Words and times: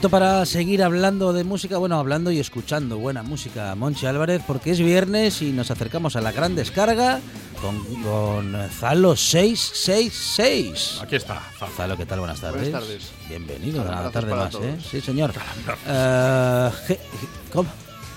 Momento 0.00 0.16
para 0.16 0.46
seguir 0.46 0.82
hablando 0.82 1.34
de 1.34 1.44
música, 1.44 1.76
bueno, 1.76 1.98
hablando 1.98 2.30
y 2.30 2.40
escuchando 2.40 2.96
buena 2.96 3.22
música, 3.22 3.74
Monchi 3.74 4.06
Álvarez, 4.06 4.40
porque 4.46 4.70
es 4.70 4.78
viernes 4.78 5.42
y 5.42 5.52
nos 5.52 5.70
acercamos 5.70 6.16
a 6.16 6.22
la 6.22 6.32
gran 6.32 6.54
descarga 6.54 7.20
con, 7.60 7.84
con 8.02 8.56
Zalo 8.70 9.14
666. 9.14 11.00
Aquí 11.02 11.16
está. 11.16 11.42
Zalo. 11.58 11.72
Zalo, 11.76 11.96
¿qué 11.98 12.06
tal? 12.06 12.20
Buenas 12.20 12.40
tardes. 12.40 12.62
Buenas 12.70 12.80
tardes. 12.80 13.10
Bienvenido 13.28 13.82
a 13.82 13.84
la 13.84 13.90
Calambrazos 13.90 14.12
tarde 14.14 14.30
para 14.30 14.44
más, 14.44 14.54
¿eh? 14.54 14.58
todos. 14.78 14.86
Sí, 14.90 15.00
señor. 15.02 15.34
Eh, 15.86 16.70
je- 16.88 17.00
¿Cómo? 17.52 17.68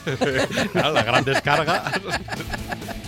Claro, 0.71 0.93
la 0.93 1.03
gran 1.03 1.25
descarga. 1.25 1.91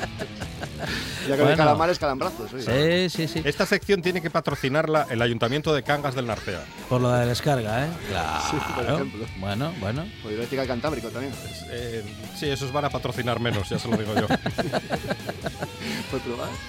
Ya 1.27 1.35
que 1.35 1.41
Bueno. 1.41 1.49
de 1.51 1.55
calamares, 1.57 1.99
calambrazos. 1.99 2.53
oye. 2.53 3.09
Sí, 3.09 3.27
sí, 3.27 3.33
sí. 3.33 3.41
Esta 3.45 3.65
sección 3.65 4.01
tiene 4.01 4.21
que 4.21 4.29
patrocinarla 4.29 5.07
el 5.09 5.21
Ayuntamiento 5.21 5.73
de 5.73 5.83
Cangas 5.83 6.15
del 6.15 6.27
Narcea. 6.27 6.61
Por 6.89 7.01
lo 7.01 7.09
de 7.11 7.19
la 7.19 7.25
descarga, 7.25 7.85
¿eh? 7.85 7.89
Claro. 8.09 8.43
Sí, 8.51 8.57
por 8.75 8.83
ejemplo. 8.85 9.25
Bueno, 9.39 9.73
bueno. 9.79 10.05
O 10.23 10.27
Hidroélectrica 10.29 10.61
del 10.61 10.69
Cantábrico 10.69 11.07
también. 11.09 11.33
Eh, 11.69 12.03
sí, 12.37 12.47
esos 12.49 12.71
van 12.71 12.85
a 12.85 12.89
patrocinar 12.89 13.39
menos, 13.39 13.69
ya 13.69 13.79
se 13.79 13.87
lo 13.89 13.97
digo 13.97 14.13
yo. 14.15 14.27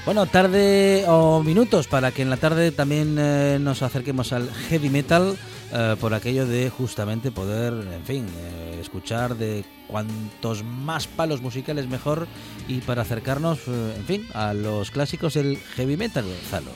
Bueno, 0.04 0.26
tarde 0.26 1.04
o 1.08 1.42
minutos 1.42 1.86
para 1.86 2.10
que 2.10 2.22
en 2.22 2.30
la 2.30 2.36
tarde 2.36 2.72
también 2.72 3.16
eh, 3.18 3.58
nos 3.60 3.82
acerquemos 3.82 4.32
al 4.32 4.52
heavy 4.68 4.90
metal 4.90 5.36
eh, 5.72 5.96
por 6.00 6.14
aquello 6.14 6.46
de 6.46 6.70
justamente 6.70 7.32
poder, 7.32 7.72
en 7.72 8.04
fin, 8.04 8.26
eh, 8.38 8.78
escuchar 8.80 9.36
de 9.36 9.64
cuantos 9.88 10.62
más 10.62 11.06
palos 11.06 11.42
musicales 11.42 11.88
mejor 11.88 12.28
y 12.68 12.80
para 12.80 13.02
acercarnos, 13.02 13.60
eh, 13.66 13.94
en 13.96 14.04
fin, 14.04 14.28
a 14.32 14.54
los 14.54 14.90
clásicos 14.90 15.34
del 15.34 15.58
heavy 15.74 15.96
metal, 15.96 16.24
Zalo. 16.48 16.70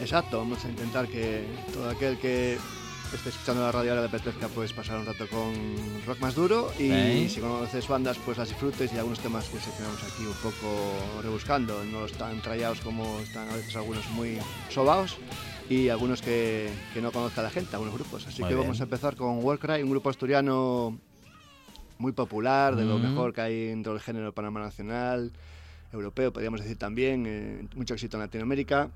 Exacto, 0.00 0.38
vamos 0.38 0.64
a 0.64 0.68
intentar 0.68 1.08
que 1.08 1.44
todo 1.72 1.90
aquel 1.90 2.18
que 2.18 2.58
esté 3.14 3.28
escuchando 3.28 3.62
la 3.62 3.72
radio 3.72 3.90
ahora 3.92 4.02
le 4.02 4.08
apetezca 4.08 4.48
pues 4.48 4.72
pasar 4.72 4.98
un 4.98 5.06
rato 5.06 5.26
con 5.28 5.54
rock 6.06 6.18
más 6.20 6.34
duro 6.34 6.72
y 6.78 7.28
si 7.28 7.40
conoces 7.40 7.86
bandas 7.86 8.18
pues 8.24 8.36
las 8.36 8.48
disfrutes 8.48 8.92
y 8.92 8.98
algunos 8.98 9.20
temas 9.20 9.44
que 9.48 9.60
seleccionamos 9.60 10.02
aquí 10.02 10.24
un 10.26 10.34
poco 10.34 11.22
rebuscando, 11.22 11.84
no 11.84 12.06
están 12.06 12.40
trallados 12.42 12.80
como 12.80 13.20
están 13.20 13.48
a 13.48 13.56
veces 13.56 13.76
algunos 13.76 14.06
muy 14.10 14.38
sobaos 14.70 15.16
y 15.68 15.88
algunos 15.88 16.22
que, 16.22 16.68
que 16.94 17.00
no 17.00 17.10
conozca 17.12 17.42
la 17.42 17.50
gente, 17.50 17.74
algunos 17.74 17.94
grupos. 17.94 18.26
Así 18.26 18.40
Muy 18.42 18.48
que 18.48 18.54
bien. 18.54 18.66
vamos 18.66 18.80
a 18.80 18.84
empezar 18.84 19.16
con 19.16 19.42
Warcry, 19.44 19.82
un 19.82 19.90
grupo 19.90 20.10
asturiano 20.10 20.98
muy 21.98 22.12
popular, 22.12 22.76
de 22.76 22.84
lo 22.84 22.98
Mm. 22.98 23.02
mejor 23.02 23.32
que 23.32 23.40
hay 23.40 23.66
dentro 23.68 23.92
del 23.92 24.02
género 24.02 24.32
Panamá 24.32 24.60
Nacional, 24.60 25.32
europeo, 25.92 26.32
podríamos 26.32 26.60
decir 26.60 26.76
también, 26.76 27.24
eh, 27.26 27.66
mucho 27.74 27.94
éxito 27.94 28.16
en 28.16 28.22
Latinoamérica. 28.22 28.90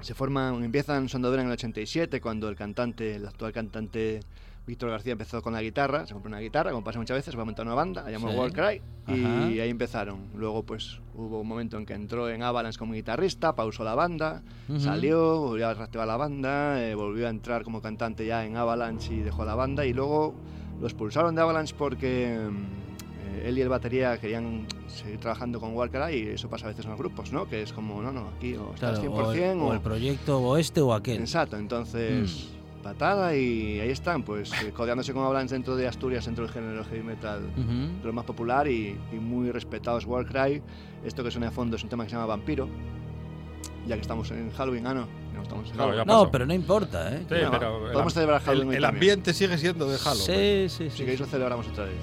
Se 0.00 0.14
forman, 0.14 0.62
empiezan 0.64 1.08
su 1.08 1.16
andadura 1.16 1.42
en 1.42 1.48
el 1.48 1.52
87, 1.54 2.20
cuando 2.20 2.48
el 2.48 2.56
cantante, 2.56 3.16
el 3.16 3.26
actual 3.26 3.52
cantante 3.52 4.20
Víctor 4.68 4.90
García 4.90 5.12
empezó 5.12 5.40
con 5.40 5.54
la 5.54 5.62
guitarra, 5.62 6.06
se 6.06 6.12
compró 6.12 6.28
una 6.28 6.40
guitarra, 6.40 6.70
como 6.72 6.84
pasa 6.84 6.98
muchas 6.98 7.16
veces, 7.16 7.34
va 7.36 7.40
a 7.40 7.44
montar 7.46 7.64
una 7.64 7.74
banda, 7.74 8.02
la 8.02 8.10
llamó 8.10 8.30
Sí. 8.30 8.36
Warcry, 8.36 8.82
y 9.08 9.58
ahí 9.60 9.70
empezaron. 9.70 10.28
Luego 10.36 10.62
pues 10.62 11.00
hubo 11.14 11.40
un 11.40 11.48
momento 11.48 11.78
en 11.78 11.86
que 11.86 11.94
entró 11.94 12.28
en 12.28 12.42
Avalanche 12.42 12.78
como 12.78 12.92
guitarrista, 12.92 13.54
pausó 13.54 13.82
la 13.82 13.94
banda, 13.94 14.42
salió, 14.78 15.40
volvió 15.40 15.68
a 15.68 15.74
reactivar 15.74 16.06
la 16.06 16.18
banda, 16.18 16.84
eh, 16.84 16.94
volvió 16.94 17.26
a 17.26 17.30
entrar 17.30 17.64
como 17.64 17.80
cantante 17.80 18.26
ya 18.26 18.44
en 18.44 18.58
Avalanche 18.58 19.14
y 19.14 19.20
dejó 19.20 19.46
la 19.46 19.54
banda, 19.54 19.86
y 19.86 19.94
luego 19.94 20.34
lo 20.78 20.86
expulsaron 20.86 21.34
de 21.34 21.40
Avalanche 21.40 21.74
porque 21.76 22.38
mm, 22.38 23.36
eh, 23.38 23.48
él 23.48 23.56
y 23.56 23.62
el 23.62 23.70
batería 23.70 24.18
querían 24.18 24.66
seguir 24.86 25.18
trabajando 25.18 25.58
con 25.60 25.74
Warcry 25.74 26.14
y 26.14 26.28
eso 26.28 26.50
pasa 26.50 26.66
a 26.66 26.68
veces 26.68 26.84
en 26.84 26.90
los 26.90 27.00
grupos, 27.00 27.32
¿no? 27.32 27.48
Que 27.48 27.62
es 27.62 27.72
como, 27.72 28.02
no, 28.02 28.12
no, 28.12 28.28
aquí 28.36 28.54
o 28.54 28.74
estás 28.74 28.98
Claro, 28.98 29.14
100% 29.14 29.24
o, 29.24 29.32
el, 29.32 29.58
o 29.60 29.72
el 29.72 29.80
proyecto 29.80 30.38
o 30.40 30.56
este 30.58 30.82
o 30.82 30.92
aquel. 30.92 31.20
Exacto, 31.20 31.56
entonces 31.56 32.50
Mm. 32.54 32.57
Patada 32.78 33.34
y 33.36 33.80
ahí 33.80 33.90
están, 33.90 34.22
pues 34.22 34.50
eh, 34.62 34.72
codeándose 34.72 35.12
con 35.12 35.24
Avalanche 35.24 35.54
dentro 35.54 35.76
de 35.76 35.86
Asturias, 35.88 36.24
dentro 36.26 36.44
del 36.44 36.52
género 36.52 36.84
heavy 36.84 37.02
metal 37.02 37.42
Ujú. 37.56 38.00
de 38.00 38.04
lo 38.04 38.12
más 38.12 38.24
popular 38.24 38.66
y, 38.68 38.98
y 39.12 39.16
muy 39.16 39.50
respetados 39.50 40.04
Warcry. 40.04 40.62
Esto 41.04 41.22
que 41.24 41.30
suena 41.30 41.48
a 41.48 41.50
fondo 41.50 41.76
es 41.76 41.82
un 41.82 41.88
tema 41.88 42.04
que 42.04 42.10
se 42.10 42.16
llama 42.16 42.26
Vampiro, 42.26 42.68
ya 43.86 43.94
que 43.96 44.02
estamos 44.02 44.30
en 44.30 44.50
Halloween, 44.52 44.86
ah 44.86 44.94
no, 44.94 45.06
no 45.34 45.42
estamos 45.42 45.70
en 45.70 45.76
Halloween. 45.76 46.06
No, 46.06 46.30
pero 46.30 46.46
no 46.46 46.54
importa, 46.54 47.14
¿eh? 47.14 47.18
Sí, 47.20 47.26
pero 47.28 47.86
el 47.86 47.92
Podemos 47.92 48.12
celebrar 48.14 48.40
el, 48.40 48.46
Halloween 48.46 48.74
el 48.76 48.82
también. 48.82 48.94
ambiente 49.12 49.34
sigue 49.34 49.56
siendo 49.58 49.88
de 49.88 49.98
Halloween. 49.98 50.68
Sí, 50.68 50.68
sí, 50.68 50.84
Si 50.90 50.90
sí. 50.90 50.98
queréis 51.02 51.20
lo 51.20 51.26
celebramos 51.26 51.66
otra 51.68 51.84
vez. 51.84 51.94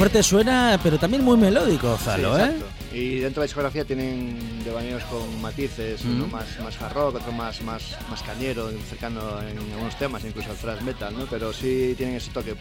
Fuerte 0.00 0.22
suena, 0.22 0.80
pero 0.82 0.98
también 0.98 1.22
muy 1.22 1.36
melódico, 1.36 1.94
Zalo, 1.98 2.34
Sí, 2.34 2.42
¿eh? 2.42 2.52
Y 2.98 3.18
dentro 3.18 3.42
de 3.42 3.44
la 3.44 3.48
discografía 3.48 3.84
tienen 3.84 4.38
devaneos 4.64 5.04
con 5.04 5.42
matices, 5.42 6.00
uno 6.06 6.26
Mm. 6.26 6.30
más, 6.30 6.46
más 6.64 6.80
hard 6.80 6.94
rock, 6.94 7.14
otro 7.16 7.32
más, 7.32 7.60
más, 7.60 7.82
más 8.08 8.22
cañero, 8.22 8.70
cercano 8.88 9.20
en 9.42 9.58
algunos 9.58 9.94
temas, 9.98 10.24
incluso 10.24 10.50
al 10.52 10.56
thrash 10.56 10.80
metal, 10.80 11.12
¿no? 11.18 11.26
Pero 11.26 11.52
sí 11.52 11.92
tienen 11.98 12.16
ese 12.16 12.30
toque 12.30 12.54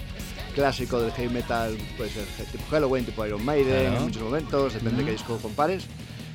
clásico 0.53 1.00
del 1.00 1.13
heavy 1.13 1.33
metal, 1.33 1.77
puede 1.95 2.09
ser 2.09 2.25
tipo 2.51 2.65
Halloween, 2.69 3.06
tipo 3.06 3.25
Iron 3.25 3.45
Maiden, 3.45 3.83
Claro. 3.83 3.95
en 4.00 4.03
muchos 4.03 4.21
momentos, 4.21 4.74
depende 4.74 4.97
de 4.97 5.06
qué 5.06 5.12
Mm. 5.12 5.15
disco 5.15 5.38
compares. 5.38 5.83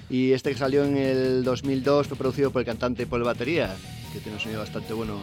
Y 0.09 0.33
este 0.33 0.53
que 0.53 0.59
salió 0.59 0.85
en 0.85 0.97
el 0.97 1.45
2002 1.45 2.07
fue 2.07 2.17
producido 2.17 2.51
por 2.51 2.61
el 2.61 2.67
cantante 2.67 3.07
Paul 3.07 3.25
Batería, 3.25 3.77
que 4.15 4.21
tiene 4.21 4.37
un 4.39 4.43
sonido 4.43 4.61
bastante 4.61 4.95
bueno. 4.95 5.19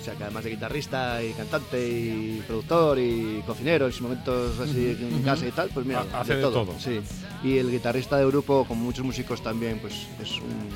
O 0.00 0.02
sea, 0.04 0.14
que 0.14 0.22
además 0.24 0.44
de 0.44 0.50
guitarrista 0.50 1.22
y 1.22 1.32
cantante 1.32 1.78
y 1.88 2.42
productor 2.46 2.98
y 2.98 3.42
cocinero 3.46 3.84
en 3.86 3.92
sus 3.92 4.00
momentos 4.00 4.58
así 4.58 4.96
en 4.98 5.22
casa 5.22 5.46
y 5.46 5.50
tal, 5.50 5.68
pues 5.74 5.84
mira, 5.84 6.04
Ha- 6.12 6.20
hace 6.20 6.36
de 6.36 6.42
todo. 6.42 6.66
Sí. 6.78 7.00
Y 7.44 7.58
el 7.58 7.70
guitarrista 7.70 8.16
del 8.16 8.28
grupo, 8.28 8.64
como 8.66 8.82
muchos 8.84 9.04
músicos 9.04 9.42
también, 9.42 9.78
pues 9.78 10.06
es 10.22 10.32
un 10.38 10.70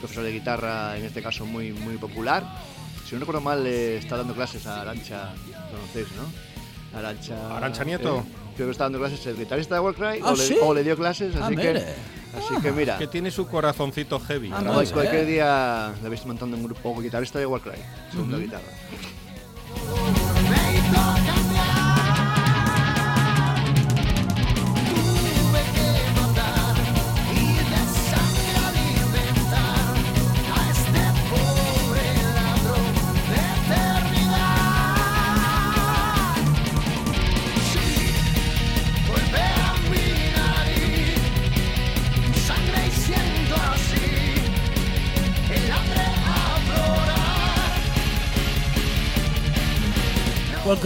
profesor 0.00 0.24
de 0.24 0.32
guitarra, 0.32 0.96
en 0.98 1.04
este 1.04 1.22
caso 1.22 1.46
muy, 1.46 1.72
muy 1.72 1.96
popular. 1.96 2.44
Si 3.08 3.14
no 3.14 3.20
recuerdo 3.20 3.40
mal, 3.40 3.62
le 3.62 3.98
está 3.98 4.16
dando 4.16 4.34
clases 4.34 4.66
a 4.66 4.80
Arancha, 4.82 5.32
conocéis, 5.70 6.08
¿no? 6.16 6.98
Arancha... 6.98 7.56
Arancha 7.56 7.84
Nieto. 7.84 8.18
eh, 8.18 8.22
creo 8.56 8.66
que 8.68 8.72
está 8.72 8.84
dando 8.84 8.98
clases 8.98 9.24
el 9.26 9.36
guitarrista 9.36 9.76
de 9.76 9.80
Warcry, 9.80 10.20
Ah, 10.24 10.32
o, 10.32 10.36
le, 10.36 10.42
¿sí? 10.42 10.56
o 10.60 10.74
le 10.74 10.82
dio 10.82 10.96
clases, 10.96 11.34
Ah, 11.36 11.46
así 11.46 11.56
que... 11.56 11.68
mire. 11.72 11.94
Así 12.36 12.60
que 12.62 12.72
mira, 12.72 12.98
Que 12.98 13.06
tiene 13.06 13.30
su 13.30 13.46
corazoncito 13.46 14.20
heavy. 14.20 14.50
Ah, 14.52 14.60
bien. 14.60 14.92
cualquier 14.92 15.26
día 15.26 15.92
le 16.02 16.08
veis 16.08 16.24
montando 16.26 16.56
un 16.56 16.64
grupo 16.64 16.98
guitarrista 17.00 17.38
de 17.38 17.46
Warcry, 17.46 17.78
segunda 18.10 18.38
guitarra. 18.38 18.64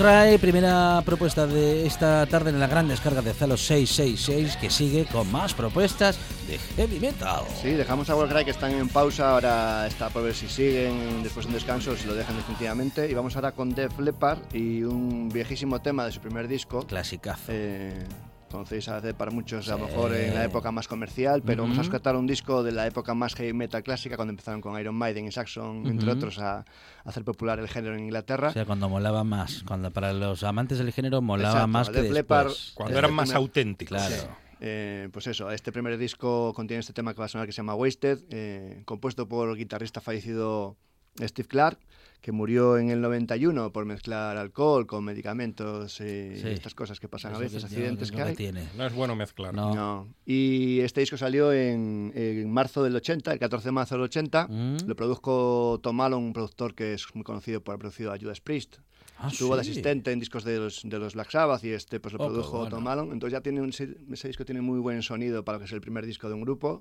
Cry, 0.00 0.38
primera 0.38 1.02
propuesta 1.04 1.46
de 1.46 1.84
esta 1.86 2.24
tarde 2.24 2.48
en 2.48 2.58
la 2.58 2.66
gran 2.66 2.88
descarga 2.88 3.20
de 3.20 3.34
Zalo 3.34 3.58
666, 3.58 4.56
que 4.56 4.70
sigue 4.70 5.04
con 5.04 5.30
más 5.30 5.52
propuestas 5.52 6.18
de 6.48 6.56
heavy 6.74 6.98
metal. 6.98 7.44
Sí, 7.60 7.72
dejamos 7.72 8.08
a 8.08 8.16
Warcry 8.16 8.46
que 8.46 8.50
están 8.50 8.72
en 8.72 8.88
pausa, 8.88 9.32
ahora 9.32 9.86
está 9.86 10.08
por 10.08 10.22
ver 10.22 10.34
si 10.34 10.48
siguen 10.48 11.22
después 11.22 11.44
de 11.44 11.48
un 11.48 11.54
descanso, 11.54 11.94
si 11.96 12.06
lo 12.06 12.14
dejan 12.14 12.34
definitivamente. 12.34 13.10
Y 13.10 13.12
vamos 13.12 13.36
ahora 13.36 13.52
con 13.52 13.74
Def 13.74 13.98
Leppard 13.98 14.38
y 14.54 14.84
un 14.84 15.28
viejísimo 15.28 15.82
tema 15.82 16.06
de 16.06 16.12
su 16.12 16.20
primer 16.20 16.48
disco. 16.48 16.80
Clasicazo. 16.86 17.42
Eh, 17.48 18.02
conocéis 18.50 18.88
a 18.88 19.00
Def 19.00 19.14
para 19.16 19.30
muchos 19.30 19.68
a 19.68 19.76
lo 19.78 19.86
mejor 19.86 20.14
en 20.14 20.34
la 20.34 20.44
época 20.44 20.70
más 20.72 20.88
comercial, 20.88 21.42
pero 21.44 21.62
vamos 21.62 21.78
a 21.78 21.82
rescatar 21.82 22.16
un 22.16 22.26
disco 22.26 22.62
de 22.62 22.72
la 22.72 22.86
época 22.86 23.14
más 23.14 23.34
heavy 23.34 23.52
metal 23.52 23.82
clásica, 23.82 24.16
cuando 24.16 24.30
empezaron 24.32 24.60
con 24.60 24.78
Iron 24.80 24.94
Maiden 24.94 25.26
y 25.26 25.32
Saxon, 25.32 25.86
entre 25.86 26.10
otros, 26.10 26.38
a, 26.38 26.58
a 26.58 26.64
hacer 27.04 27.24
popular 27.24 27.58
el 27.58 27.68
género 27.68 27.94
en 27.94 28.00
Inglaterra. 28.04 28.48
O 28.48 28.52
sea, 28.52 28.64
cuando 28.66 28.88
molaba 28.88 29.24
más, 29.24 29.62
cuando 29.66 29.90
para 29.90 30.12
los 30.12 30.42
amantes 30.42 30.78
del 30.78 30.92
género 30.92 31.22
molaba 31.22 31.50
Exacto, 31.50 31.68
más 31.68 31.88
que 31.90 32.02
Def 32.02 32.12
Leppard, 32.12 32.48
después. 32.48 32.72
Cuando 32.74 32.98
eran 32.98 33.12
más 33.14 33.28
primer- 33.30 33.36
auténticos. 33.42 33.98
Claro. 34.06 34.36
Eh, 34.60 35.08
pues 35.12 35.26
eso, 35.26 35.50
este 35.50 35.72
primer 35.72 35.96
disco 35.96 36.52
contiene 36.52 36.80
este 36.80 36.92
tema 36.92 37.14
que 37.14 37.20
va 37.20 37.24
a 37.24 37.28
sonar 37.28 37.46
que 37.46 37.52
se 37.52 37.58
llama 37.58 37.74
Wasted, 37.74 38.18
eh, 38.30 38.82
compuesto 38.84 39.26
por 39.26 39.48
el 39.48 39.56
guitarrista 39.56 40.02
fallecido 40.02 40.76
Steve 41.18 41.48
Clark, 41.48 41.78
que 42.20 42.32
murió 42.32 42.76
en 42.78 42.90
el 42.90 43.00
91 43.00 43.72
por 43.72 43.84
mezclar 43.86 44.36
alcohol 44.36 44.86
con 44.86 45.04
medicamentos 45.04 46.00
y 46.00 46.36
Sí. 46.36 46.48
estas 46.48 46.74
cosas 46.74 47.00
que 47.00 47.08
pasan 47.08 47.30
a 47.32 47.34
Eso 47.34 47.40
veces, 47.42 47.60
que- 47.64 47.66
accidentes 47.66 48.10
lo 48.10 48.16
que 48.16 48.22
hay. 48.22 48.36
tiene. 48.36 48.68
No 48.76 48.86
es 48.86 48.92
bueno 48.94 49.16
mezclar. 49.16 49.54
No. 49.54 49.74
No. 49.74 50.08
Y 50.26 50.80
este 50.80 51.00
disco 51.00 51.16
salió 51.16 51.52
en, 51.52 52.12
en 52.14 52.50
marzo 52.52 52.82
del 52.82 52.94
80, 52.96 53.32
el 53.32 53.38
14 53.38 53.68
de 53.68 53.72
marzo 53.72 53.94
del 53.94 54.02
80. 54.04 54.46
Mm. 54.48 54.76
Lo 54.86 54.96
produjo 54.96 55.80
Tom 55.82 56.00
Allen, 56.00 56.18
un 56.18 56.32
productor 56.32 56.74
que 56.74 56.92
es 56.94 57.06
muy 57.14 57.24
conocido 57.24 57.62
por 57.62 57.72
haber 57.72 57.80
producido 57.80 58.12
a 58.12 58.18
Judas 58.18 58.40
Priest. 58.40 58.76
Ah, 59.22 59.28
Estuvo 59.30 59.54
de 59.56 59.64
sí. 59.64 59.70
asistente 59.72 60.12
en 60.12 60.18
discos 60.18 60.44
de 60.44 60.58
los, 60.58 60.80
de 60.82 60.98
los 60.98 61.12
Black 61.14 61.30
Sabbath 61.30 61.62
y 61.64 61.70
este 61.70 62.00
pues 62.00 62.14
lo 62.14 62.20
Oh, 62.22 62.26
produjo 62.28 62.58
bueno. 62.60 62.76
Tom 62.76 62.86
Allen. 62.88 63.12
Entonces 63.12 63.32
ya 63.32 63.40
tiene 63.42 63.60
un, 63.60 63.68
ese, 63.70 63.96
ese 64.10 64.28
disco 64.28 64.44
tiene 64.46 64.62
muy 64.62 64.78
buen 64.78 65.02
sonido 65.02 65.44
para 65.44 65.56
lo 65.56 65.60
que 65.60 65.66
es 65.66 65.72
el 65.72 65.80
primer 65.82 66.06
disco 66.06 66.28
de 66.28 66.34
un 66.34 66.40
grupo. 66.42 66.80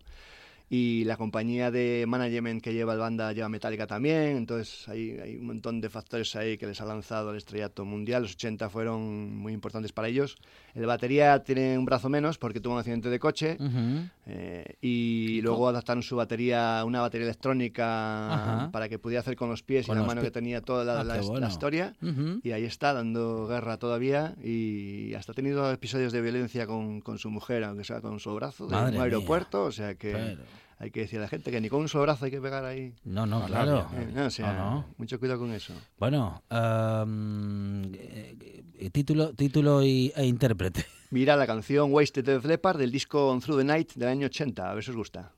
Y 0.72 1.04
la 1.06 1.18
compañía 1.18 1.72
de 1.72 2.06
management 2.08 2.62
que 2.62 2.74
lleva 2.74 2.94
la 2.94 3.02
banda 3.02 3.34
lleva 3.34 3.50
Metallica 3.50 3.88
también. 3.88 4.38
Entonces 4.38 4.88
hay, 4.88 5.18
hay 5.20 5.36
un 5.38 5.48
montón 5.48 5.82
de 5.82 5.90
factores 5.90 6.36
ahí 6.36 6.58
que 6.60 6.68
les 6.68 6.80
ha 6.80 6.86
lanzado 6.86 7.32
al 7.32 7.38
estrellato 7.38 7.86
mundial. 7.86 8.22
Los 8.22 8.34
80 8.34 8.70
fueron 8.70 9.36
muy 9.36 9.54
importantes 9.54 9.92
para 9.92 10.08
ellos. 10.10 10.38
El 10.76 10.86
batería 10.86 11.44
tiene 11.44 11.76
un 11.78 11.86
brazo 11.86 12.08
menos 12.10 12.38
porque 12.38 12.60
tuvo 12.60 12.74
un 12.74 12.80
accidente 12.80 13.10
de 13.10 13.18
coche. 13.20 13.58
Ujú. 13.60 14.08
Eh, 14.28 14.76
y 14.80 15.42
luego 15.42 15.68
adaptaron 15.70 16.04
su 16.04 16.16
batería, 16.16 16.84
una 16.86 17.02
batería 17.02 17.26
electrónica 17.26 18.34
Ajá. 18.34 18.72
para 18.72 18.88
que 18.88 19.00
pudiera 19.00 19.22
hacer 19.22 19.36
con 19.36 19.50
los 19.50 19.64
pies 19.64 19.88
Con 19.88 19.98
y 19.98 20.02
la 20.02 20.06
mano 20.06 20.22
que 20.22 20.30
tenía 20.30 20.62
toda 20.62 20.84
la, 20.86 21.00
Ah, 21.00 21.04
la- 21.04 21.16
qué 21.16 21.22
la 21.22 21.28
bueno. 21.28 21.48
historia. 21.48 21.96
Ujú. 22.04 22.42
Y 22.44 22.52
ahí 22.52 22.66
está, 22.66 22.94
dando 22.94 23.48
guerra 23.48 23.78
todavía. 23.78 24.36
Y 24.44 25.16
hasta 25.16 25.32
ha 25.32 25.36
tenido 25.36 25.72
episodios 25.72 26.14
de 26.14 26.22
violencia 26.22 26.68
con, 26.68 27.02
con 27.02 27.18
su 27.18 27.32
mujer, 27.32 27.64
aunque 27.64 27.84
sea 27.84 28.02
con 28.02 28.20
su 28.20 28.34
brazo, 28.36 28.68
Madre 28.68 28.90
un 28.90 28.94
mía. 28.94 29.04
aeropuerto. 29.04 29.64
O 29.64 29.72
sea 29.72 29.96
que 29.96 30.12
Pero- 30.12 30.42
hay 30.80 30.92
que 30.92 31.02
decir 31.02 31.20
a 31.20 31.24
la 31.24 31.28
gente 31.28 31.52
que 31.52 31.60
ni 31.62 31.70
con 31.70 31.82
un 31.82 31.90
solo 31.90 32.04
brazo 32.04 32.26
hay 32.26 32.32
que 32.32 32.42
pegar 32.42 32.66
ahí. 32.66 32.94
No, 33.04 33.26
no, 33.26 33.44
A 33.44 33.48
claro. 33.48 33.88
nadie, 33.92 34.06
Eh, 34.06 34.12
no, 34.14 34.26
o 34.26 34.30
sea, 34.30 34.54
No, 34.54 34.72
no. 34.72 34.86
mucho 34.98 35.20
cuidado 35.20 35.40
con 35.40 35.52
eso. 35.54 35.74
Bueno, 35.98 36.42
eh, 36.50 38.90
título, 38.92 39.34
título 39.34 39.84
y, 39.84 40.12
e 40.16 40.26
intérprete. 40.26 40.86
Mira 41.12 41.36
la 41.36 41.48
canción 41.48 41.92
Wasted 41.92 42.24
de 42.24 42.34
Def 42.34 42.46
Leppard 42.46 42.78
del 42.80 42.92
disco 42.92 43.30
On 43.30 43.40
Through 43.42 43.60
the 43.60 43.64
Night 43.66 43.94
del 43.96 44.10
año 44.10 44.28
80. 44.28 44.70
A 44.70 44.74
ver 44.74 44.84
si 44.84 44.92
os 44.92 44.98
gusta. 44.98 45.32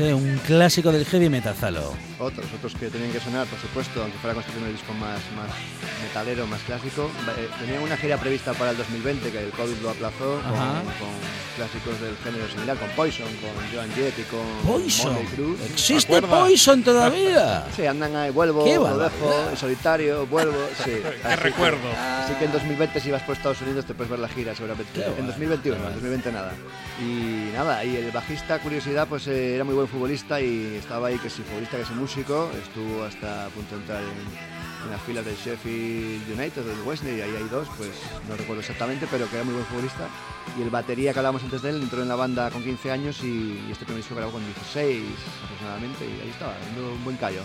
¿Eh? 0.00 0.14
un 0.14 0.38
clásico 0.46 0.92
del 0.92 1.04
heavy 1.04 1.28
metal, 1.28 1.54
Zalo. 1.54 1.92
Otros, 2.18 2.46
otros 2.56 2.74
que 2.74 2.88
tenían 2.88 3.12
que 3.12 3.20
sonar, 3.20 3.46
por 3.46 3.58
supuesto, 3.58 4.02
aunque 4.02 4.18
fuera 4.18 4.34
con 4.34 4.42
este 4.42 4.52
primer 4.52 4.72
disco 4.72 4.92
más, 4.94 5.20
más 5.36 5.50
metalero, 6.10 6.46
más 6.46 6.60
clásico. 6.62 7.08
Eh, 7.38 7.48
tenían 7.60 7.82
una 7.82 7.96
gira 7.96 8.16
prevista 8.18 8.52
para 8.54 8.72
el 8.72 8.76
2020 8.76 9.30
que 9.30 9.38
el 9.44 9.50
COVID 9.50 9.76
lo 9.82 9.90
aplazó 9.90 10.40
con, 10.42 11.30
clásicos 11.56 12.00
del 12.00 12.16
género 12.24 12.48
similar, 12.50 12.76
con 12.78 12.88
Poison, 12.90 13.28
con 13.36 13.50
Joan 13.72 13.90
Jett 13.94 14.18
y 14.18 14.22
con 14.22 14.40
Poison. 14.66 15.16
Crue. 15.34 15.54
¿Existe. 15.66 16.20
Poison 16.22 16.82
todavía? 16.82 17.64
Sí, 17.76 17.86
andan 17.86 18.14
ahí, 18.16 18.30
vuelvo, 18.30 18.64
¡Qué 18.64 18.74
lo 18.76 18.98
dejo, 18.98 19.50
en 19.50 19.56
solitario, 19.56 20.26
vuelvo, 20.26 20.58
sí. 20.84 20.90
Qué 21.02 21.08
Así 21.22 21.28
que- 21.28 21.36
recuerdo. 21.36 21.78
Así 22.24 22.34
que 22.34 22.44
en 22.46 22.52
2020 22.52 23.00
si 23.00 23.10
vas 23.10 23.22
por 23.22 23.36
Estados 23.36 23.60
Unidos 23.62 23.84
te 23.84 23.94
puedes 23.94 24.10
ver 24.10 24.18
la 24.18 24.28
gira 24.28 24.54
seguramente. 24.54 24.92
Qué 24.92 25.04
en 25.06 25.12
guay, 25.14 25.26
2021, 25.26 25.76
qué 25.76 25.76
en 25.76 25.82
guay. 25.82 25.94
2020 25.94 26.32
nada. 26.32 26.52
Y 27.00 27.52
nada, 27.54 27.84
y 27.84 27.96
el 27.96 28.10
bajista, 28.10 28.58
curiosidad, 28.58 29.06
pues 29.08 29.26
eh, 29.28 29.54
era 29.54 29.64
muy 29.64 29.74
buen 29.74 29.86
futbolista 29.88 30.40
y 30.40 30.76
estaba 30.76 31.08
ahí 31.08 31.18
que 31.18 31.30
si 31.30 31.42
futbolista 31.42 31.78
que 31.78 31.84
si 31.84 31.92
músico, 31.94 32.50
estuvo 32.62 33.04
hasta 33.04 33.46
a 33.46 33.48
punto 33.48 33.76
de 33.76 33.80
entrar 33.82 34.02
en, 34.02 34.59
en 34.84 34.90
las 34.90 35.00
filas 35.02 35.24
del 35.24 35.36
Sheffield 35.36 36.38
United, 36.38 36.62
del 36.62 36.80
Wesley, 36.84 37.20
ahí 37.20 37.36
hay 37.36 37.48
dos, 37.50 37.68
pues 37.76 37.90
no 38.28 38.36
recuerdo 38.36 38.60
exactamente, 38.60 39.06
pero 39.10 39.28
que 39.28 39.36
era 39.36 39.44
muy 39.44 39.54
buen 39.54 39.66
futbolista. 39.66 40.08
Y 40.58 40.62
el 40.62 40.70
batería 40.70 41.12
que 41.12 41.18
hablábamos 41.18 41.42
antes 41.42 41.62
de 41.62 41.70
él 41.70 41.82
entró 41.82 42.02
en 42.02 42.08
la 42.08 42.16
banda 42.16 42.50
con 42.50 42.62
15 42.62 42.90
años 42.90 43.22
y, 43.22 43.62
y 43.66 43.68
este 43.70 43.84
primer 43.84 44.02
disco 44.02 44.14
grabó 44.14 44.32
con 44.32 44.44
16 44.44 45.02
aproximadamente 45.44 46.04
y 46.04 46.22
ahí 46.22 46.30
estaba, 46.30 46.54
dando 46.66 46.92
un 46.92 47.04
buen 47.04 47.16
callo. 47.16 47.42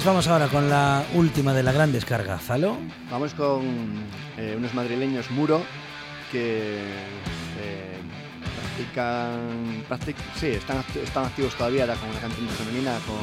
Pues 0.00 0.06
vamos 0.06 0.28
ahora 0.28 0.48
con 0.48 0.70
la 0.70 1.04
última 1.12 1.52
de 1.52 1.62
la 1.62 1.72
gran 1.72 1.92
descarga, 1.92 2.38
Zalo. 2.38 2.78
Vamos 3.10 3.34
con 3.34 3.60
eh, 4.38 4.54
unos 4.56 4.72
madrileños 4.72 5.30
Muro 5.30 5.62
que 6.32 6.78
eh, 7.60 7.98
practican, 8.56 9.84
practic- 9.90 10.16
sí, 10.40 10.46
están, 10.46 10.82
están 11.04 11.26
activos 11.26 11.54
todavía 11.54 11.82
ahora 11.82 11.96
con 11.96 12.08
una 12.08 12.18
cantante 12.18 12.50
femenina, 12.54 12.92
con, 13.06 13.18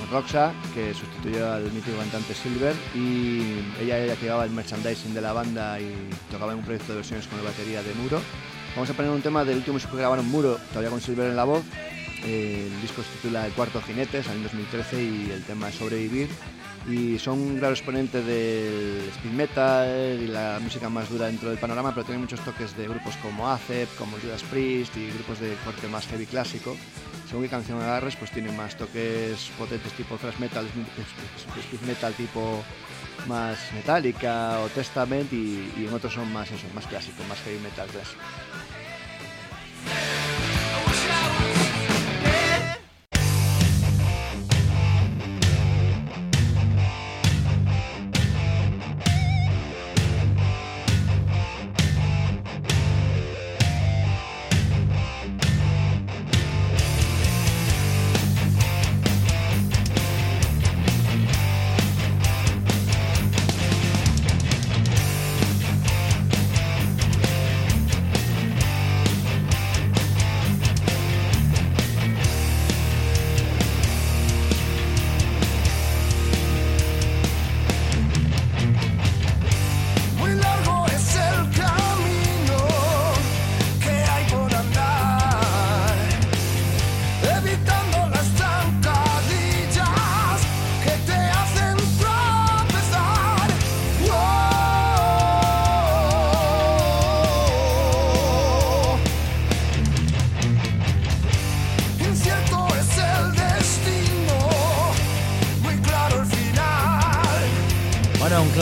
con 0.00 0.10
Roxa, 0.10 0.52
que 0.74 0.92
sustituyó 0.92 1.52
al 1.52 1.70
mítico 1.70 1.96
cantante 1.96 2.34
Silver 2.34 2.74
y 2.96 3.60
ella 3.80 3.98
ella 3.98 4.16
llevaba 4.20 4.44
el 4.44 4.50
merchandising 4.50 5.14
de 5.14 5.20
la 5.20 5.32
banda 5.32 5.78
y 5.78 5.94
tocaba 6.32 6.50
en 6.50 6.58
un 6.58 6.64
proyecto 6.64 6.94
de 6.94 6.96
versiones 6.96 7.28
con 7.28 7.38
la 7.38 7.44
batería 7.44 7.80
de 7.80 7.94
Muro. 7.94 8.20
Vamos 8.74 8.90
a 8.90 8.94
poner 8.94 9.12
un 9.12 9.22
tema 9.22 9.44
del 9.44 9.58
último 9.58 9.76
disco 9.78 9.92
que 9.92 9.98
grabaron 9.98 10.28
Muro, 10.28 10.58
todavía 10.70 10.90
con 10.90 11.00
Silver 11.00 11.30
en 11.30 11.36
la 11.36 11.44
voz. 11.44 11.62
Eh, 12.24 12.68
el 12.72 12.80
disco 12.80 13.02
se 13.02 13.10
titula 13.16 13.46
El 13.46 13.52
cuarto 13.52 13.80
jinete, 13.82 14.22
salió 14.22 14.38
en 14.38 14.42
2013 14.44 15.02
y 15.02 15.30
el 15.32 15.42
tema 15.44 15.68
es 15.68 15.74
Sobrevivir. 15.74 16.28
Y 16.88 17.18
son 17.18 17.38
un 17.38 17.56
gran 17.58 17.70
exponente 17.70 18.22
del 18.22 19.08
speed 19.10 19.32
metal 19.32 20.20
y 20.20 20.26
la 20.26 20.58
música 20.60 20.88
más 20.88 21.08
dura 21.08 21.26
dentro 21.26 21.48
del 21.48 21.58
panorama, 21.58 21.94
pero 21.94 22.04
tienen 22.04 22.22
muchos 22.22 22.40
toques 22.40 22.76
de 22.76 22.88
grupos 22.88 23.16
como 23.18 23.48
Acep, 23.48 23.88
como 23.96 24.16
Judas 24.18 24.42
Priest 24.44 24.96
y 24.96 25.10
grupos 25.10 25.38
de 25.38 25.54
corte 25.64 25.86
más 25.86 26.06
heavy 26.08 26.26
clásico. 26.26 26.76
Según 27.28 27.44
qué 27.44 27.50
canción 27.50 27.80
agarres, 27.80 28.16
pues 28.16 28.32
tienen 28.32 28.56
más 28.56 28.76
toques 28.76 29.50
potentes 29.56 29.92
tipo 29.92 30.16
thrash 30.16 30.38
metal, 30.38 30.66
speed 31.56 31.80
metal 31.86 32.12
tipo 32.14 32.62
más 33.26 33.58
Metallica 33.72 34.60
o 34.60 34.68
Testament 34.68 35.32
y, 35.32 35.72
en 35.76 35.92
otros 35.94 36.12
son 36.12 36.32
más 36.32 36.50
eso, 36.50 36.66
más 36.74 36.86
clásicos, 36.86 37.26
más 37.28 37.40
heavy 37.42 37.58
metal 37.58 37.88
clásico. 37.88 38.20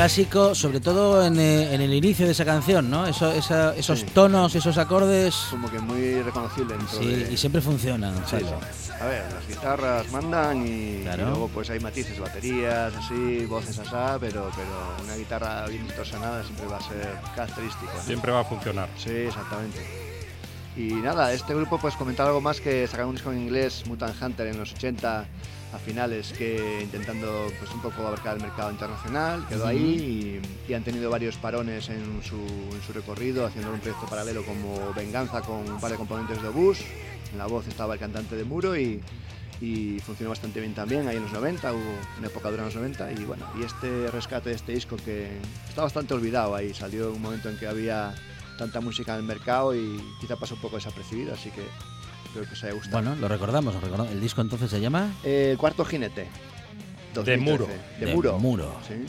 Clásico, 0.04 0.54
sobre 0.54 0.80
todo 0.80 1.22
en, 1.22 1.38
eh, 1.38 1.74
en 1.74 1.80
el 1.82 1.92
inicio 1.92 2.24
de 2.24 2.32
esa 2.32 2.46
canción, 2.46 2.88
¿no? 2.88 3.06
Eso- 3.06 3.30
esa- 3.32 3.76
esos 3.76 4.00
Sí. 4.00 4.06
tonos, 4.14 4.54
esos 4.54 4.78
acordes. 4.78 5.34
Como 5.50 5.70
que 5.70 5.78
muy 5.78 6.22
reconocible 6.22 6.74
dentro 6.74 6.98
Sí, 6.98 7.06
de... 7.06 7.32
y 7.34 7.36
siempre 7.36 7.60
funcionan. 7.60 8.14
Sí, 8.24 8.30
Zalo. 8.30 8.46
sí. 8.48 8.92
A 8.98 9.04
ver, 9.04 9.24
las 9.30 9.46
guitarras 9.46 10.10
mandan 10.10 10.66
y, 10.66 11.02
Claro. 11.02 11.22
y 11.22 11.26
luego 11.26 11.48
pues 11.48 11.68
hay 11.68 11.80
matices, 11.80 12.18
baterías, 12.18 12.94
así, 12.96 13.44
voces 13.44 13.78
asá, 13.78 14.16
pero, 14.18 14.50
pero 14.56 15.04
una 15.04 15.16
guitarra 15.16 15.66
bien 15.66 15.86
distorsionada 15.86 16.42
siempre 16.44 16.66
va 16.66 16.78
a 16.78 16.82
ser 16.82 17.18
característico. 17.36 17.92
¿no? 17.94 18.02
Siempre 18.02 18.32
va 18.32 18.40
a 18.40 18.44
funcionar. 18.44 18.88
Sí, 18.96 19.10
exactamente. 19.10 19.80
Y 20.76 20.94
nada, 20.94 21.32
este 21.32 21.54
grupo 21.54 21.78
pues 21.78 21.96
comentar 21.96 22.26
algo 22.26 22.40
más 22.40 22.60
que 22.60 22.86
sacaron 22.86 23.10
un 23.10 23.16
disco 23.16 23.32
en 23.32 23.40
inglés, 23.40 23.84
Mutant 23.86 24.20
Hunter, 24.22 24.46
en 24.46 24.58
los 24.58 24.72
80 24.72 25.26
a 25.72 25.78
finales, 25.78 26.32
que 26.32 26.80
intentando 26.82 27.46
pues 27.58 27.70
un 27.72 27.80
poco 27.80 28.06
abarcar 28.06 28.36
el 28.36 28.42
mercado 28.42 28.70
internacional, 28.70 29.46
quedó 29.48 29.66
ahí 29.66 30.40
y, 30.68 30.70
y 30.70 30.74
han 30.74 30.82
tenido 30.82 31.10
varios 31.10 31.36
parones 31.36 31.88
en 31.88 32.22
su, 32.22 32.36
en 32.36 32.82
su 32.84 32.92
recorrido, 32.92 33.46
haciendo 33.46 33.72
un 33.72 33.80
proyecto 33.80 34.06
paralelo 34.06 34.44
como 34.44 34.92
Venganza 34.94 35.40
con 35.42 35.68
un 35.68 35.80
par 35.80 35.92
de 35.92 35.96
componentes 35.96 36.42
de 36.42 36.48
Bush, 36.48 36.80
en 37.32 37.38
la 37.38 37.46
voz 37.46 37.66
estaba 37.68 37.94
el 37.94 38.00
cantante 38.00 38.34
de 38.34 38.44
Muro 38.44 38.76
y, 38.76 39.00
y 39.60 40.00
funcionó 40.00 40.30
bastante 40.30 40.60
bien 40.60 40.74
también 40.74 41.06
ahí 41.06 41.16
en 41.16 41.22
los 41.22 41.32
90, 41.32 41.72
hubo 41.72 41.80
una 42.18 42.26
época 42.26 42.50
dura 42.50 42.62
en 42.62 42.66
los 42.66 42.76
90 42.76 43.12
y 43.12 43.24
bueno, 43.24 43.46
y 43.58 43.62
este 43.62 44.10
rescate 44.10 44.50
de 44.50 44.56
este 44.56 44.72
disco 44.72 44.96
que 44.96 45.28
está 45.68 45.82
bastante 45.82 46.14
olvidado 46.14 46.54
ahí, 46.54 46.74
salió 46.74 47.10
en 47.10 47.16
un 47.16 47.22
momento 47.22 47.48
en 47.48 47.56
que 47.58 47.68
había 47.68 48.14
tanta 48.60 48.80
música 48.80 49.14
en 49.14 49.20
el 49.20 49.24
mercado 49.24 49.74
y 49.74 49.98
quizá 50.20 50.36
pasó 50.36 50.54
un 50.54 50.60
poco 50.60 50.76
desapercibido, 50.76 51.32
así 51.32 51.50
que 51.50 51.62
espero 52.26 52.46
que 52.46 52.52
os 52.52 52.62
haya 52.64 52.74
gustado. 52.74 53.02
Bueno, 53.02 53.16
lo 53.16 53.26
recordamos, 53.26 53.72
lo 53.74 53.80
recordamos. 53.80 54.12
El 54.12 54.20
disco 54.20 54.42
entonces 54.42 54.70
se 54.70 54.80
llama 54.80 55.10
El 55.24 55.56
cuarto 55.56 55.82
jinete. 55.84 56.28
2013. 57.14 57.50
Muro. 57.50 57.66
De, 57.98 58.06
De 58.06 58.14
Muro. 58.14 58.38
Muro. 58.38 58.76
Sí. 58.86 59.06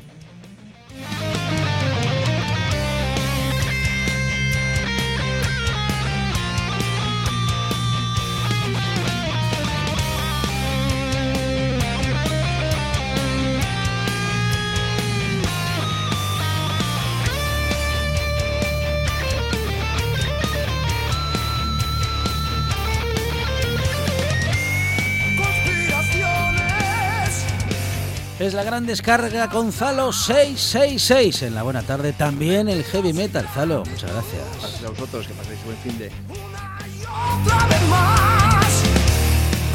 Es 28.42 28.56
la 28.56 28.64
gran 28.64 28.88
descarga 28.88 29.52
con 29.52 29.72
Zalo 29.72 30.12
666. 30.12 31.44
En 31.44 31.54
la 31.54 31.62
buena 31.62 31.84
tarde 31.84 32.12
también 32.12 32.70
el 32.70 32.84
heavy 32.84 33.14
metal. 33.14 33.48
Zalo, 33.54 33.84
muchas 33.86 34.12
gracias. 34.12 34.42
Gracias 34.60 34.84
a 34.84 34.90
vosotros, 34.90 35.28
que 35.28 35.34
paséis 35.36 35.64
buen 35.64 35.78
fin 35.78 36.00
de. 36.00 36.08
otra 36.08 37.68
vez 37.68 37.82
más, 37.88 38.84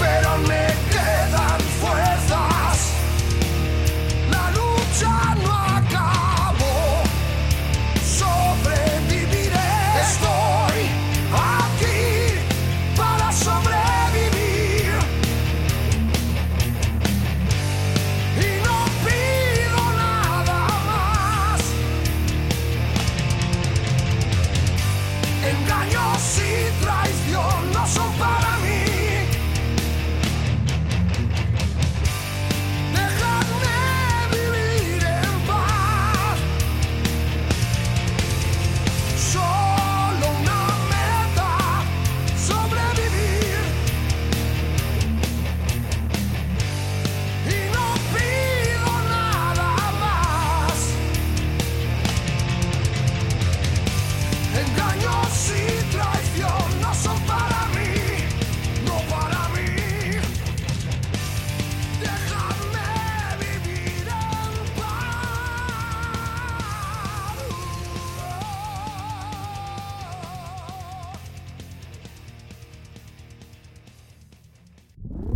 pero 0.00 0.38
me 0.48 0.75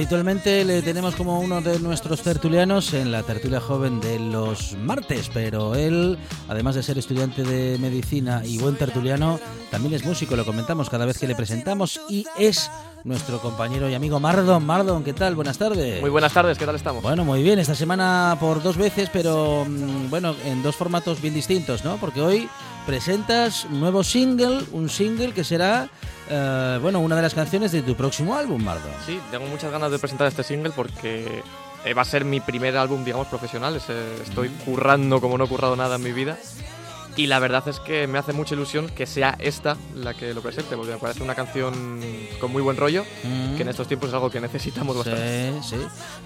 Habitualmente 0.00 0.64
le 0.64 0.80
tenemos 0.80 1.14
como 1.14 1.40
uno 1.40 1.60
de 1.60 1.78
nuestros 1.78 2.22
tertulianos 2.22 2.94
en 2.94 3.12
la 3.12 3.22
tertulia 3.22 3.60
joven 3.60 4.00
de 4.00 4.18
los 4.18 4.72
martes, 4.72 5.30
pero 5.30 5.74
él, 5.74 6.16
además 6.48 6.74
de 6.74 6.82
ser 6.82 6.96
estudiante 6.96 7.42
de 7.42 7.76
medicina 7.76 8.40
y 8.42 8.56
buen 8.56 8.76
tertuliano, 8.76 9.38
también 9.70 9.92
es 9.92 10.02
músico, 10.02 10.36
lo 10.36 10.46
comentamos 10.46 10.88
cada 10.88 11.04
vez 11.04 11.18
que 11.18 11.28
le 11.28 11.34
presentamos 11.34 12.00
y 12.08 12.24
es 12.38 12.70
nuestro 13.04 13.40
compañero 13.40 13.88
y 13.88 13.94
amigo 13.94 14.20
Mardon. 14.20 14.64
Mardon, 14.64 15.02
¿qué 15.04 15.12
tal? 15.12 15.34
Buenas 15.34 15.58
tardes. 15.58 16.00
Muy 16.00 16.10
buenas 16.10 16.32
tardes, 16.32 16.58
¿qué 16.58 16.66
tal 16.66 16.74
estamos? 16.74 17.02
Bueno, 17.02 17.24
muy 17.24 17.42
bien, 17.42 17.58
esta 17.58 17.74
semana 17.74 18.36
por 18.38 18.62
dos 18.62 18.76
veces, 18.76 19.08
pero 19.12 19.64
mm, 19.68 20.10
bueno, 20.10 20.34
en 20.44 20.62
dos 20.62 20.76
formatos 20.76 21.20
bien 21.20 21.34
distintos, 21.34 21.84
¿no? 21.84 21.96
Porque 21.96 22.20
hoy 22.20 22.48
presentas 22.86 23.64
un 23.64 23.80
nuevo 23.80 24.02
single, 24.04 24.64
un 24.72 24.88
single 24.88 25.32
que 25.32 25.44
será, 25.44 25.88
eh, 26.28 26.78
bueno, 26.82 27.00
una 27.00 27.16
de 27.16 27.22
las 27.22 27.34
canciones 27.34 27.72
de 27.72 27.82
tu 27.82 27.94
próximo 27.94 28.34
álbum, 28.34 28.62
Mardon. 28.62 28.92
Sí, 29.06 29.18
tengo 29.30 29.46
muchas 29.46 29.72
ganas 29.72 29.90
de 29.90 29.98
presentar 29.98 30.26
este 30.26 30.42
single 30.42 30.70
porque 30.70 31.42
eh, 31.84 31.94
va 31.94 32.02
a 32.02 32.06
ser 32.06 32.24
mi 32.24 32.40
primer 32.40 32.76
álbum, 32.76 33.04
digamos, 33.04 33.28
profesional. 33.28 33.76
Es, 33.76 33.84
eh, 33.88 34.22
estoy 34.22 34.48
currando 34.64 35.20
como 35.20 35.38
no 35.38 35.44
he 35.44 35.48
currado 35.48 35.76
nada 35.76 35.96
en 35.96 36.02
mi 36.02 36.12
vida. 36.12 36.36
Y 37.20 37.26
la 37.26 37.38
verdad 37.38 37.62
es 37.68 37.80
que 37.80 38.06
me 38.06 38.18
hace 38.18 38.32
mucha 38.32 38.54
ilusión 38.54 38.88
que 38.88 39.04
sea 39.04 39.36
esta 39.38 39.76
la 39.94 40.14
que 40.14 40.32
lo 40.32 40.40
presente, 40.40 40.74
porque 40.74 40.92
me 40.92 40.98
parece 40.98 41.22
una 41.22 41.34
canción 41.34 42.00
con 42.40 42.50
muy 42.50 42.62
buen 42.62 42.78
rollo, 42.78 43.04
Mm. 43.24 43.56
que 43.56 43.62
en 43.62 43.68
estos 43.68 43.86
tiempos 43.88 44.08
es 44.08 44.14
algo 44.14 44.30
que 44.30 44.40
necesitamos 44.40 44.96
bastante. 44.96 45.52
Sí, 45.62 45.76
sí. 45.76 45.76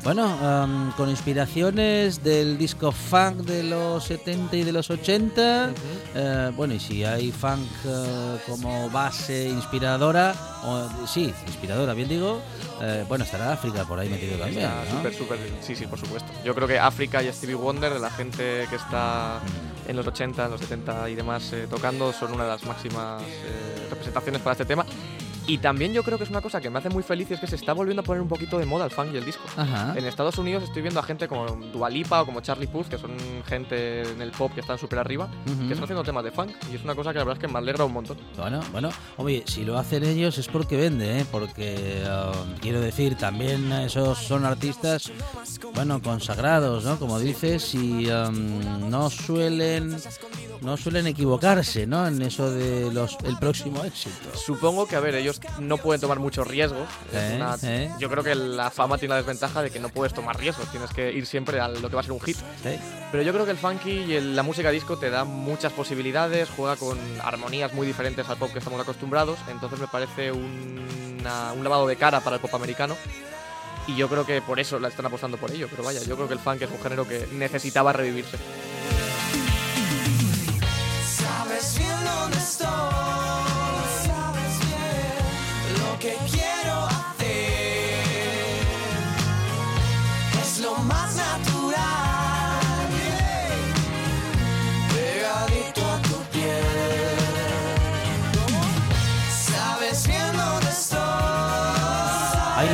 Bueno, 0.04 0.24
am, 0.40 0.92
con 0.96 1.10
inspiraciones 1.10 2.22
del 2.22 2.56
disco 2.58 2.92
funk 2.92 3.38
de 3.38 3.64
los 3.64 4.04
70 4.04 4.56
y 4.56 4.62
de 4.62 4.70
los 4.72 4.88
80. 4.88 5.72
eh, 6.14 6.52
bueno, 6.56 6.74
y 6.74 6.78
si 6.80 7.02
hay 7.04 7.32
funk 7.32 7.66
eh, 7.86 8.38
como 8.48 8.88
base 8.90 9.48
inspiradora, 9.48 10.32
o, 10.64 11.06
sí, 11.08 11.34
inspiradora, 11.48 11.92
bien 11.94 12.08
digo, 12.08 12.40
eh, 12.80 13.04
bueno, 13.08 13.24
estará 13.24 13.52
África 13.52 13.84
por 13.84 13.98
ahí 13.98 14.08
metido 14.08 14.36
también. 14.38 14.62
¿no? 14.70 14.96
súper, 14.96 15.12
súper. 15.14 15.38
Sí, 15.60 15.74
sí, 15.74 15.86
por 15.88 15.98
supuesto. 15.98 16.30
Yo 16.44 16.54
creo 16.54 16.68
que 16.68 16.78
África 16.78 17.20
y 17.20 17.32
Stevie 17.32 17.56
Wonder, 17.56 17.92
de 17.92 17.98
la 17.98 18.10
gente 18.10 18.66
que 18.70 18.76
está 18.76 19.40
Mm. 19.44 19.73
En 19.86 19.96
los 19.96 20.06
80, 20.06 20.44
en 20.44 20.50
los 20.50 20.60
70 20.60 21.10
y 21.10 21.14
demás 21.14 21.52
eh, 21.52 21.66
tocando, 21.68 22.12
son 22.12 22.32
una 22.32 22.44
de 22.44 22.50
las 22.50 22.64
máximas 22.64 23.22
eh, 23.22 23.86
representaciones 23.90 24.40
para 24.42 24.52
este 24.52 24.64
tema. 24.64 24.84
Y 25.46 25.58
también 25.58 25.92
yo 25.92 26.02
creo 26.02 26.16
que 26.16 26.24
es 26.24 26.30
una 26.30 26.40
cosa 26.40 26.60
que 26.60 26.70
me 26.70 26.78
hace 26.78 26.88
muy 26.88 27.02
feliz 27.02 27.30
y 27.30 27.34
es 27.34 27.40
que 27.40 27.46
se 27.46 27.56
está 27.56 27.72
volviendo 27.74 28.00
a 28.00 28.04
poner 28.04 28.22
un 28.22 28.28
poquito 28.28 28.58
de 28.58 28.64
moda 28.64 28.86
el 28.86 28.90
funk 28.90 29.08
y 29.12 29.16
el 29.16 29.24
disco. 29.24 29.44
Ajá. 29.56 29.94
En 29.96 30.04
Estados 30.06 30.38
Unidos 30.38 30.64
estoy 30.64 30.82
viendo 30.82 31.00
a 31.00 31.02
gente 31.02 31.28
como 31.28 31.46
Dua 31.72 31.90
Lipa 31.90 32.22
o 32.22 32.26
como 32.26 32.40
Charlie 32.40 32.66
Puth, 32.66 32.86
que 32.88 32.98
son 32.98 33.12
gente 33.46 34.02
en 34.02 34.22
el 34.22 34.30
pop 34.30 34.52
que 34.54 34.60
están 34.60 34.78
súper 34.78 34.98
arriba, 34.98 35.28
que 35.44 35.72
están 35.72 35.84
haciendo 35.84 36.02
temas 36.02 36.24
de 36.24 36.30
funk. 36.30 36.52
Y 36.72 36.76
es 36.76 36.84
una 36.84 36.94
cosa 36.94 37.12
que 37.12 37.18
la 37.18 37.24
verdad 37.24 37.42
es 37.42 37.46
que 37.46 37.52
me 37.52 37.58
alegra 37.58 37.84
un 37.84 37.92
montón. 37.92 38.16
Bueno, 38.36 38.60
bueno, 38.72 38.90
oye, 39.18 39.44
si 39.46 39.64
lo 39.64 39.78
hacen 39.78 40.04
ellos 40.04 40.38
es 40.38 40.48
porque 40.48 40.76
vende, 40.76 41.20
¿eh? 41.20 41.26
porque 41.30 42.02
um, 42.06 42.54
quiero 42.60 42.80
decir, 42.80 43.16
también 43.16 43.70
esos 43.72 44.18
son 44.18 44.44
artistas, 44.44 45.12
bueno, 45.74 46.00
consagrados, 46.00 46.84
¿no? 46.84 46.98
Como 46.98 47.18
dices, 47.18 47.74
y 47.74 48.10
um, 48.10 48.88
no 48.88 49.10
suelen, 49.10 49.96
no 50.64 50.76
suelen 50.76 51.06
equivocarse, 51.06 51.86
¿no? 51.86 52.06
En 52.06 52.20
eso 52.22 52.50
de 52.50 52.90
los, 52.92 53.16
el 53.24 53.36
próximo 53.38 53.84
éxito. 53.84 54.36
Supongo 54.36 54.86
que, 54.88 54.96
a 54.96 55.00
ver, 55.00 55.14
ellos 55.14 55.40
no 55.60 55.76
pueden 55.78 56.00
tomar 56.00 56.18
muchos 56.18 56.46
riesgos. 56.46 56.88
Es 57.12 57.18
Eh, 57.32 57.32
una- 57.36 57.56
eh. 57.62 57.90
Yo 58.00 58.08
creo 58.10 58.24
que 58.24 58.34
la 58.34 58.70
fama 58.70 58.98
tiene 58.98 59.12
la 59.14 59.18
desventaja 59.18 59.62
de 59.62 59.70
que 59.70 59.78
no 59.78 59.90
puedes 59.90 60.14
tomar 60.14 60.38
riesgos, 60.38 60.68
tienes 60.70 60.90
que 60.90 61.12
ir 61.12 61.26
siempre 61.26 61.60
a 61.60 61.68
lo 61.68 61.88
que 61.88 61.94
va 61.94 62.00
a 62.00 62.04
ser 62.04 62.12
un 62.12 62.20
hit. 62.20 62.36
¿eh? 62.64 62.78
Pero 63.12 63.22
yo 63.22 63.32
creo 63.32 63.44
que 63.44 63.50
el 63.52 63.58
funky 63.58 63.90
y 63.90 64.14
el- 64.14 64.34
la 64.34 64.42
música 64.42 64.70
disco 64.70 64.98
te 64.98 65.10
da 65.10 65.24
muchas 65.24 65.72
posibilidades, 65.72 66.48
juega 66.56 66.76
con 66.76 66.98
armonías 67.22 67.72
muy 67.74 67.86
diferentes 67.86 68.28
al 68.28 68.36
pop 68.38 68.50
que 68.52 68.58
estamos 68.58 68.80
acostumbrados, 68.80 69.38
entonces 69.48 69.78
me 69.78 69.86
parece 69.86 70.32
una- 70.32 71.52
un 71.52 71.62
lavado 71.62 71.86
de 71.86 71.96
cara 71.96 72.20
para 72.20 72.36
el 72.36 72.42
pop 72.42 72.54
americano. 72.54 72.96
Y 73.86 73.96
yo 73.96 74.08
creo 74.08 74.24
que 74.24 74.40
por 74.40 74.58
eso 74.58 74.78
la 74.78 74.88
están 74.88 75.04
apostando 75.04 75.36
por 75.36 75.50
ello, 75.50 75.66
pero 75.70 75.82
vaya, 75.82 76.00
yo 76.02 76.14
creo 76.16 76.26
que 76.26 76.32
el 76.32 76.40
funk 76.40 76.62
es 76.62 76.70
un 76.70 76.80
género 76.80 77.06
que 77.06 77.28
necesitaba 77.32 77.92
revivirse. 77.92 78.38
Sabes 81.74 81.88
bien 81.88 82.04
dónde 82.04 82.38
estoy, 82.38 82.68
sabes 84.06 84.58
bien 84.60 85.82
lo 85.82 85.98
que 85.98 86.14
quiero 86.30 86.63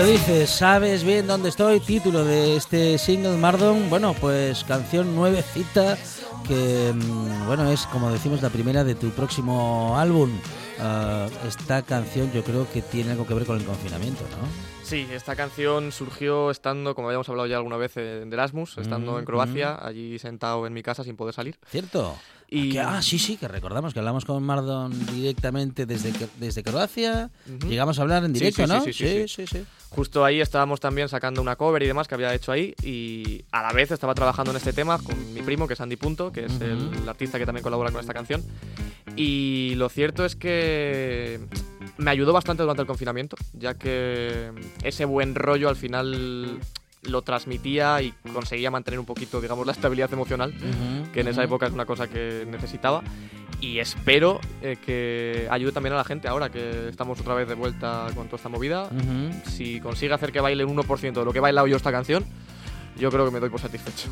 lo 0.01 0.07
dices, 0.07 0.49
sabes 0.51 1.05
bien 1.05 1.27
dónde 1.27 1.49
estoy, 1.51 1.79
título 1.81 2.25
de 2.25 2.57
este 2.57 2.97
single 2.97 3.37
Mardon, 3.37 3.91
bueno, 3.91 4.15
pues 4.15 4.65
canción 4.65 5.15
nuevecita 5.15 5.99
que, 6.49 6.93
mm, 6.95 7.47
bueno, 7.47 7.71
es 7.71 7.87
como 7.87 8.11
decimos 8.11 8.41
la 8.41 8.49
primera 8.51 8.83
de 8.83 8.95
tu 8.95 9.11
próximo 9.11 9.99
álbum. 9.99 10.31
Ah, 10.79 11.27
esta 11.47 11.83
canción 11.83 12.33
yo 12.33 12.43
creo 12.43 12.67
que 12.73 12.81
tiene 12.81 13.11
algo 13.11 13.27
que 13.27 13.35
ver 13.35 13.45
con 13.45 13.59
el 13.59 13.65
confinamiento, 13.65 14.23
¿no? 14.31 14.49
Sí, 14.83 15.07
esta 15.13 15.37
canción 15.37 15.93
surgió 15.93 16.51
estando, 16.51 16.95
como 16.95 17.09
habíamos 17.09 17.29
hablado 17.29 17.47
ya 17.47 17.57
alguna 17.59 17.77
vez, 17.77 17.97
en 17.99 18.33
Erasmus, 18.33 18.79
estando 18.79 19.13
Mm, 19.13 19.19
en 19.19 19.25
Croacia, 19.27 19.79
allí 19.87 20.19
sentado 20.19 20.67
en 20.67 20.73
mi 20.73 20.83
casa 20.83 21.05
sin 21.05 21.17
poder 21.17 21.35
salir. 21.35 21.59
¿Cierto? 21.71 22.17
Y- 22.49 22.71
Que- 22.73 22.81
ah, 22.81 23.01
sí, 23.03 23.19
sí, 23.19 23.37
que 23.37 23.47
recordamos 23.47 23.93
que 23.93 23.99
hablamos 24.01 24.25
con 24.25 24.43
Mardon 24.43 24.91
directamente 25.13 25.85
desde, 25.87 26.13
desde 26.39 26.63
Croacia. 26.65 27.31
Ujú. 27.47 27.69
Llegamos 27.69 27.99
a 27.99 28.03
hablar 28.03 28.25
en 28.25 28.33
directo, 28.33 28.63
sí, 28.63 28.69
sí, 28.69 28.75
¿no? 28.75 28.85
sí, 28.85 28.93
sí, 28.93 29.07
sí. 29.29 29.47
sí, 29.47 29.59
sí. 29.59 29.65
Justo 29.91 30.25
ahí 30.25 30.41
estábamos 30.41 30.79
también 30.79 31.09
sacando 31.09 31.43
una 31.43 31.57
cover 31.57 31.83
y 31.83 31.87
demás 31.87 32.07
que 32.07 32.15
había 32.15 32.33
hecho 32.33 32.53
ahí 32.53 32.75
y 32.83 33.45
a 33.51 33.61
la 33.63 33.73
vez 33.73 33.91
estaba 33.91 34.15
trabajando 34.15 34.53
en 34.53 34.57
este 34.57 34.73
tema 34.73 34.99
con 34.99 35.35
mi 35.35 35.43
primo, 35.43 35.67
que 35.67 35.75
es 35.75 35.81
Andy 35.81 35.97
Punto, 35.97 36.31
que 36.31 36.45
es 36.45 36.61
el 36.61 37.09
artista 37.09 37.39
que 37.39 37.47
también 37.47 37.65
colabora 37.65 37.91
con 37.91 38.01
esta 38.01 38.15
canción. 38.15 38.43
Y 39.17 39.75
lo 39.75 39.89
cierto 39.89 40.25
es 40.25 40.37
que 40.37 41.41
me 41.99 42.11
ayudó 42.13 42.33
bastante 42.33 42.63
durante 42.63 42.83
el 42.83 42.87
confinamiento, 42.87 43.37
ya 43.53 43.75
que 43.75 44.53
ese 44.85 45.05
buen 45.05 45.35
rollo 45.35 45.69
al 45.69 45.77
final 45.77 46.61
lo 47.03 47.23
transmitía 47.23 48.01
y 48.03 48.13
conseguía 48.33 48.71
mantener 48.71 49.01
un 49.01 49.07
poquito, 49.07 49.41
digamos, 49.41 49.67
la 49.67 49.73
estabilidad 49.73 50.13
emocional, 50.13 50.55
que 51.13 51.21
en 51.21 51.29
esa 51.29 51.43
época 51.43 51.67
es 51.67 51.73
una 51.73 51.87
cosa 51.87 52.09
que 52.09 52.47
necesitaba. 52.49 53.03
Y 53.61 53.79
espero 53.79 54.41
eh, 54.63 54.77
que 54.85 55.47
ayude 55.51 55.73
también 55.73 55.93
a 55.93 55.97
la 55.97 56.05
gente 56.05 56.29
ahora 56.29 56.49
que 56.49 56.89
estamos 56.89 57.21
otra 57.21 57.35
vez 57.35 57.47
de 57.47 57.55
vuelta 57.55 58.07
con 58.15 58.27
toda 58.27 58.37
esta 58.37 58.49
movida. 58.49 58.85
Ujú. 58.85 59.51
Si 59.51 59.81
consigue 59.81 60.15
hacer 60.15 60.33
que 60.33 60.41
baile 60.41 60.65
un 60.65 60.77
1% 60.77 61.13
de 61.13 61.25
lo 61.25 61.33
que 61.33 61.39
he 61.39 61.43
bailado 61.43 61.67
yo 61.67 61.77
esta 61.77 61.93
canción, 61.93 62.25
yo 62.99 63.11
creo 63.11 63.27
que 63.27 63.31
me 63.31 63.41
doy 63.41 63.51
por 63.51 63.61
satisfecho. 63.61 64.09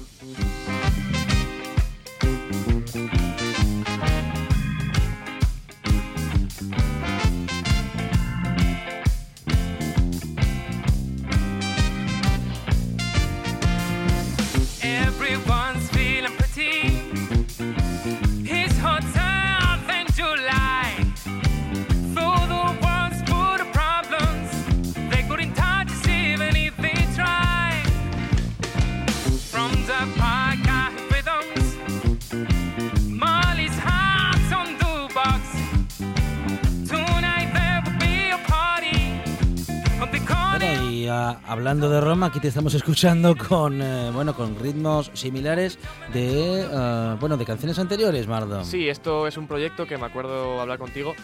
Hablando 41.47 41.91
de 41.91 42.01
Roma, 42.01 42.27
aquí 42.27 42.41
te 42.41 42.49
estamos 42.49 42.75
escuchando 42.75 43.37
con 43.37 43.81
eh, 43.83 44.11
bueno 44.13 44.35
con 44.35 44.59
ritmos 44.59 45.11
similares 45.15 45.79
de 46.13 46.67
ah, 46.73 47.17
bueno 47.21 47.37
de 47.37 47.45
canciones 47.45 47.79
anteriores, 47.79 48.27
Mardo. 48.27 48.65
Sí, 48.65 48.89
esto 48.89 49.27
es 49.27 49.37
un 49.37 49.47
proyecto 49.47 49.87
que 49.87 49.99
me 49.99 50.07
acuerdo 50.07 50.61
hablar 50.61 50.79
contigo 50.79 51.15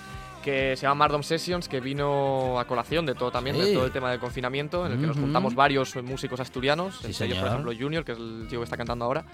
que 0.42 0.76
se 0.76 0.82
llama 0.82 0.96
Mardom 0.96 1.22
Sessions, 1.22 1.68
que 1.68 1.80
vino 1.80 2.60
a 2.60 2.66
colación 2.66 3.06
de 3.06 3.14
todo 3.14 3.30
también, 3.30 3.56
de 3.58 3.72
todo 3.72 3.86
el 3.86 3.92
tema 3.92 4.10
del 4.10 4.20
confinamiento, 4.20 4.84
en 4.84 4.92
el 4.92 5.00
que 5.00 5.06
nos 5.06 5.16
juntamos 5.16 5.54
varios 5.54 5.96
músicos 6.02 6.38
asturianos, 6.38 6.98
Sí, 6.98 7.06
entre 7.06 7.26
ellos, 7.26 7.38
por 7.38 7.48
ejemplo, 7.48 7.72
Junior, 7.78 8.04
que 8.04 8.12
es 8.12 8.18
el 8.18 8.46
tío 8.50 8.60
que 8.60 8.64
está 8.64 8.76
cantando 8.76 9.06
ahora, 9.06 9.24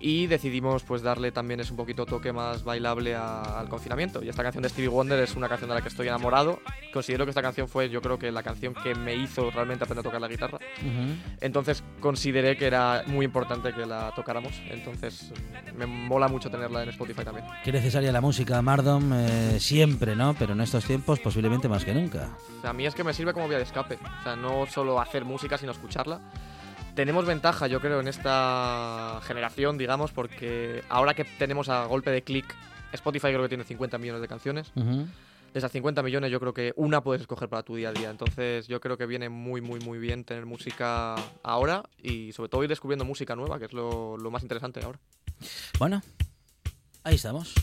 y 0.00 0.26
decidimos 0.26 0.82
pues 0.82 1.02
darle 1.02 1.32
también 1.32 1.60
es 1.60 1.70
un 1.70 1.76
poquito 1.76 2.04
toque 2.04 2.32
más 2.32 2.62
bailable 2.64 3.14
a- 3.14 3.58
al 3.60 3.68
confinamiento. 3.68 4.22
Y 4.22 4.28
esta 4.28 4.42
canción 4.42 4.62
de 4.62 4.68
Stevie 4.68 4.88
Wonder 4.88 5.18
es 5.20 5.34
una 5.36 5.48
canción 5.48 5.68
de 5.70 5.76
la 5.76 5.80
que 5.82 5.88
estoy 5.88 6.08
enamorado. 6.08 6.60
Considero 6.92 7.24
que 7.24 7.30
esta 7.30 7.42
canción 7.42 7.68
fue, 7.68 7.88
yo 7.88 8.02
creo 8.02 8.18
que 8.18 8.30
la 8.30 8.42
canción 8.42 8.74
que 8.74 8.94
me 8.94 9.14
hizo 9.16 9.50
realmente 9.50 9.84
aprender 9.84 10.00
a 10.04 10.08
tocar 10.08 10.20
la 10.20 10.28
guitarra. 10.28 10.58
Ujú. 10.80 11.14
Entonces 11.40 11.82
consideré 12.00 12.56
que 12.56 12.66
era 12.66 13.02
muy 13.06 13.24
importante 13.24 13.72
que 13.72 13.86
la 13.86 14.12
tocáramos. 14.14 14.52
Entonces 14.68 15.32
me 15.76 15.86
mola 15.86 16.28
mucho 16.28 16.50
tenerla 16.50 16.82
en 16.82 16.90
Spotify 16.90 17.24
también. 17.24 17.46
Qué 17.64 17.72
necesaria 17.72 18.12
la 18.12 18.20
música, 18.20 18.60
Mardom, 18.60 19.10
eh, 19.14 19.56
siempre, 19.58 20.14
¿no? 20.16 20.34
Pero 20.38 20.52
en 20.52 20.60
estos 20.60 20.84
tiempos 20.84 21.20
posiblemente 21.20 21.68
más 21.68 21.84
que 21.84 21.94
nunca. 21.94 22.30
O 22.58 22.60
sea, 22.60 22.70
a 22.70 22.72
mí 22.72 22.84
es 22.86 22.94
que 22.94 23.04
me 23.04 23.14
sirve 23.14 23.32
como 23.32 23.48
vía 23.48 23.58
de 23.58 23.64
escape. 23.64 23.98
O 24.20 24.22
sea, 24.22 24.36
no 24.36 24.66
solo 24.66 25.00
hacer 25.00 25.24
música, 25.24 25.56
sino 25.56 25.72
escucharla. 25.72 26.20
Tenemos 26.94 27.26
ventaja, 27.26 27.66
yo 27.66 27.80
creo, 27.80 28.00
en 28.00 28.06
esta 28.06 29.20
generación, 29.24 29.78
digamos, 29.78 30.12
porque 30.12 30.84
ahora 30.88 31.14
que 31.14 31.24
tenemos 31.24 31.68
a 31.68 31.86
golpe 31.86 32.10
de 32.10 32.22
clic, 32.22 32.46
Spotify 32.92 33.28
creo 33.28 33.42
que 33.42 33.48
tiene 33.48 33.64
50 33.64 33.98
millones 33.98 34.22
de 34.22 34.28
canciones. 34.28 34.70
Ujú. 34.76 35.06
De 35.52 35.58
esas 35.58 35.72
50 35.72 36.02
millones 36.02 36.30
yo 36.30 36.40
creo 36.40 36.54
que 36.54 36.72
una 36.76 37.00
puedes 37.00 37.22
escoger 37.22 37.48
para 37.48 37.62
tu 37.62 37.74
día 37.74 37.88
a 37.88 37.92
día. 37.92 38.10
Entonces 38.10 38.68
yo 38.68 38.80
creo 38.80 38.96
que 38.96 39.06
viene 39.06 39.28
muy, 39.28 39.60
muy, 39.60 39.80
muy 39.80 39.98
bien 39.98 40.24
tener 40.24 40.46
música 40.46 41.16
ahora 41.42 41.82
y 42.00 42.32
sobre 42.32 42.48
todo 42.48 42.62
ir 42.62 42.68
descubriendo 42.68 43.04
música 43.04 43.34
nueva, 43.34 43.58
que 43.58 43.64
es 43.66 43.72
lo, 43.72 44.16
lo 44.16 44.30
más 44.30 44.42
interesante 44.42 44.80
ahora. 44.84 44.98
Bueno, 45.78 46.00
ahí 47.02 47.16
estamos. 47.16 47.54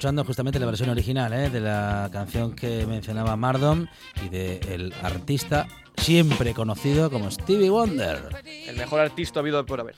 Escuchando 0.00 0.24
justamente 0.24 0.58
la 0.58 0.64
versión 0.64 0.88
original 0.88 1.30
¿eh? 1.34 1.50
de 1.50 1.60
la 1.60 2.08
canción 2.10 2.54
que 2.56 2.86
mencionaba 2.86 3.36
Mardom 3.36 3.86
y 4.24 4.30
del 4.30 4.94
artista 5.02 5.68
siempre 5.94 6.54
conocido 6.54 7.10
como 7.10 7.30
Stevie 7.30 7.68
Wonder. 7.68 8.30
El 8.66 8.76
mejor 8.78 9.00
artista 9.00 9.40
habido 9.40 9.66
por 9.66 9.78
haber. 9.80 9.96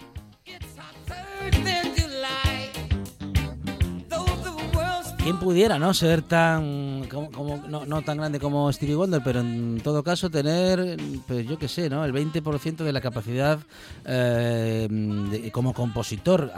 ¿Quién 5.23 5.39
pudiera 5.39 5.79
no 5.79 5.95
ser 5.95 6.23
tan 6.23 7.05
como, 7.09 7.31
como- 7.31 7.63
no, 7.69 7.87
no 7.87 8.03
tan 8.03 8.17
grande 8.17 8.41
como 8.41 8.73
Stevie 8.73 8.97
Wonder, 8.97 9.21
pero 9.23 9.39
en 9.39 9.81
todo 9.81 10.03
caso 10.03 10.29
tener, 10.31 10.97
pues 11.29 11.47
yo 11.47 11.61
qué 11.61 11.69
sé, 11.69 11.89
¿no? 11.89 12.05
El 12.05 12.13
20% 12.13 12.79
de 12.79 12.93
la 12.93 13.01
capacidad 13.01 13.61
eh, 14.05 14.89
de- 14.91 15.53
como 15.53 15.75
compositor. 15.75 16.51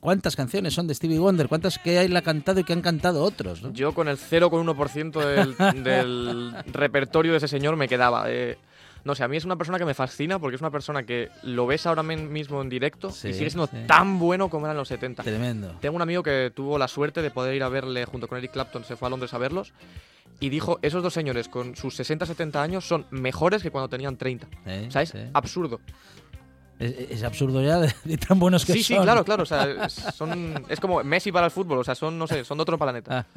¿Cuántas 0.00 0.36
canciones 0.36 0.74
son 0.74 0.86
de 0.86 0.94
Stevie 0.94 1.18
Wonder? 1.18 1.48
¿Cuántas 1.48 1.78
que 1.78 2.00
él 2.04 2.16
ha 2.16 2.22
cantado 2.22 2.60
y 2.60 2.64
que 2.64 2.72
han 2.72 2.82
cantado 2.82 3.22
otros? 3.22 3.62
¿no? 3.62 3.72
Yo 3.72 3.92
con 3.92 4.08
el 4.08 4.16
0,1% 4.18 5.24
del, 5.24 5.56
del 5.84 6.54
repertorio 6.72 7.32
de 7.32 7.38
ese 7.38 7.48
señor 7.48 7.76
me 7.76 7.88
quedaba. 7.88 8.24
eh, 8.30 8.58
no 9.04 9.14
sé, 9.14 9.22
a 9.22 9.28
mí 9.28 9.36
es 9.36 9.44
una 9.44 9.54
persona 9.54 9.78
que 9.78 9.84
me 9.84 9.94
fascina 9.94 10.40
porque 10.40 10.56
es 10.56 10.60
una 10.60 10.70
persona 10.72 11.04
que 11.04 11.28
lo 11.44 11.64
ves 11.66 11.86
ahora 11.86 12.02
mismo 12.02 12.60
en 12.60 12.68
directo 12.68 13.10
Sí, 13.10 13.28
y 13.28 13.32
sigue 13.34 13.50
siendo 13.50 13.68
sí. 13.68 13.76
tan 13.86 14.18
bueno 14.18 14.48
como 14.50 14.66
era 14.66 14.72
en 14.72 14.78
los 14.78 14.88
70. 14.88 15.22
Tremendo. 15.22 15.76
Tengo 15.80 15.94
un 15.94 16.02
amigo 16.02 16.24
que 16.24 16.50
tuvo 16.54 16.76
la 16.76 16.88
suerte 16.88 17.22
de 17.22 17.30
poder 17.30 17.54
ir 17.54 17.62
a 17.62 17.68
verle 17.68 18.04
junto 18.04 18.26
con 18.26 18.36
Eric 18.38 18.50
Clapton, 18.52 18.82
se 18.84 18.96
fue 18.96 19.06
a 19.06 19.10
Londres 19.10 19.32
a 19.32 19.38
verlos 19.38 19.72
y 20.40 20.48
dijo, 20.48 20.80
esos 20.82 21.02
dos 21.04 21.14
señores 21.14 21.48
con 21.48 21.76
sus 21.76 21.98
60-70 21.98 22.56
años 22.56 22.84
son 22.86 23.06
mejores 23.10 23.62
que 23.62 23.70
cuando 23.70 23.88
tenían 23.88 24.16
30. 24.16 24.48
¿eh? 24.66 24.86
O 24.88 24.90
sea, 24.90 25.02
es 25.02 25.10
Sí. 25.10 25.18
absurdo. 25.32 25.80
Es, 26.78 26.94
es 27.10 27.22
absurdo 27.22 27.62
ya 27.62 27.78
de, 27.78 27.92
de 28.04 28.16
tan 28.18 28.38
buenos 28.38 28.64
que 28.66 28.72
Sí, 28.74 28.82
sí, 28.82 28.94
son. 28.94 29.04
claro, 29.04 29.24
claro. 29.24 29.42
O 29.44 29.46
sea, 29.46 29.64
es, 29.86 29.92
son, 29.94 30.64
es 30.68 30.78
como 30.80 31.02
Messi 31.04 31.32
para 31.32 31.46
el 31.46 31.50
fútbol. 31.50 31.78
O 31.78 31.84
sea, 31.84 31.94
son, 31.94 32.18
no 32.18 32.26
sé, 32.26 32.44
son 32.44 32.58
de 32.58 32.62
otro 32.62 32.78
planeta. 32.78 33.26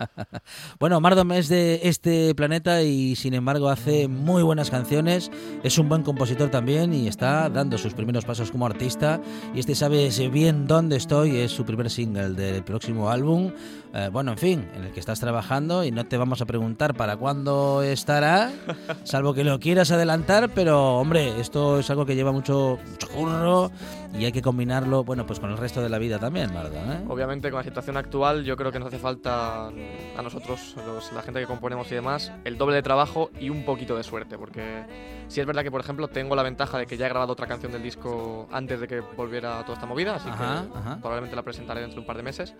Bueno, 0.79 0.99
Mardom 1.01 1.31
es 1.33 1.49
de 1.49 1.81
este 1.83 2.33
planeta 2.35 2.81
y 2.81 3.15
sin 3.15 3.33
embargo 3.33 3.69
hace 3.69 4.07
muy 4.07 4.43
buenas 4.43 4.69
canciones, 4.69 5.29
es 5.63 5.77
un 5.77 5.89
buen 5.89 6.03
compositor 6.03 6.49
también 6.49 6.93
y 6.93 7.07
está 7.07 7.49
dando 7.49 7.77
sus 7.77 7.93
primeros 7.93 8.25
pasos 8.25 8.51
como 8.51 8.65
artista 8.65 9.19
y 9.53 9.59
este 9.59 9.75
sabe 9.75 10.09
bien 10.31 10.67
dónde 10.67 10.95
estoy, 10.97 11.37
es 11.37 11.51
su 11.51 11.65
primer 11.65 11.89
single 11.89 12.29
del 12.29 12.63
próximo 12.63 13.09
álbum, 13.09 13.51
Eh, 13.91 14.09
bueno, 14.11 14.33
en 14.33 14.37
fin, 14.37 14.69
en 14.75 14.83
el 14.83 14.91
que 14.91 14.99
estás 14.99 15.19
trabajando 15.19 15.83
y 15.83 15.89
no 15.91 16.05
te 16.05 16.15
vamos 16.15 16.41
a 16.41 16.45
preguntar 16.45 16.93
para 16.93 17.17
cuándo 17.17 17.81
estará, 17.81 18.51
salvo 19.03 19.33
que 19.33 19.43
lo 19.43 19.59
quieras 19.59 19.89
adelantar, 19.89 20.51
pero 20.53 20.97
hombre, 20.99 21.39
esto 21.39 21.79
es 21.79 21.89
algo 21.89 22.05
que 22.05 22.15
lleva 22.15 22.31
mucho, 22.31 22.77
mucho 22.87 23.07
curro 23.09 23.71
y 24.13 24.25
hay 24.25 24.31
que 24.31 24.43
combinarlo, 24.43 25.03
bueno, 25.03 25.25
pues 25.25 25.39
con 25.39 25.49
el 25.49 25.57
resto 25.57 25.81
de 25.81 25.89
la 25.89 25.97
vida 25.97 26.19
también, 26.19 26.53
Mardom, 26.53 26.91
¿eh? 26.91 27.03
Obviamente, 27.07 27.49
con 27.49 27.57
la 27.57 27.63
situación 27.63 27.97
actual, 27.97 28.43
yo 28.43 28.55
creo 28.55 28.71
que 28.71 28.77
nos 28.77 28.89
hace 28.89 28.99
falta 28.99 29.67
a 29.69 30.21
nosotros, 30.21 30.75
los- 30.85 31.11
la 31.11 31.23
gente 31.23 31.39
que 31.39 31.47
componemos 31.47 31.91
y 31.91 31.95
demás, 31.95 32.31
el 32.45 32.59
doble 32.59 32.75
de 32.75 32.83
trabajo 32.83 33.31
y 33.39 33.49
un 33.49 33.65
poquito 33.65 33.95
de 33.97 34.03
suerte. 34.03 34.37
Porque 34.37 34.83
sí 35.29 35.39
es 35.41 35.47
verdad 35.47 35.63
que, 35.63 35.71
por 35.71 35.81
ejemplo, 35.81 36.07
tengo 36.09 36.35
la 36.35 36.43
ventaja 36.43 36.77
de 36.77 36.85
que 36.85 36.95
ya 36.95 37.07
he 37.07 37.09
grabado 37.09 37.33
otra 37.33 37.47
canción 37.47 37.71
del 37.71 37.81
disco 37.81 38.47
antes 38.51 38.79
de 38.79 38.87
que 38.87 38.99
volviera 38.99 39.61
toda 39.63 39.73
esta 39.73 39.87
movida, 39.87 40.15
así 40.15 40.29
Ajá, 40.29 40.65
que 40.71 40.77
ajá. 40.77 40.97
probablemente 40.97 41.35
la 41.35 41.41
presentaré 41.43 41.81
dentro 41.81 41.95
de 41.95 42.01
un 42.01 42.05
par 42.07 42.17
de 42.17 42.23
meses. 42.23 42.53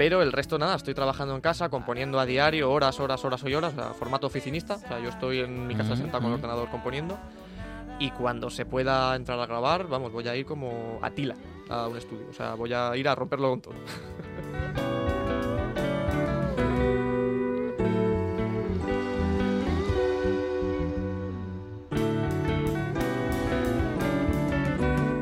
Pero 0.00 0.22
el 0.22 0.32
resto 0.32 0.58
nada, 0.58 0.76
estoy 0.76 0.94
trabajando 0.94 1.34
en 1.34 1.42
casa, 1.42 1.68
componiendo 1.68 2.18
a 2.18 2.24
diario, 2.24 2.72
horas, 2.72 2.98
horas, 3.00 3.22
horas 3.22 3.44
y 3.44 3.54
horas, 3.54 3.74
o 3.74 3.76
sea, 3.76 3.92
formato 3.92 4.28
oficinista. 4.28 4.76
O 4.76 4.78
sea, 4.78 4.98
yo 4.98 5.10
estoy 5.10 5.40
en 5.40 5.66
mi 5.66 5.74
casa 5.74 5.94
sentado 5.94 6.22
con 6.22 6.32
el 6.32 6.38
ordenador 6.38 6.70
componiendo. 6.70 7.18
Y 7.98 8.10
cuando 8.12 8.48
se 8.48 8.64
pueda 8.64 9.14
entrar 9.14 9.38
a 9.38 9.44
grabar, 9.44 9.88
vamos, 9.88 10.10
voy 10.10 10.26
a 10.26 10.34
ir 10.34 10.46
como 10.46 10.98
Atila 11.02 11.34
a 11.68 11.86
un 11.86 11.98
estudio. 11.98 12.28
O 12.30 12.32
sea, 12.32 12.54
voy 12.54 12.72
a 12.72 12.96
ir 12.96 13.06
a 13.08 13.14
romperlo 13.14 13.50
con 13.50 13.60
todo. 13.60 13.74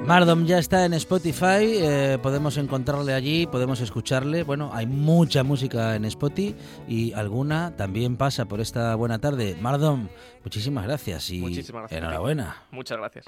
Mardom 0.09 0.47
ya 0.47 0.59
está 0.59 0.87
en 0.87 0.94
Spotify, 0.94 1.61
eh, 1.61 2.18
podemos 2.23 2.57
encontrarle 2.57 3.12
allí, 3.12 3.47
podemos 3.47 3.83
escucharle. 3.83 4.42
Bueno, 4.42 4.71
hay 4.73 4.87
mucha 4.87 5.42
música 5.44 5.97
en 5.97 6.07
Spotify 6.07 6.57
y 6.88 7.12
alguna 7.12 7.77
también 7.77 8.16
pasa 8.16 8.47
por 8.47 8.62
esta 8.62 8.94
buena 8.94 9.18
tarde. 9.18 9.55
Mardom, 9.61 10.09
muchísimas 10.42 10.85
gracias 10.87 11.29
y 11.29 11.40
Muchísimas 11.40 11.83
gracias. 11.83 11.99
enhorabuena. 11.99 12.57
Muchas 12.71 12.97
gracias. 12.97 13.27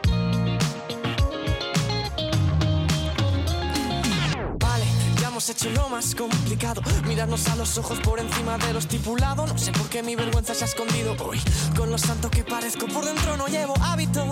Hecho 5.51 5.71
lo 5.71 5.89
más 5.89 6.15
complicado. 6.15 6.81
Mirarnos 7.07 7.49
a 7.49 7.57
los 7.57 7.77
ojos 7.79 7.99
por 8.01 8.21
encima 8.21 8.57
de 8.59 8.73
lo 8.73 8.79
estipulado. 8.79 9.47
No 9.47 9.59
sé 9.59 9.73
por 9.73 9.89
qué 9.89 10.03
mi 10.03 10.15
vergüenza 10.15 10.55
se 10.55 10.65
ha 10.65 10.67
escondido 10.67 11.17
hoy. 11.19 11.41
Con 11.77 11.91
lo 11.91 11.99
santo 11.99 12.31
que 12.31 12.45
parezco 12.45 12.87
por 12.87 13.05
dentro 13.05 13.37
no 13.37 13.47
llevo 13.49 13.75
hábito. 13.83 14.27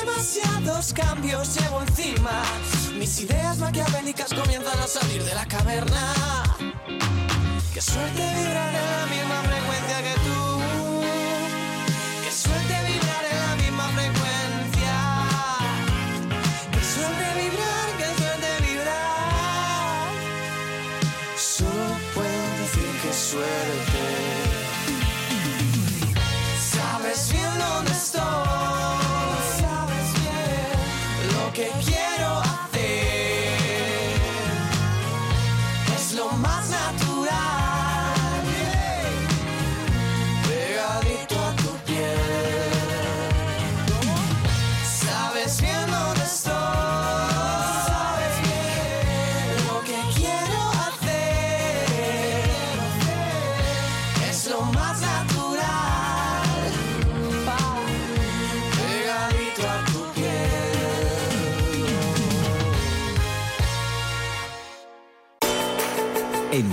Demasiados 0.00 0.92
cambios 0.92 1.54
llevo 1.54 1.82
encima. 1.82 2.42
Mis 2.98 3.20
ideas 3.20 3.58
maquiavélicas 3.58 4.32
comienzan 4.32 4.78
a 4.78 4.86
salir 4.86 5.22
de 5.22 5.34
la 5.34 5.46
caverna. 5.46 6.14
Qué 7.74 7.80
suerte 7.80 8.22
vibrar 8.38 8.74
en 8.74 8.90
la 8.90 9.06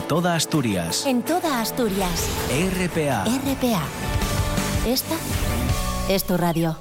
toda 0.08 0.36
Asturias. 0.36 1.06
En 1.08 1.24
toda 1.24 1.62
Asturias. 1.62 2.28
RPA. 2.50 3.26
RPA. 3.26 3.82
Esta 4.88 5.16
es 6.10 6.24
tu 6.24 6.38
radio. 6.38 6.78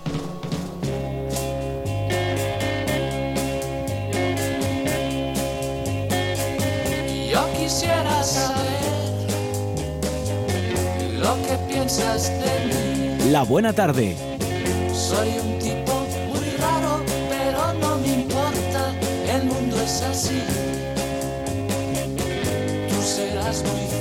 Yo 7.30 7.48
quisiera 7.58 8.22
saber 8.22 8.84
lo 11.18 11.34
que 11.46 11.72
piensas 11.72 12.28
de 12.28 13.16
mí. 13.24 13.30
La 13.30 13.42
buena 13.42 13.72
tarde. 13.72 14.16
Soy 14.92 15.28
un 15.38 15.58
tipo 15.58 16.06
muy 16.28 16.50
raro, 16.58 17.02
pero 17.30 17.72
no 17.80 17.96
me 17.96 18.08
importa. 18.22 18.92
El 19.26 19.44
mundo 19.44 19.80
es 19.80 20.02
así. 20.02 20.42
Tú 23.54 23.60
serás 23.60 23.72
muy 23.72 23.93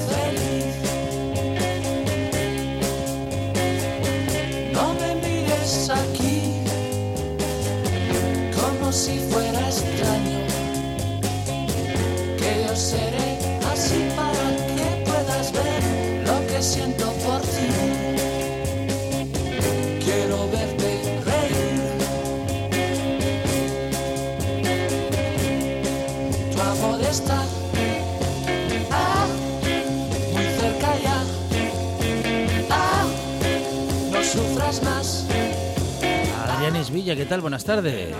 Isvilla, 37.03 37.17
¿qué 37.21 37.25
tal? 37.25 37.41
Buenas 37.41 37.65
tardes. 37.65 38.15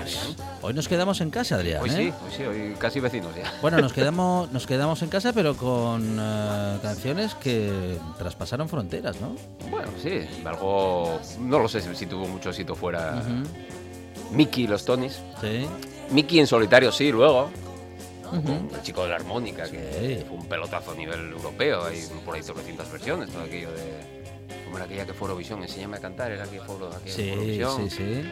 Hoy 0.61 0.73
nos 0.73 0.89
quedamos 0.89 1.21
en 1.21 1.29
casa, 1.29 1.55
Adrián. 1.55 1.81
Hoy 1.81 1.89
¿eh? 1.89 1.93
sí, 1.93 2.13
hoy 2.25 2.31
sí, 2.35 2.43
hoy 2.43 2.75
casi 2.77 2.99
vecinos 2.99 3.33
ya. 3.33 3.49
Bueno, 3.61 3.79
nos 3.79 3.93
quedamos, 3.93 4.51
nos 4.51 4.67
quedamos 4.67 5.01
en 5.03 5.07
casa, 5.07 5.31
pero 5.31 5.55
con 5.55 6.17
eh, 6.19 6.79
canciones 6.81 7.33
que 7.35 7.97
traspasaron 8.17 8.67
fronteras, 8.67 9.21
¿no? 9.21 9.37
Bueno, 9.71 9.87
sí, 10.01 10.27
algo. 10.43 11.17
No 11.39 11.59
lo 11.59 11.69
sé 11.69 11.95
si, 11.95 12.05
tuvo 12.07 12.27
mucho 12.27 12.49
éxito 12.49 12.75
fuera. 12.75 13.21
Ujú. 13.21 14.35
Mickey 14.35 14.65
y 14.65 14.67
los 14.67 14.83
Tonys. 14.83 15.21
Sí. 15.39 15.65
Mickey 16.11 16.39
en 16.41 16.47
solitario 16.47 16.91
sí, 16.91 17.09
luego. 17.09 17.51
Ujú. 18.33 18.75
El 18.75 18.81
chico 18.81 19.03
de 19.03 19.09
la 19.11 19.15
armónica, 19.15 19.63
que 19.69 20.25
fue 20.27 20.37
un 20.37 20.45
pelotazo 20.45 20.91
a 20.91 20.95
nivel 20.95 21.31
europeo. 21.31 21.85
Hay 21.85 22.01
por 22.25 22.35
ahí 22.35 22.41
300 22.41 22.91
versiones, 22.91 23.29
todo 23.29 23.43
aquello 23.43 23.71
de. 23.71 24.23
Como 24.65 24.75
era 24.75 24.85
aquella 24.87 25.05
que 25.05 25.13
fue 25.13 25.29
Eurovisión, 25.29 25.61
enséñame 25.61 25.95
a 25.95 26.01
cantar, 26.01 26.33
era 26.33 26.43
aquella 26.43 26.63
que 26.63 26.67
fue, 26.67 26.75
fue 26.75 27.09
Sí, 27.09 27.29
Eurovisión. 27.29 27.89
sí, 27.89 27.95
sí. 27.95 28.23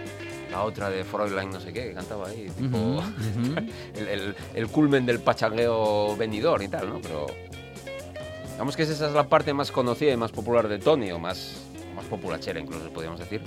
La 0.51 0.63
otra 0.63 0.89
de 0.89 1.03
Fräulein 1.05 1.49
no 1.49 1.59
sé 1.61 1.71
qué, 1.71 1.85
que 1.87 1.93
cantaba 1.93 2.27
ahí, 2.27 2.49
tipo 2.57 2.77
Ujú, 2.77 2.97
ujú. 2.97 3.55
el, 3.95 4.07
el- 4.07 4.35
el 4.53 4.67
culmen 4.67 5.05
del 5.05 5.19
pachangueo 5.19 6.15
venidor 6.17 6.61
y 6.61 6.67
tal, 6.67 6.89
¿no? 6.89 6.99
Pero 7.01 7.27
digamos 8.51 8.75
que 8.75 8.83
esa 8.83 9.07
es 9.07 9.13
la 9.13 9.27
parte 9.27 9.53
más 9.53 9.71
conocida 9.71 10.11
y 10.11 10.17
más 10.17 10.31
popular 10.31 10.67
de 10.67 10.77
Tony, 10.79 11.11
o 11.11 11.19
más, 11.19 11.53
más 11.95 12.05
populachera 12.05 12.59
incluso, 12.59 12.89
podríamos 12.89 13.19
decir. 13.19 13.41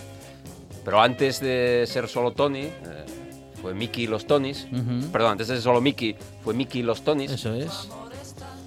Pero 0.84 1.00
antes 1.00 1.40
de 1.40 1.84
ser 1.86 2.08
solo 2.08 2.32
Tony, 2.32 2.62
eh, 2.64 2.72
fue 3.62 3.74
Mickey 3.74 4.04
y 4.04 4.06
los 4.06 4.26
Tonys. 4.26 4.66
Ujú. 4.72 5.10
Perdón, 5.12 5.32
antes 5.32 5.48
de 5.48 5.54
ser 5.54 5.62
solo 5.62 5.80
Mickey, 5.80 6.16
fue 6.42 6.52
Mickey 6.54 6.80
y 6.80 6.84
los 6.84 7.02
Tonys. 7.04 7.30
Eso 7.30 7.54
es. 7.54 7.88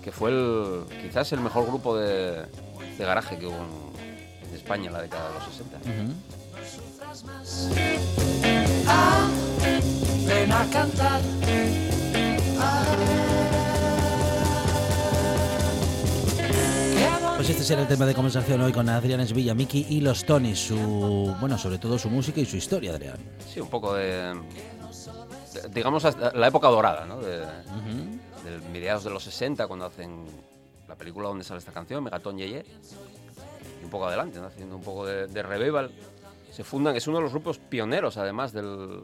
Que 0.03 0.11
fue 0.11 0.29
el, 0.31 0.83
quizás 1.01 1.31
el 1.33 1.41
mejor 1.41 1.65
grupo 1.67 1.97
de, 1.97 2.43
de 2.97 3.05
garaje 3.05 3.37
que 3.37 3.45
hubo 3.47 3.55
en, 3.57 4.47
en 4.49 4.55
España 4.55 4.87
en 4.87 4.93
la 4.93 5.01
década 5.01 5.27
de 5.29 5.33
los 5.35 5.43
60. 5.45 5.77
Ah, 5.77 5.81
ven 5.85 6.15
a 10.61 10.65
cantar. 10.71 11.21
Pues 17.35 17.49
este 17.51 17.63
será 17.63 17.81
el 17.83 17.87
tema 17.87 18.05
de 18.07 18.15
conversación 18.15 18.61
hoy 18.61 18.71
con 18.71 18.89
Adrián 18.89 19.19
Esvilla, 19.19 19.53
Miki 19.53 19.85
y 19.89 20.01
los 20.01 20.25
Tonys, 20.25 20.57
su 20.67 21.35
bueno, 21.39 21.57
sobre 21.57 21.77
todo 21.77 21.99
su 21.99 22.09
música 22.09 22.39
y 22.41 22.45
su 22.45 22.57
historia, 22.57 22.91
Adrián. 22.91 23.17
Sí, 23.47 23.59
un 23.59 23.69
poco 23.69 23.93
de, 23.93 24.33
de- 24.33 25.69
digamos, 25.71 26.03
hasta 26.03 26.31
la 26.33 26.47
época 26.47 26.67
dorada, 26.67 27.05
¿no? 27.05 27.19
De, 27.21 27.37
de 27.39 28.59
mediados 28.73 29.03
de 29.03 29.11
los 29.11 29.23
60, 29.23 29.67
cuando 29.67 29.85
hacen 29.85 30.25
la 30.87 30.95
película 30.95 31.27
donde 31.27 31.43
sale 31.43 31.59
esta 31.59 31.71
canción, 31.71 32.03
Megatón 32.03 32.37
Yeye, 32.37 32.65
y 33.81 33.83
un 33.83 33.89
poco 33.91 34.07
adelante, 34.07 34.39
¿no? 34.39 34.47
haciendo 34.47 34.75
un 34.75 34.81
poco 34.83 35.05
de, 35.05 35.27
de 35.27 35.43
revival. 35.43 35.91
Se 36.51 36.63
fundan, 36.63 36.95
es 36.95 37.05
uno 37.07 37.17
de 37.17 37.23
los 37.23 37.31
grupos 37.33 37.59
pioneros, 37.59 38.17
además, 38.17 38.51
del, 38.51 39.03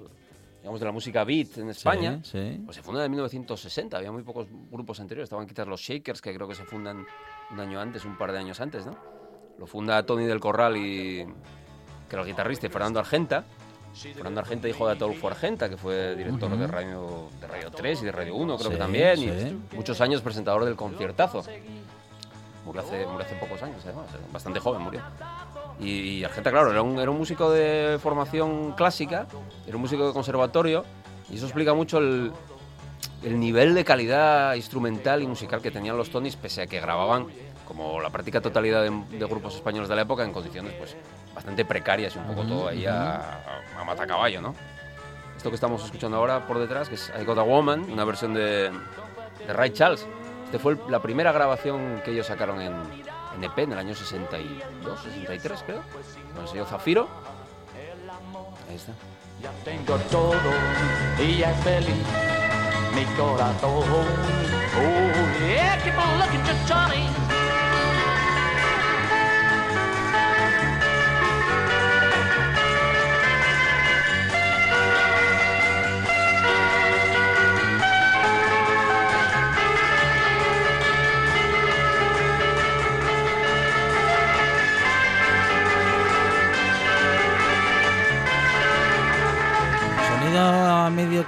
digamos, 0.63 0.79
de 0.79 0.85
la 0.85 0.93
música 0.93 1.25
beat 1.25 1.57
en 1.57 1.69
España. 1.71 2.21
Sí, 2.23 2.31
sí. 2.31 2.61
Pues 2.63 2.77
se 2.77 2.81
funda 2.81 3.03
en 3.03 3.11
1960, 3.11 3.97
había 3.97 4.13
muy 4.13 4.23
pocos 4.23 4.47
grupos 4.71 4.97
anteriores, 5.01 5.25
estaban 5.25 5.45
quizás 5.45 5.67
los 5.67 5.81
Shakers, 5.81 6.21
que 6.21 6.33
creo 6.33 6.47
que 6.47 6.55
se 6.55 6.63
fundan 6.63 7.05
un 7.51 7.59
año 7.59 7.81
antes, 7.81 8.05
un 8.05 8.17
par 8.17 8.31
de 8.31 8.37
años 8.37 8.61
antes, 8.61 8.85
¿no? 8.85 8.95
Lo 9.59 9.67
funda 9.67 10.05
Tony 10.05 10.23
del 10.23 10.39
Corral 10.39 10.77
y 10.77 11.25
que 12.07 12.15
era 12.15 12.21
el 12.21 12.27
guitarrista 12.29 12.67
y 12.67 12.69
Fernando 12.69 13.01
Argenta. 13.01 13.43
Fernando 13.93 14.39
Argenta, 14.39 14.69
hijo 14.69 14.87
de 14.87 14.93
Adolfo 14.93 15.27
Argenta, 15.27 15.67
que 15.69 15.75
fue 15.75 16.15
director 16.15 16.57
de, 16.57 16.65
Radio, 16.65 17.29
de 17.41 17.47
Radio 17.47 17.69
3 17.69 18.01
y 18.01 18.05
de 18.05 18.11
Radio 18.13 18.35
1, 18.35 18.57
creo 18.57 18.69
Sí, 18.69 18.73
que 18.73 18.79
también, 18.79 19.19
y 19.19 19.75
muchos 19.75 19.99
años 19.99 20.21
presentador 20.21 20.63
del 20.63 20.77
conciertazo. 20.77 21.43
Murió 22.65 22.81
hace, 22.81 23.05
murió 23.05 23.25
hace 23.25 23.35
pocos 23.35 23.61
años, 23.61 23.81
además, 23.83 24.05
bastante 24.31 24.61
joven 24.61 24.81
murió. 24.81 25.01
Y, 25.83 26.23
Argenta, 26.23 26.51
claro, 26.51 26.71
era 26.71 26.81
un, 26.81 26.99
era 26.99 27.11
un 27.11 27.17
músico 27.17 27.51
de 27.51 27.97
formación 28.01 28.71
clásica, 28.73 29.27
era 29.67 29.75
un 29.75 29.81
músico 29.81 30.07
de 30.07 30.13
conservatorio, 30.13 30.85
y 31.29 31.35
eso 31.35 31.45
explica 31.45 31.73
mucho 31.73 31.97
el, 31.97 32.31
el 33.23 33.39
nivel 33.39 33.73
de 33.75 33.83
calidad 33.83 34.53
instrumental 34.55 35.21
y 35.21 35.27
musical 35.27 35.61
que 35.61 35.71
tenían 35.71 35.97
los 35.97 36.09
Tonys, 36.09 36.35
pese 36.35 36.61
a 36.61 36.67
que 36.67 36.79
grababan, 36.79 37.27
como 37.67 37.99
la 38.01 38.09
práctica 38.09 38.39
totalidad 38.41 38.83
de, 38.83 38.89
de 39.17 39.25
grupos 39.25 39.55
españoles 39.55 39.89
de 39.89 39.95
la 39.95 40.01
época, 40.03 40.23
en 40.23 40.31
condiciones 40.31 40.73
pues 40.73 40.95
bastante 41.33 41.65
precarias 41.65 42.15
y 42.15 42.19
un 42.19 42.25
poco 42.27 42.43
todo 42.43 42.67
ahí 42.67 42.85
a, 42.85 43.41
a, 43.79 43.83
matacaballo, 43.85 44.41
¿no? 44.41 44.53
esto 45.35 45.49
que 45.49 45.55
estamos 45.55 45.83
escuchando 45.83 46.15
ahora 46.17 46.45
por 46.47 46.59
detrás, 46.59 46.87
que 46.87 46.95
es 46.95 47.11
I 47.19 47.25
Got 47.25 47.37
a 47.39 47.41
Woman, 47.43 47.89
una 47.91 48.05
versión 48.05 48.33
de, 48.33 48.69
de 49.45 49.53
Ray 49.53 49.71
Charles. 49.71 50.05
Este 50.45 50.59
fue 50.59 50.73
el- 50.73 50.79
la 50.89 51.01
primera 51.01 51.31
grabación 51.33 52.01
que 52.05 52.11
ellos 52.11 52.27
sacaron 52.27 52.61
en, 52.61 52.73
en 53.35 53.43
EP 53.43 53.57
en 53.59 53.71
el 53.73 53.79
año 53.79 53.95
62, 53.95 54.99
63 55.01 55.63
creo, 55.65 55.81
con 56.33 56.43
el 56.43 56.49
sello 56.49 56.65
Zafiro. 56.65 57.07
Ahí 58.69 58.75
está. 58.75 58.93
Ya 59.41 59.51
tengo 59.65 59.97
todo 60.09 60.51
y 61.19 61.37
ya 61.37 61.51
es 61.51 61.63
feliz 61.63 61.95
mi 62.95 63.03
corazón. 63.17 63.83
Oh, 64.75 65.45
yeah, 65.45 65.77
keep 65.83 65.97
on 65.97 66.19
looking 66.19 66.43
to 66.43 66.53
Johnny. 66.67 67.22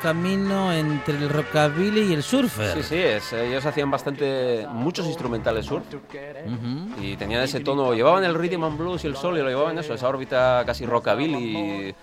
Camino 0.05 0.71
entre 0.71 1.15
el 1.17 1.29
rockabilly 1.29 2.11
y 2.11 2.13
el 2.13 2.21
surfer. 2.21 2.75
Sí, 2.75 2.83
sí, 2.83 2.95
es, 2.97 3.33
ellos 3.33 3.65
hacían 3.65 3.89
bastante, 3.89 4.67
muchos 4.69 5.07
instrumentales 5.07 5.65
surf 5.65 5.83
Ujú. 5.95 7.01
y 7.01 7.17
tenían 7.17 7.41
ese 7.41 7.59
tono, 7.61 7.93
llevaban 7.95 8.23
el 8.23 8.35
rhythm 8.35 8.63
and 8.65 8.77
blues 8.77 9.03
y 9.03 9.07
el 9.07 9.15
soul 9.15 9.37
y 9.37 9.41
lo 9.41 9.49
llevaban 9.49 9.77
eso, 9.79 9.95
esa 9.95 10.07
órbita 10.07 10.61
casi 10.63 10.85
rockabilly, 10.85 11.95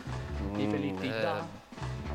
mm, 0.52 0.60
eh, 1.04 1.22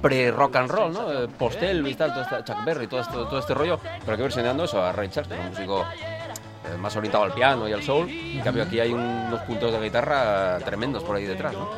pre-rock 0.01 0.55
and 0.57 0.69
roll, 0.69 0.91
¿no? 0.93 1.11
Eh, 1.23 1.27
Post 1.39 1.61
Elvis, 1.63 1.95
tal, 1.97 2.11
todo 2.13 2.23
este- 2.23 2.43
Chuck 2.43 2.65
Berry, 2.65 2.87
todo, 2.87 2.99
esto, 2.99 3.25
todo 3.27 3.39
este 3.39 3.53
rollo, 3.53 3.79
pero 4.05 4.17
que 4.17 4.23
versionando 4.23 4.65
eso 4.65 4.83
a 4.83 4.91
Ray 4.91 5.07
Charles, 5.09 5.39
un 5.39 5.49
músico 5.51 5.83
eh, 5.83 6.77
más 6.77 6.93
orientado 6.97 7.23
al 7.23 7.31
piano 7.33 7.67
y 7.69 7.71
al 7.71 7.81
soul, 7.81 8.09
en 8.09 8.41
cambio 8.41 8.63
aquí 8.63 8.79
hay 8.79 8.91
un- 8.91 8.99
unos 8.99 9.39
puntos 9.41 9.71
de 9.71 9.79
guitarra 9.79 10.59
tremendos 10.65 11.01
por 11.03 11.15
ahí 11.15 11.23
detrás, 11.25 11.53
¿no? 11.53 11.69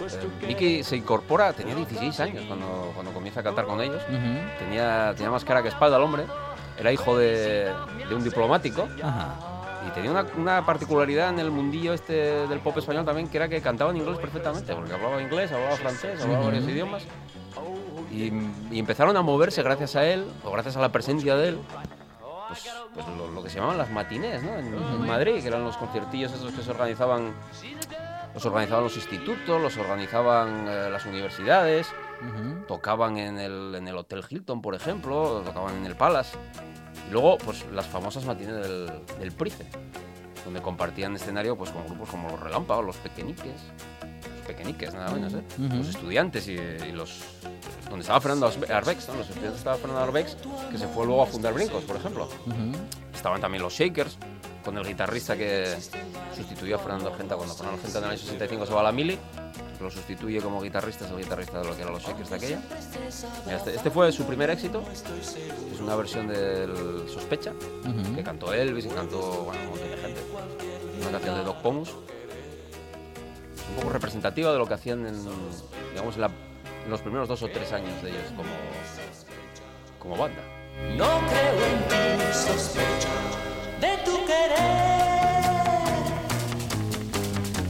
Eh, 0.00 0.46
Vicky 0.46 0.84
se 0.84 0.96
incorpora, 0.96 1.52
tenía 1.52 1.74
16 1.74 2.20
años 2.20 2.44
cuando, 2.46 2.92
cuando 2.94 3.12
comienza 3.12 3.40
a 3.40 3.42
cantar 3.42 3.66
con 3.66 3.80
ellos. 3.80 4.02
Tenía, 4.58 5.12
tenía 5.16 5.30
más 5.30 5.44
cara 5.44 5.62
que 5.62 5.68
espalda 5.68 5.96
el 5.96 6.02
hombre. 6.02 6.24
Era 6.78 6.92
hijo 6.92 7.16
de, 7.16 7.72
de 8.08 8.14
un 8.14 8.22
diplomático. 8.22 8.88
Ajá. 9.02 9.34
Y 9.86 9.90
tenía 9.90 10.10
una, 10.10 10.26
una 10.36 10.66
particularidad 10.66 11.30
en 11.30 11.38
el 11.38 11.50
mundillo 11.50 11.92
este 11.94 12.46
del 12.46 12.60
pop 12.60 12.76
español 12.78 13.04
también, 13.04 13.28
que 13.28 13.36
era 13.38 13.48
que 13.48 13.60
cantaba 13.60 13.90
en 13.90 13.96
inglés 13.98 14.18
perfectamente, 14.18 14.74
porque 14.74 14.92
hablaba 14.92 15.20
inglés, 15.22 15.50
hablaba 15.52 15.76
francés, 15.76 16.20
hablaba 16.20 16.40
Ujú. 16.40 16.48
varios 16.50 16.68
idiomas. 16.68 17.02
Y, 18.10 18.32
y 18.70 18.78
empezaron 18.78 19.16
a 19.16 19.22
moverse 19.22 19.62
gracias 19.62 19.96
a 19.96 20.04
él, 20.06 20.26
o 20.44 20.50
gracias 20.50 20.76
a 20.76 20.80
la 20.80 20.90
presencia 20.90 21.36
de 21.36 21.48
él, 21.50 21.58
pues, 22.48 22.68
pues 22.94 23.06
lo, 23.16 23.28
lo 23.30 23.42
que 23.42 23.50
se 23.50 23.56
llamaban 23.56 23.76
las 23.78 23.90
matinés, 23.90 24.42
¿no? 24.42 24.54
En, 24.56 24.66
en 24.74 25.06
Madrid, 25.06 25.40
que 25.42 25.48
eran 25.48 25.62
los 25.64 25.76
conciertillos 25.76 26.32
esos 26.32 26.52
que 26.52 26.62
se 26.62 26.70
organizaban, 26.70 27.32
los 28.34 28.44
organizaban 28.46 28.84
los 28.84 28.96
institutos, 28.96 29.60
los 29.60 29.76
organizaban 29.76 30.66
eh, 30.68 30.88
las 30.90 31.04
universidades, 31.06 31.88
Ujú. 32.20 32.66
tocaban 32.66 33.16
en 33.16 33.38
el, 33.38 33.74
en 33.76 33.86
el 33.88 33.96
Hotel 33.96 34.24
Hilton, 34.28 34.60
por 34.60 34.74
ejemplo, 34.74 35.42
tocaban 35.44 35.76
en 35.76 35.86
el 35.86 35.94
Palace. 35.96 36.36
Y 37.08 37.12
luego, 37.12 37.38
pues 37.38 37.64
las 37.72 37.86
famosas 37.86 38.24
matines 38.24 38.56
del, 38.56 38.90
del 39.18 39.32
Price, 39.32 39.64
donde 40.44 40.60
compartían 40.60 41.14
escenario 41.14 41.56
pues, 41.56 41.70
con 41.70 41.84
grupos 41.86 42.08
como 42.10 42.28
los 42.28 42.40
Relámpagos, 42.40 42.84
los 42.84 42.96
Pequeñiques, 42.96 43.62
los 44.36 44.46
Pequeñiques, 44.46 44.94
nada 44.94 45.10
menos, 45.12 45.32
¿eh? 45.32 45.42
Ujú. 45.58 45.76
Los 45.76 45.88
estudiantes 45.88 46.48
y, 46.48 46.52
y 46.54 46.92
los... 46.92 47.20
donde 47.88 48.00
estaba 48.00 48.20
Fernando 48.20 48.46
Arbex, 48.46 49.08
¿no? 49.08 49.14
Los 49.16 49.28
estudiantes 49.28 49.58
estaba 49.58 49.76
Fernando 49.76 50.02
Arbex, 50.04 50.36
que 50.70 50.78
se 50.78 50.88
fue 50.88 51.06
luego 51.06 51.22
a 51.22 51.26
fundar 51.26 51.54
Brincos, 51.54 51.84
por 51.84 51.96
ejemplo. 51.96 52.28
Ujú. 52.46 52.72
Estaban 53.14 53.40
también 53.40 53.62
los 53.62 53.72
Shakers, 53.74 54.18
con 54.64 54.76
el 54.76 54.86
guitarrista 54.86 55.36
que 55.36 55.76
sustituyó 56.36 56.76
a 56.76 56.78
Fernando 56.78 57.08
Argenta 57.10 57.36
cuando 57.36 57.54
Fernando 57.54 57.78
Argenta 57.80 57.98
en 57.98 58.04
el 58.04 58.10
año 58.10 58.18
65 58.18 58.66
se 58.66 58.72
va 58.74 58.80
a 58.80 58.84
la 58.84 58.92
Mili. 58.92 59.18
Lo 59.80 59.90
sustituye 59.90 60.40
como 60.40 60.60
guitarrista, 60.60 61.04
es 61.04 61.10
el 61.12 61.18
guitarrista 61.18 61.60
de 61.60 61.64
lo 61.68 61.74
que 61.76 61.82
eran 61.82 61.94
los 61.94 62.02
Shakers 62.02 62.30
de 62.30 62.36
aquella. 62.36 62.60
Este, 63.48 63.74
este 63.76 63.90
fue 63.90 64.10
su 64.10 64.24
primer 64.24 64.50
éxito. 64.50 64.82
Es 64.92 65.80
una 65.80 65.94
versión 65.94 66.26
del 66.26 67.08
Sospecha, 67.08 67.52
que 68.16 68.22
cantó 68.24 68.52
Elvis 68.52 68.86
y 68.86 68.88
cantó 68.88 69.18
bueno, 69.44 69.60
un 69.62 69.68
montón 69.70 69.90
de 69.90 69.96
gente. 69.96 70.20
Una 71.00 71.10
canción 71.12 71.34
de 71.36 71.44
Doc 71.44 71.58
Pomus. 71.62 71.90
Un 71.90 73.74
poco 73.76 73.90
representativa 73.90 74.50
de 74.52 74.58
lo 74.58 74.66
que 74.66 74.74
hacían 74.74 75.06
en, 75.06 75.14
digamos, 75.92 76.16
en, 76.16 76.20
la- 76.22 76.30
en 76.84 76.90
los 76.90 77.00
primeros 77.00 77.28
dos 77.28 77.42
o 77.42 77.48
tres 77.48 77.72
años 77.72 78.02
de 78.02 78.10
ellos 78.10 78.22
como, 78.36 78.48
como 80.00 80.16
banda. 80.20 80.42
No 80.96 81.20
creo 81.28 81.54
en 81.66 81.88
tu 82.28 82.34
sospecha 82.34 83.08
de 83.80 83.96
tu 84.04 84.24
querer. 84.26 84.58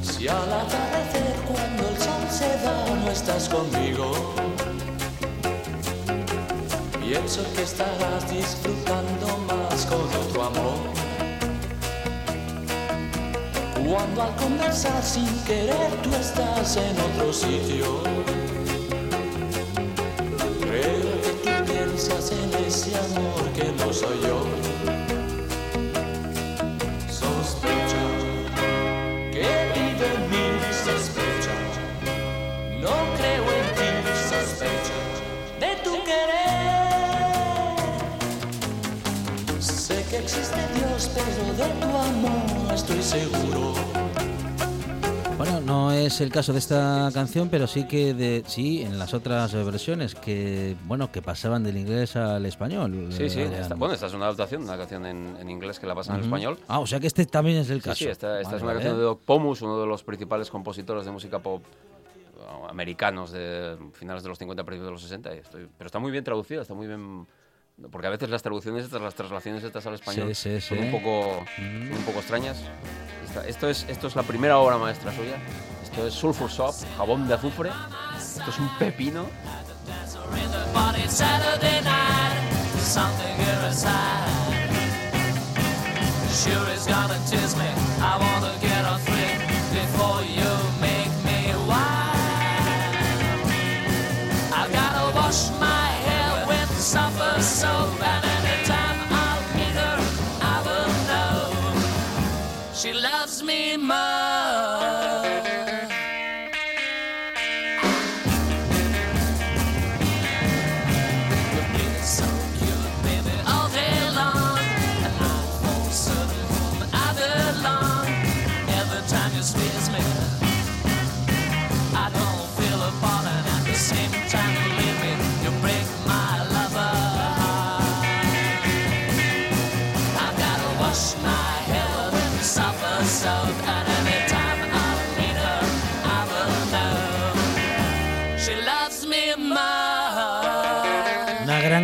Si 0.03 0.27
al 0.29 0.53
atardecer 0.53 1.35
cuando 1.47 1.89
el 1.89 1.99
sol 1.99 2.25
se 2.31 2.49
da 2.65 2.95
no 3.05 3.11
estás 3.11 3.49
conmigo, 3.49 4.13
pienso 7.01 7.43
que 7.55 7.63
estarás 7.63 8.31
disfrutando 8.31 9.27
más 9.49 9.87
con 9.87 10.03
otro 10.23 10.45
amor. 10.45 10.79
Cuando 13.87 14.23
al 14.23 14.37
conversar 14.37 15.03
sin 15.03 15.29
querer 15.45 15.91
tú 16.03 16.11
estás 16.15 16.77
en 16.77 16.95
otro 17.01 17.33
sitio. 17.33 18.03
Creo 20.61 21.23
que 21.23 21.33
tú 21.43 21.73
piensas 21.73 22.33
en 22.33 22.67
ese 22.67 22.95
amor 22.97 23.43
que 23.57 23.73
no 23.83 23.93
soy 23.93 24.21
yo. 24.21 24.98
Existe 40.19 40.57
Dios, 40.75 41.11
pero 41.15 41.69
de 41.69 41.81
tu 41.81 41.87
amor 41.87 42.63
no 42.69 42.75
estoy 42.75 43.03
seguro. 43.03 43.75
Bueno, 45.37 45.61
no 45.61 45.93
es 45.93 46.21
el 46.21 46.33
caso 46.33 46.53
de 46.53 46.59
esta 46.59 47.11
canción, 47.15 47.49
pero 47.49 47.69
sí 47.69 47.87
que 47.87 48.13
de 48.13 48.43
sí 48.49 48.83
en 48.83 48.99
las 48.99 49.15
otras 49.15 49.55
versiones 49.65 50.17
que 50.17 50.75
bueno 50.87 51.13
que 51.13 51.23
pasaban 51.23 51.63
del 51.63 51.77
inglés 51.77 52.17
al 52.17 52.45
español. 52.45 53.07
Sí, 53.11 53.31
sí. 53.31 53.41
eh, 53.43 53.59
esta- 53.61 53.77
bueno, 53.77 53.95
esta 53.95 54.07
es 54.07 54.15
una 54.15 54.25
adaptación, 54.25 54.63
una 54.65 54.77
canción 54.77 55.07
en, 55.07 55.37
en 55.41 55.49
inglés 55.49 55.79
que 55.79 55.87
la 55.87 55.95
pasan 55.95 56.17
en 56.17 56.21
Ujú. 56.23 56.27
español. 56.29 56.59
Ah, 56.67 56.81
o 56.81 56.87
sea 56.89 56.99
que 56.99 57.07
este 57.07 57.25
también 57.27 57.59
es 57.59 57.71
el 57.71 57.81
Sí, 57.83 57.89
caso. 57.89 57.99
sí, 58.05 58.11
esta, 58.11 58.41
esta 58.41 58.49
Vale, 58.51 58.57
es 58.57 58.63
una 58.65 58.73
canción 58.73 58.97
de 58.97 59.03
Doc 59.03 59.21
Pomus, 59.25 59.63
uno 59.63 59.81
de 59.81 59.87
los 59.87 60.03
principales 60.03 60.51
compositores 60.51 61.05
de 61.05 61.13
música 61.13 61.39
pop 61.39 61.63
uh, 61.63 62.67
americanos 62.69 63.31
de 63.31 63.77
finales 63.93 64.25
de 64.25 64.31
los 64.31 64.39
50, 64.39 64.65
principios 64.65 64.89
de 64.89 64.93
los 64.93 65.03
60. 65.03 65.35
y 65.37 65.39
estoy- 65.39 65.69
pero 65.79 65.87
está 65.87 66.01
muy 66.01 66.11
bien 66.11 66.25
traducida, 66.25 66.63
está 66.63 66.75
muy 66.75 66.89
bien... 66.89 67.27
Porque 67.93 68.07
a 68.09 68.11
veces 68.11 68.29
las 68.29 68.43
traducciones 68.43 68.85
estas, 68.85 69.01
las 69.01 69.15
traslaciones 69.15 69.63
estas 69.63 69.87
al 69.87 69.95
español 69.95 70.35
Sí, 70.35 70.61
sí, 70.61 70.61
son 70.61 70.79
un 70.79 70.91
poco, 70.91 71.45
un 71.59 72.03
poco 72.05 72.19
extrañas. 72.19 72.59
Esta- 73.27 73.47
esto, 73.47 73.69
es, 73.69 73.87
esto 73.89 74.09
es 74.09 74.17
la 74.17 74.23
primera 74.25 74.59
obra 74.59 74.79
maestra 74.79 75.13
suya. 75.15 75.37
Esto 75.85 76.07
es 76.07 76.15
Sulfur 76.15 76.51
Soap, 76.51 76.75
jabón 76.97 77.29
de 77.29 77.35
azufre. 77.35 77.71
Esto 78.19 78.51
es 78.51 78.59
un 78.59 78.69
pepino. 78.79 79.27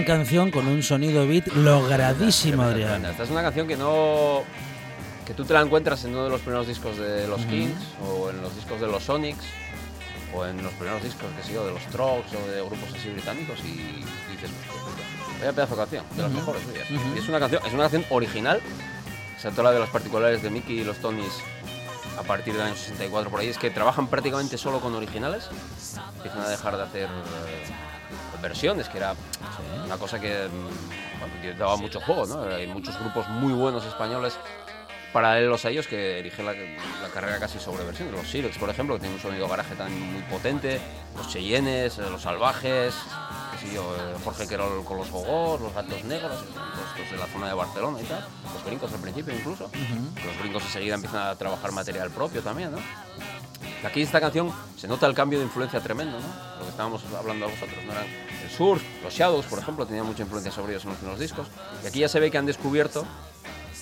Gran 0.05 0.19
canción 0.19 0.51
con 0.51 0.67
un 0.69 0.83
sonido 0.83 1.27
beat 1.27 1.47
logradísimo, 1.49 2.63
Adrián. 2.63 3.05
Esta 3.07 3.23
es 3.25 3.31
una 3.31 3.43
canción 3.43 3.67
que 3.67 3.77
no. 3.77 4.43
que 5.27 5.33
tú 5.33 5.45
te 5.45 5.55
la 5.55 5.63
encuentras 5.63 6.05
en 6.05 6.11
uno 6.11 6.25
de 6.25 6.31
los 6.31 6.43
primeros 6.43 6.67
discos 6.67 6.99
de 6.99 7.27
los. 7.27 7.41
Kings, 7.47 7.81
o 8.07 8.29
en 8.31 8.43
los 8.43 8.55
discos 8.55 8.81
de 8.81 8.87
los 8.87 9.03
Sonics, 9.05 9.45
o 10.35 10.45
en 10.45 10.63
los 10.63 10.73
primeros 10.75 11.03
discos, 11.03 11.27
que 11.37 11.43
sé 11.43 11.55
yo, 11.55 11.67
de 11.67 11.73
los 11.73 11.83
Strokes 11.83 12.37
o 12.37 12.51
de 12.51 12.61
grupos 12.61 12.91
así 12.95 13.09
británicos, 13.09 13.59
y 13.61 14.05
dices, 14.33 14.51
"Hostia 14.69 14.83
puta, 14.83 15.41
vaya 15.41 15.53
pedazo 15.53 15.75
de 15.75 15.81
canción, 15.81 16.05
de 16.17 16.23
las 16.23 16.33
mejores 16.33 16.63
suyas. 16.63 16.91
Y 16.91 17.19
es 17.19 17.29
una 17.29 17.41
canción, 17.41 17.63
es 17.67 17.73
una 17.73 17.83
canción 17.85 18.05
original, 18.11 18.61
excepto 19.35 19.63
la 19.63 19.73
de 19.73 19.79
los 19.79 19.89
particulares 19.89 20.43
de 20.43 20.51
Mickey 20.51 20.81
y 20.81 20.85
los 20.85 20.99
Tonys 20.99 21.33
a 22.19 22.23
partir 22.23 22.55
del 22.55 22.63
año 22.63 22.77
64 22.77 23.31
por 23.31 23.41
ahí, 23.41 23.49
es 23.49 23.59
que 23.59 23.71
trabajan 23.71 24.09
prácticamente 24.09 24.59
solo 24.59 24.81
con 24.81 24.95
originales, 24.95 25.49
empiezan 26.17 26.43
a 26.43 26.49
dejar 26.49 26.77
de 26.77 26.83
hacer 26.83 27.09
eh, 27.09 28.41
versiones, 28.43 28.89
que 28.89 28.99
era 28.99 29.15
una 29.85 29.97
cosa 29.97 30.21
que 30.21 30.49
mm, 30.49 31.21
bueno, 31.21 31.59
daba 31.59 31.77
mucho 31.77 32.01
juego, 32.01 32.27
¿no? 32.27 32.43
Hay 32.55 32.67
muchos 32.67 32.99
grupos 32.99 33.29
muy 33.29 33.53
buenos 33.53 33.85
españoles 33.85 34.39
paralelos 35.15 35.65
a 35.65 35.71
ellos 35.71 35.87
que 35.87 36.19
erigen 36.19 36.45
la, 36.45 36.53
la 36.53 37.09
carrera 37.15 37.39
casi 37.39 37.61
sobre 37.61 37.85
versiones. 37.85 38.13
Los 38.13 38.29
Silex, 38.29 38.59
por 38.59 38.69
ejemplo, 38.69 38.97
que 38.97 39.03
tienen 39.03 39.17
un 39.17 39.23
sonido 39.23 39.47
garaje 39.49 39.77
también 39.77 40.13
muy 40.13 40.23
potente, 40.23 40.81
los 41.17 41.29
Cheyennes, 41.29 41.99
eh, 41.99 42.11
los 42.11 42.23
Salvajes, 42.23 42.95
yo, 43.73 43.83
eh, 43.97 44.15
Jorge 44.25 44.47
Querol 44.47 44.85
con 44.85 44.99
los 44.99 45.11
Gogos, 45.11 45.61
los 45.61 45.73
Gatos 45.75 46.03
Negros, 46.05 46.33
los, 46.33 46.99
los 47.01 47.11
de 47.11 47.17
la 47.17 47.27
zona 47.27 47.49
de 47.49 47.55
Barcelona 47.55 48.01
y 48.01 48.05
tal, 48.05 48.27
los 48.53 48.65
brincos 48.65 48.93
al 48.93 48.99
principio 49.01 49.35
incluso. 49.35 49.71
Los 50.25 50.39
brincos 50.41 50.63
enseguida 50.65 50.95
empiezan 50.95 51.23
a 51.29 51.35
trabajar 51.37 51.73
material 51.73 52.11
propio 52.11 52.43
también, 52.43 52.73
¿no? 52.73 52.79
Aquí 53.85 54.01
esta 54.03 54.19
canción 54.21 54.51
se 54.79 54.89
nota 54.89 55.07
el 55.07 55.15
cambio 55.15 55.39
de 55.39 55.45
influencia 55.45 55.79
tremendo, 55.81 56.19
¿no? 56.19 56.27
Lo 56.59 56.65
que 56.65 56.71
estábamos 56.71 57.03
hablando 57.19 57.47
a 57.47 57.49
vosotros, 57.49 57.85
¿no? 57.85 57.93
Eran 57.93 58.07
el 58.43 58.51
surf, 58.51 58.83
los 59.03 59.13
Shadows, 59.13 59.45
por 59.47 59.59
ejemplo, 59.59 59.85
tenían 59.87 60.07
mucha 60.07 60.23
influencia 60.23 60.51
sobre 60.51 60.73
ellos 60.73 60.85
en 60.85 60.91
los 60.91 60.99
primeros 60.99 61.21
discos. 61.21 61.47
Y 61.83 61.87
aquí 61.87 62.01
ya 62.01 62.09
se 62.09 62.19
ve 62.19 62.31
que 62.31 62.39
han 62.39 62.47
descubierto, 62.47 63.05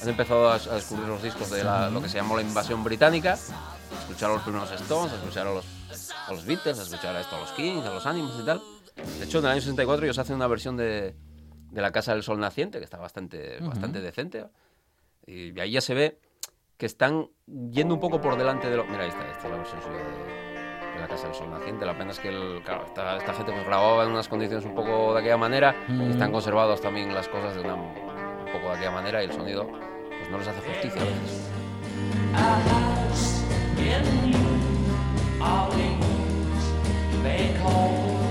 han 0.03 0.09
empezado 0.09 0.51
a, 0.51 0.55
a 0.55 0.59
descubrir 0.59 1.07
los 1.07 1.23
discos 1.23 1.51
de 1.51 1.63
la- 1.63 1.89
lo 1.89 2.03
que 2.03 2.09
se 2.09 2.17
llamó 2.17 2.35
la 2.35 2.43
invasión 2.43 2.83
británica, 2.83 3.35
a 3.35 4.01
escuchar 4.01 4.31
a 4.31 4.35
los 4.35 4.43
primeros 4.43 4.73
Stones, 4.73 5.13
a 5.13 5.17
escuchar 5.17 5.47
a 5.47 5.55
los, 5.55 5.65
a 6.27 6.33
los 6.33 6.45
Beatles, 6.45 6.79
a 6.81 6.83
escuchar 6.83 7.15
a 7.15 7.21
esto, 7.21 7.37
a 7.37 7.41
los 7.41 7.51
Kings, 7.53 7.87
a 7.87 7.91
los 7.91 8.05
Animals 8.05 8.35
y 8.41 8.45
tal. 8.45 8.61
De 8.97 9.25
hecho, 9.25 9.39
en 9.39 9.45
el 9.47 9.51
año 9.53 9.61
64 9.61 10.05
ellos 10.07 10.19
hacen 10.19 10.37
una 10.37 10.47
versión 10.47 10.77
de, 10.77 11.15
de 11.71 11.81
La 11.81 11.91
Casa 11.93 12.13
del 12.13 12.23
Sol 12.23 12.39
Naciente, 12.39 12.79
que 12.79 12.85
está 12.85 12.99
bastante, 12.99 13.57
Ujú. 13.61 13.69
bastante 13.71 14.01
decente. 14.01 14.47
Y 15.27 15.59
ahí 15.61 15.73
ya 15.73 15.81
se 15.81 15.95
ve 15.95 16.19
que 16.77 16.87
están 16.87 17.29
yendo 17.71 17.95
un 17.95 18.01
poco 18.01 18.21
por 18.21 18.37
delante 18.37 18.69
de 18.69 18.77
lo... 18.77 18.85
Mira, 18.85 19.05
ahí 19.05 19.09
está, 19.11 19.23
esta 19.31 19.45
es 19.47 19.51
la 19.51 19.57
versión 19.59 19.81
suya 19.83 19.99
de, 19.99 20.95
de 20.95 21.01
La 21.01 21.07
Casa 21.09 21.27
del 21.29 21.35
Sol 21.37 21.51
Naciente. 21.51 21.87
La 21.87 21.97
pena 21.97 22.11
es 22.11 22.19
que, 22.19 22.29
el- 22.29 22.63
claro, 22.65 22.85
esta, 22.87 23.17
esta 23.19 23.33
gente 23.35 23.53
pues 23.53 23.65
grababa 23.65 24.05
en 24.05 24.11
unas 24.11 24.29
condiciones 24.29 24.65
un 24.65 24.75
poco 24.75 25.15
de 25.15 25.21
aquella 25.21 25.37
manera 25.37 25.75
Mm. 25.89 26.03
y 26.03 26.11
están 26.11 26.33
conservados 26.33 26.81
también 26.81 27.15
las 27.15 27.29
cosas 27.29 27.55
de 27.55 27.61
una, 27.61 27.75
un 27.75 27.95
poco 28.53 28.69
de 28.69 28.73
aquella 28.75 28.91
manera 28.91 29.23
y 29.23 29.27
el 29.27 29.33
sonido 29.33 29.67
pues 29.69 30.31
no 30.31 30.39
les 30.39 30.49
hace 30.49 30.61
justicia 30.61 31.01
a 31.01 31.05
veces. 31.05 31.49
They 37.23 37.55
call 37.63 38.22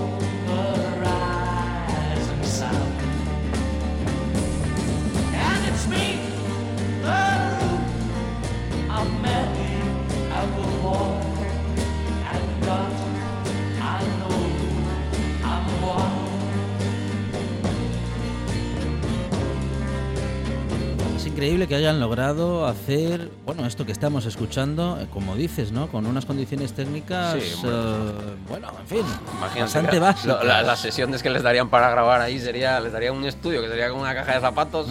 increíble 21.25 21.67
que 21.67 21.75
hayan 21.75 21.99
logrado 21.99 22.65
hacer, 22.67 23.31
bueno, 23.45 23.65
esto 23.65 23.85
que 23.85 23.91
estamos 23.91 24.25
escuchando, 24.25 24.99
eh, 25.01 25.07
como 25.11 25.35
dices, 25.35 25.71
¿no? 25.71 25.87
Con 25.87 26.05
unas 26.05 26.25
condiciones 26.25 26.73
técnicas, 26.73 27.41
Sí, 27.41 27.53
hombre. 27.55 27.71
eh, 27.73 28.35
bueno, 28.49 28.67
en 28.79 28.87
fin, 28.87 28.99
Imagínate, 29.37 29.61
bastante 29.61 29.99
básicas. 29.99 30.25
lo- 30.25 30.43
la- 30.43 30.61
las 30.61 30.79
sesiones 30.79 31.23
que 31.23 31.29
les 31.29 31.41
darían 31.41 31.69
para 31.69 31.89
grabar 31.89 32.21
ahí 32.21 32.37
sería, 32.39 32.79
les 32.79 32.91
darían 32.91 33.15
un 33.15 33.25
estudio 33.25 33.61
que 33.61 33.69
sería 33.69 33.89
como 33.89 34.01
una 34.01 34.13
caja 34.13 34.33
de 34.35 34.39
zapatos, 34.41 34.87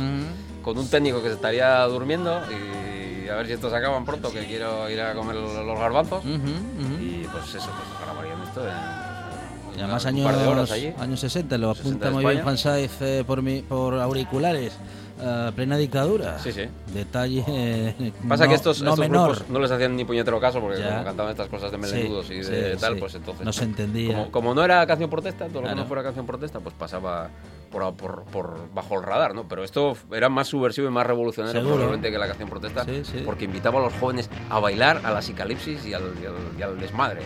con 0.63 0.79
un 0.79 0.89
técnico 0.89 1.23
que 1.23 1.29
se 1.29 1.35
estaría 1.35 1.81
durmiendo 1.85 2.41
y 2.51 3.29
a 3.29 3.37
ver 3.37 3.47
si 3.47 3.53
estos 3.53 3.73
acaban 3.73 4.05
pronto, 4.05 4.31
que 4.33 4.45
quiero 4.47 4.89
ir 4.91 5.01
a 5.01 5.15
comer 5.15 5.37
los, 5.37 5.79
garbanzos. 5.79 6.25
Y 6.25 7.25
pues 7.31 7.55
eso, 7.55 7.71
pues 7.71 8.03
grabarían 8.05 8.43
esto 8.43 8.67
en, 8.67 9.79
Y 9.79 9.81
además 9.81 10.05
años, 10.07 10.25
par 10.27 10.37
de 10.39 10.47
horas 10.49 10.71
allí. 10.73 10.93
años 10.99 11.21
60, 11.21 11.59
lo 11.59 11.75
60 11.75 11.91
apunta 11.91 12.11
muy 12.11 12.25
bien. 12.33 12.45
Fansaiz 12.45 12.91
eh, 13.01 13.25
por, 13.27 13.41
mi, 13.43 13.63
por 13.63 13.95
auriculares, 14.01 14.73
eh, 15.21 15.53
plena 15.55 15.77
dictadura. 15.77 16.39
Sí, 16.41 16.51
sí. 16.51 16.63
Detalle 16.93 17.45
eh, 17.47 18.13
Pasa 18.29 18.45
no, 18.45 18.51
que 18.51 18.57
estos, 18.57 18.83
no 18.83 18.95
estos 18.95 19.09
grupos 19.09 19.45
no 19.49 19.61
les 19.61 19.71
hacían 19.71 19.95
ni 19.95 20.05
puñetero 20.05 20.41
caso 20.41 20.61
porque 20.61 20.83
como 20.83 21.05
cantaban 21.05 21.31
estas 21.31 21.49
cosas 21.49 21.71
de 21.71 21.77
Sí, 21.77 21.83
melenudos 21.95 22.31
y 22.31 22.39
de 22.41 22.75
sí, 22.75 22.81
tal, 22.81 22.95
sí. 22.95 23.01
pues 23.01 23.15
entonces... 23.15 23.47
No 23.47 23.53
se 23.53 23.65
entendía. 23.65 24.09
Como, 24.09 24.31
como 24.33 24.55
no 24.55 24.65
era 24.65 24.85
canción 24.89 25.09
protesta, 25.09 25.47
todo 25.47 25.61
lo 25.61 25.61
que 25.61 25.67
Claro. 25.69 25.83
no 25.83 25.87
fuera 25.87 26.03
canción 26.03 26.27
protesta, 26.27 26.59
pues 26.59 26.75
pasaba 26.75 27.31
por, 27.71 27.95
por- 27.95 28.25
por 28.25 28.73
bajo 28.75 28.97
el 28.97 29.03
radar, 29.05 29.35
¿no? 29.35 29.47
Pero 29.49 29.65
esto 29.65 29.97
era 30.13 30.29
más 30.29 30.49
subversivo 30.49 30.89
y 30.89 30.91
más 30.91 31.07
revolucionario 31.07 31.61
Seguro. 31.61 31.77
probablemente 31.77 32.11
que 32.11 32.19
la 32.19 32.27
canción 32.27 32.49
protesta, 32.49 32.85
Sí, 32.85 33.03
sí. 33.05 33.23
porque 33.25 33.45
invitaba 33.45 33.79
a 33.81 33.83
los 33.85 33.93
jóvenes 33.95 34.29
a 34.51 34.59
bailar 34.59 35.01
a 35.05 35.11
la 35.13 35.23
psicalipsis 35.23 35.85
y 35.87 35.95
al, 35.95 36.03
y 36.23 36.27
al- 36.27 36.59
y 36.59 36.63
al 36.63 36.79
desmadre. 36.81 37.23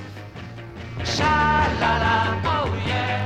Oh 2.47 2.67
yeah. 2.87 3.25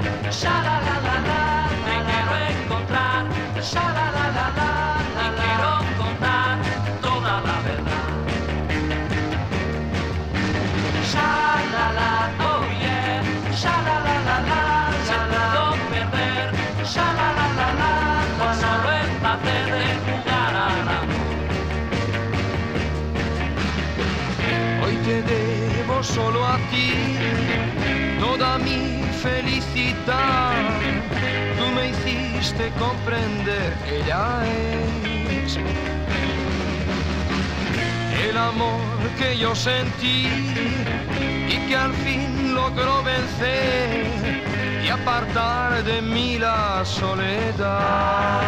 La 13.60 14.27
solo 26.03 26.44
a 26.44 26.57
ti 26.70 26.92
toda 28.20 28.59
mi 28.59 29.03
felicidad. 29.22 30.53
Tú 31.59 31.66
me 31.74 31.88
hiciste 31.88 32.70
comprender 32.78 33.74
ya 34.07 34.42
es 34.46 35.59
el 38.28 38.36
amor 38.36 38.80
que 39.18 39.36
yo 39.36 39.55
sentí 39.55 40.28
y 41.49 41.57
que 41.68 41.76
al 41.76 41.92
fin 41.94 42.55
logró 42.55 43.03
vencer 43.03 44.07
y 44.84 44.88
apartar 44.88 45.82
de 45.84 46.03
mí 46.03 46.38
la 46.38 46.84
soledad. 46.84 48.38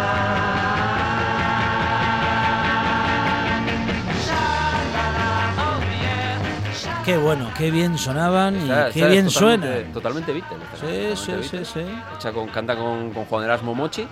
Qué 7.05 7.17
bueno, 7.17 7.51
qué 7.57 7.71
bien 7.71 7.97
sonaban 7.99 8.55
y 8.57 8.63
Esta- 8.63 8.91
qué 8.91 9.07
bien 9.09 9.27
totalmente- 9.27 9.31
suenan. 9.69 9.93
Totalmente 9.93 10.33
Beatle. 10.33 10.57
esta 10.59 10.77
Sí, 10.77 10.81
canción, 10.83 11.17
sí, 11.17 11.27
totalmente 11.27 11.65
sí, 11.65 11.79
Beatle. 11.81 12.15
Hecha 12.17 12.33
con, 12.33 12.49
canta 12.49 12.77
con, 12.77 13.11
con 13.13 13.25
Juan 13.25 13.45
Erasmo 13.45 13.75
Mochi. 13.75 14.07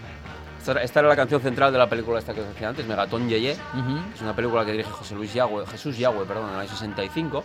Esta, 0.59 0.73
era- 0.73 0.83
esta 0.83 1.01
era 1.01 1.09
la 1.09 1.17
canción 1.17 1.41
central 1.41 1.71
de 1.73 1.79
la 1.79 1.89
película 1.89 2.19
esta 2.19 2.35
que 2.35 2.41
os 2.41 2.49
decía 2.49 2.69
antes, 2.71 2.87
Megatón 2.87 3.29
Yeye. 3.29 3.53
Ujú. 3.53 3.99
Es 4.15 4.23
una 4.23 4.35
película 4.35 4.65
que 4.65 4.73
dirige 4.73 4.91
José 4.91 5.15
Luis 5.15 5.33
Yagüe, 5.35 5.67
Jesús 5.67 5.97
Yagüe, 5.99 6.25
perdón, 6.25 6.49
en 6.49 6.55
el 6.55 6.61
año 6.61 6.69
65. 6.71 7.45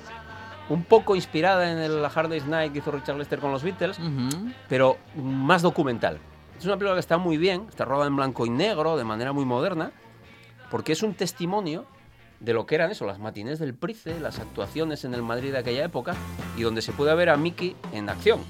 Un 0.70 0.84
poco 0.86 1.16
inspirada 1.16 1.70
en 1.70 1.78
el 1.78 2.04
Hard 2.06 2.30
Day's 2.30 2.46
Night 2.46 2.72
que 2.72 2.80
hizo 2.80 2.92
Richard 2.92 3.18
Lester 3.18 3.40
con 3.40 3.52
los 3.52 3.64
Beatles, 3.64 4.00
pero 4.70 4.98
más 5.16 5.62
documental. 5.62 6.20
Es 6.58 6.66
una 6.66 6.76
película 6.78 6.94
que 6.96 7.02
está 7.02 7.18
muy 7.18 7.38
bien, 7.38 7.66
está 7.70 7.84
rodada 7.84 8.08
en 8.08 8.16
blanco 8.16 8.46
y 8.46 8.50
negro, 8.50 8.96
de 8.96 9.04
manera 9.04 9.34
muy 9.34 9.44
moderna, 9.44 9.92
porque 10.72 10.94
es 10.94 11.04
un 11.04 11.14
testimonio 11.16 11.86
de 12.44 12.54
lo 12.54 12.66
que 12.66 12.76
eran 12.76 12.92
eso, 12.92 13.06
las 13.06 13.20
matinés 13.20 13.58
del 13.58 13.74
Price, 13.74 14.20
las 14.20 14.38
actuaciones 14.38 15.06
en 15.06 15.14
el 15.14 15.24
Madrid 15.24 15.52
de 15.54 15.60
aquella 15.60 15.86
época, 15.86 16.14
y 16.58 16.62
donde 16.64 16.82
se 16.82 16.92
puede 16.92 17.16
ver 17.16 17.30
a 17.30 17.38
Mickey 17.38 17.76
en 17.94 18.10
acción. 18.10 18.42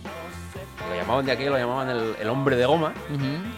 Lo 0.90 0.96
llamaban 0.96 1.26
de 1.26 1.32
aquello, 1.32 1.52
lo 1.52 1.58
llamaban 1.60 1.90
el, 1.90 2.16
el 2.20 2.28
hombre 2.30 2.56
de 2.56 2.66
goma, 2.66 2.92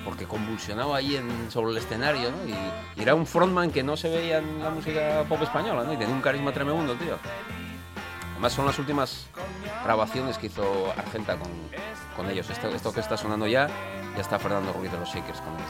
porque 0.04 0.26
convulsionaba 0.26 0.98
ahí 0.98 1.16
en- 1.16 1.50
sobre 1.50 1.72
el 1.72 1.78
escenario, 1.78 2.30
¿no? 2.32 2.38
Y, 2.48 2.54
y 3.00 3.02
era 3.02 3.16
un 3.16 3.26
frontman 3.26 3.72
que 3.72 3.82
no 3.82 3.96
se 3.98 4.10
veía 4.10 4.38
en 4.40 4.62
la 4.62 4.70
música 4.70 5.24
pop 5.28 5.42
española, 5.42 5.84
¿no? 5.84 5.94
Y 5.94 5.98
tenía 5.98 6.14
un 6.14 6.22
carisma 6.22 6.52
tremendo, 6.52 6.94
tío. 6.96 7.18
Además 8.34 8.52
son 8.52 8.66
las 8.66 8.78
últimas 8.78 9.28
grabaciones 9.86 10.38
que 10.38 10.48
hizo 10.48 10.92
Argenta 10.98 11.38
con, 11.38 11.50
con 12.18 12.30
ellos. 12.30 12.50
Esto, 12.50 12.68
esto 12.68 12.92
que 12.94 13.00
está 13.00 13.16
sonando 13.16 13.48
ya, 13.48 13.68
ya 14.16 14.22
está 14.22 14.38
Fernando 14.38 14.74
Ruiz 14.74 14.92
de 14.92 14.98
los 15.00 15.08
Shakers 15.10 15.40
con 15.40 15.54
ellos 15.54 15.70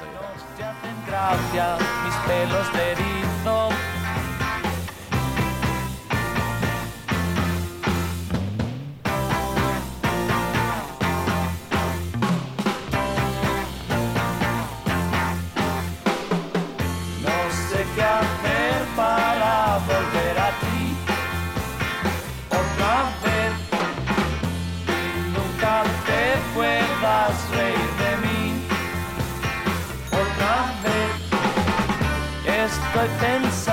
de 32.96 33.08
guitarras. 33.08 33.65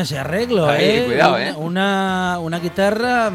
Ese 0.00 0.18
arreglo, 0.18 0.68
Ahí, 0.68 0.84
¿eh? 0.84 1.04
cuidado, 1.06 1.34
Una- 1.34 1.48
¿eh? 1.48 1.54
Una, 1.56 2.38
una 2.40 2.58
guitarra 2.58 3.30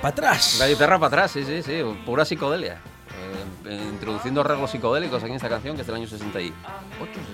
para 0.00 0.08
atrás. 0.08 0.56
La 0.58 0.68
guitarra 0.68 0.98
para 0.98 1.06
atrás, 1.08 1.30
sí, 1.30 1.44
sí, 1.44 1.62
sí, 1.62 1.80
pura 2.06 2.24
psicodelia. 2.24 2.74
Eh, 3.64 3.70
eh, 3.70 3.86
introduciendo 3.90 4.40
arreglos 4.40 4.70
psicodélicos 4.70 5.22
aquí 5.22 5.30
en 5.30 5.36
esta 5.36 5.48
canción 5.48 5.74
que 5.74 5.82
es 5.82 5.86
del 5.86 5.96
año 5.96 6.06
68, 6.06 6.54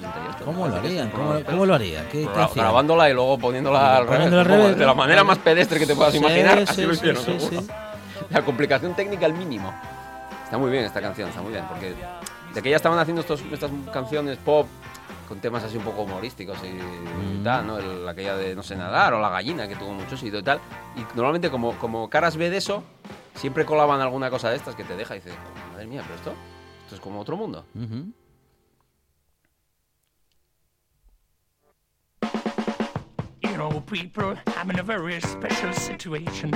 68. 0.03 0.45
¿Cómo 0.45 0.67
lo 0.67 0.77
harían? 0.77 1.11
¿Cómo, 1.11 1.35
cómo 1.45 1.67
lo 1.67 1.75
harían? 1.75 2.07
¿Qué, 2.11 2.27
Gra- 2.27 2.51
grabándola 2.55 3.09
y 3.11 3.13
luego 3.15 3.39
poniéndola 3.39 3.99
al 3.99 4.07
revés, 4.09 4.33
al 4.33 4.45
revés, 4.45 4.79
de 4.79 4.87
la 4.87 4.95
manera 4.95 5.23
más 5.25 5.39
pedestre 5.39 5.79
que 5.79 5.87
te 5.87 5.95
puedas 5.95 6.13
Sí, 6.13 6.19
imaginar. 6.19 6.59
sí, 6.59 6.65
así 6.69 6.83
lo 6.83 6.95
sí, 6.95 6.97
hicieron, 7.01 7.23
seguro. 7.25 7.61
sí. 7.63 7.67
La 8.31 8.43
complicación 8.43 8.95
técnica 8.95 9.27
al 9.27 9.35
mínimo. 9.35 9.73
Está 10.45 10.59
muy 10.59 10.71
bien 10.71 10.85
esta 10.85 11.01
canción, 11.01 11.29
está 11.29 11.43
muy 11.43 11.53
bien, 11.53 11.65
porque 11.69 11.95
de 12.55 12.63
que 12.63 12.71
ya 12.71 12.77
estaban 12.77 12.99
haciendo 12.99 13.21
estos, 13.21 13.41
estas 13.53 13.71
canciones 13.93 14.39
pop 14.39 14.67
con 15.29 15.41
temas 15.41 15.65
así 15.65 15.77
un 15.77 15.85
poco 15.85 16.03
humorísticos 16.03 16.59
y, 16.65 16.69
Mm. 17.41 17.43
tal, 17.45 17.67
¿no? 17.67 17.79
El- 17.79 18.09
aquella 18.09 18.37
de 18.37 18.55
no 18.55 18.63
sé 18.63 18.77
nadar 18.77 19.15
o 19.15 19.21
la 19.21 19.29
gallina 19.31 19.67
que 19.69 19.77
tuvo 19.77 19.93
mucho 19.93 20.15
éxito 20.15 20.39
y 20.39 20.43
tal. 20.43 20.61
Y 20.97 21.01
normalmente 21.17 21.51
como, 21.51 21.73
como 21.79 22.09
caras 22.11 22.37
B 22.37 22.51
de 22.51 22.57
eso, 22.59 22.83
siempre 23.35 23.65
colaban 23.65 24.01
alguna 24.01 24.31
cosa 24.31 24.51
de 24.51 24.57
estas 24.57 24.75
que 24.75 24.85
te 24.85 24.97
deja 24.97 25.17
y 25.17 25.21
dices, 25.21 25.35
madre 25.73 25.87
mía, 25.87 26.03
pero 26.03 26.15
esto, 26.15 26.33
esto 26.85 26.95
es 26.97 27.01
como 27.01 27.21
otro 27.21 27.37
mundo. 27.37 27.65
People, 33.81 34.37
I'm 34.57 34.71
in 34.71 34.79
a 34.79 34.83
very 34.83 35.21
special 35.21 35.73
situation. 35.73 36.53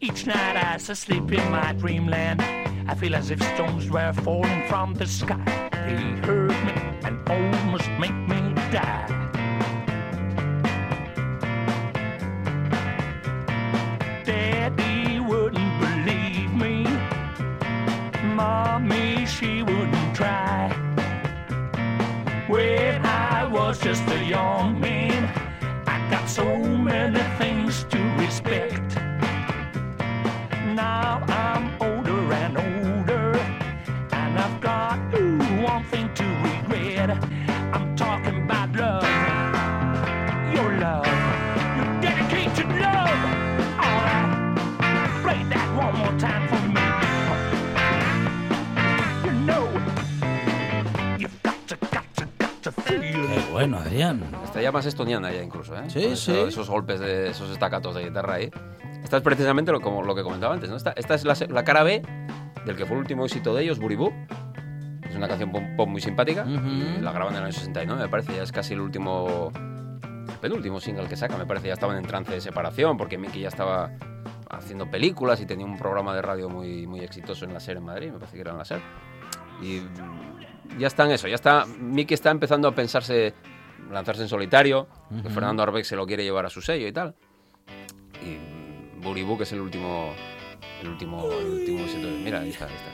Each 0.00 0.26
night 0.26 0.56
as 0.56 0.90
I 0.90 0.94
sleep 0.94 1.30
in 1.32 1.50
my 1.50 1.72
dreamland, 1.74 2.42
I 2.88 2.94
feel 2.94 3.14
as 3.14 3.30
if 3.30 3.40
stones 3.54 3.88
were 3.88 4.12
falling 4.12 4.66
from 4.68 4.94
the 4.94 5.06
sky. 5.06 5.68
They 5.86 6.02
hurt 6.26 6.50
me 6.64 6.72
and 7.04 7.16
almost 7.28 7.88
make 7.98 8.14
me 8.32 8.54
die. 8.70 9.06
Daddy 14.24 15.20
wouldn't 15.20 15.80
believe 15.80 16.52
me. 16.54 16.84
Mommy, 18.34 19.26
she 19.26 19.62
wouldn't 19.62 20.16
try. 20.16 20.70
When 22.48 23.06
I 23.06 23.46
was 23.46 23.78
just 23.80 24.06
a 24.08 24.24
young 24.24 24.80
man, 24.80 25.11
so 26.32 26.56
many 26.56 27.31
bueno, 53.68 53.78
Adrián. 53.78 54.22
Está 54.44 54.60
ya 54.60 54.72
más 54.72 54.86
estoniana 54.86 55.30
ya 55.30 55.42
incluso, 55.42 55.76
¿eh? 55.76 55.88
Sí, 55.88 56.16
sí. 56.16 56.32
Esos 56.32 56.68
golpes 56.68 57.00
de 57.00 57.30
esos 57.30 57.50
estacatos 57.50 57.94
de 57.94 58.04
guitarra 58.04 58.34
ahí. 58.34 58.50
Esta 59.02 59.18
es 59.18 59.22
precisamente 59.22 59.72
lo, 59.72 59.80
como 59.80 60.02
lo 60.02 60.14
que 60.14 60.22
comentaba 60.22 60.54
antes, 60.54 60.70
¿no? 60.70 60.76
Esta, 60.76 60.92
esta 60.96 61.14
es 61.14 61.24
la, 61.24 61.36
la 61.48 61.64
cara 61.64 61.82
B 61.82 62.02
del 62.64 62.76
que 62.76 62.86
fue 62.86 62.96
el 62.96 63.02
último 63.02 63.24
éxito 63.24 63.54
de 63.54 63.64
ellos, 63.64 63.78
Buribú. 63.78 64.12
Es 65.08 65.16
una 65.16 65.28
canción 65.28 65.52
pop, 65.52 65.62
pop 65.76 65.88
muy 65.88 66.00
simpática. 66.00 66.44
y 66.46 67.00
la 67.00 67.12
graban 67.12 67.34
en 67.34 67.38
el 67.38 67.44
año 67.44 67.52
69, 67.52 68.02
me 68.02 68.08
parece. 68.08 68.34
Ya 68.34 68.42
es 68.42 68.52
casi 68.52 68.74
el 68.74 68.80
último... 68.80 69.52
El 70.28 70.38
penúltimo 70.38 70.80
single 70.80 71.06
que 71.06 71.16
saca, 71.16 71.36
me 71.36 71.46
parece. 71.46 71.68
Ya 71.68 71.74
estaban 71.74 71.96
en 71.96 72.04
trance 72.04 72.32
de 72.32 72.40
separación 72.40 72.96
porque 72.96 73.18
Mickey 73.18 73.42
ya 73.42 73.48
estaba 73.48 73.92
haciendo 74.50 74.90
películas 74.90 75.40
y 75.40 75.46
tenía 75.46 75.66
un 75.66 75.78
programa 75.78 76.14
de 76.14 76.22
radio 76.22 76.48
muy, 76.48 76.86
muy 76.86 77.00
exitoso 77.00 77.44
en 77.44 77.54
la 77.54 77.60
SER 77.60 77.78
en 77.78 77.84
Madrid, 77.84 78.10
me 78.12 78.18
parece 78.18 78.34
que 78.36 78.40
era 78.40 78.52
en 78.52 78.58
la 78.58 78.64
SER. 78.64 78.80
Y 79.62 79.82
ya 80.78 80.86
está 80.86 81.04
en 81.04 81.12
eso, 81.12 81.28
ya 81.28 81.34
está. 81.34 81.66
Mickey 81.66 82.14
está 82.14 82.30
empezando 82.30 82.68
a 82.68 82.74
pensarse 82.74 83.34
lanzarse 83.92 84.22
en 84.22 84.28
solitario. 84.28 84.88
que 85.08 85.16
Ujú. 85.28 85.30
Fernando 85.30 85.62
Arbeck 85.62 85.84
se 85.84 85.96
lo 85.96 86.06
quiere 86.06 86.24
llevar 86.24 86.46
a 86.46 86.50
su 86.50 86.60
sello 86.62 86.86
y 86.86 86.92
tal. 86.92 87.14
Y 88.22 89.00
Buribú, 89.02 89.36
que 89.36 89.44
es 89.44 89.52
el 89.52 89.60
último. 89.60 90.14
El 90.80 90.88
último, 90.88 91.30
el 91.30 91.46
último 91.46 91.84
Mira, 92.24 92.40
ahí 92.40 92.50
está, 92.50 92.66
ahí 92.66 92.72
está. 92.74 92.90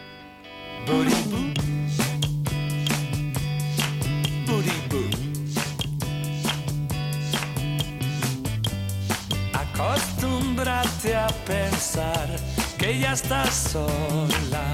Acostúmbrate 9.78 11.14
a 11.14 11.28
pensar 11.46 12.28
que 12.76 12.98
ya 12.98 13.12
estás 13.12 13.54
sola. 13.72 14.64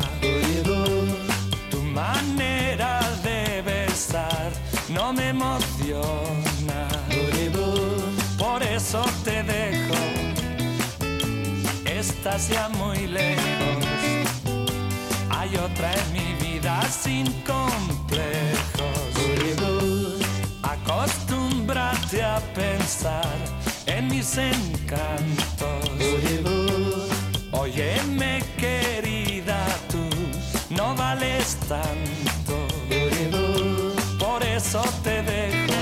Tu 1.71 1.83
manera 1.83 3.01
de 3.23 3.63
besar 3.63 4.51
no 4.89 5.13
me 5.13 5.29
emociona. 5.31 6.89
Por 8.39 8.63
eso 8.63 9.05
te 9.25 9.43
dejo. 9.43 9.95
Estás 11.85 12.49
ya 12.49 12.69
muy 12.69 13.07
lejos. 13.07 13.85
Hay 15.31 15.57
otra 15.57 15.93
en 15.93 16.13
mi 16.13 16.35
vida 16.45 16.83
sin 16.83 17.27
complejos. 17.43 18.35
Acostúmbrate 20.63 22.23
a 22.23 22.41
pensar 22.55 23.37
en 23.87 24.09
mis 24.09 24.37
encantos. 24.37 25.91
Óyeme, 27.53 28.43
querida, 28.59 29.65
tú 29.91 30.09
no 30.71 30.95
vales 30.95 31.57
tanto. 31.69 32.34
Por 34.75 34.83
eso 34.83 34.91
te 35.05 35.23
dejo. 35.23 35.73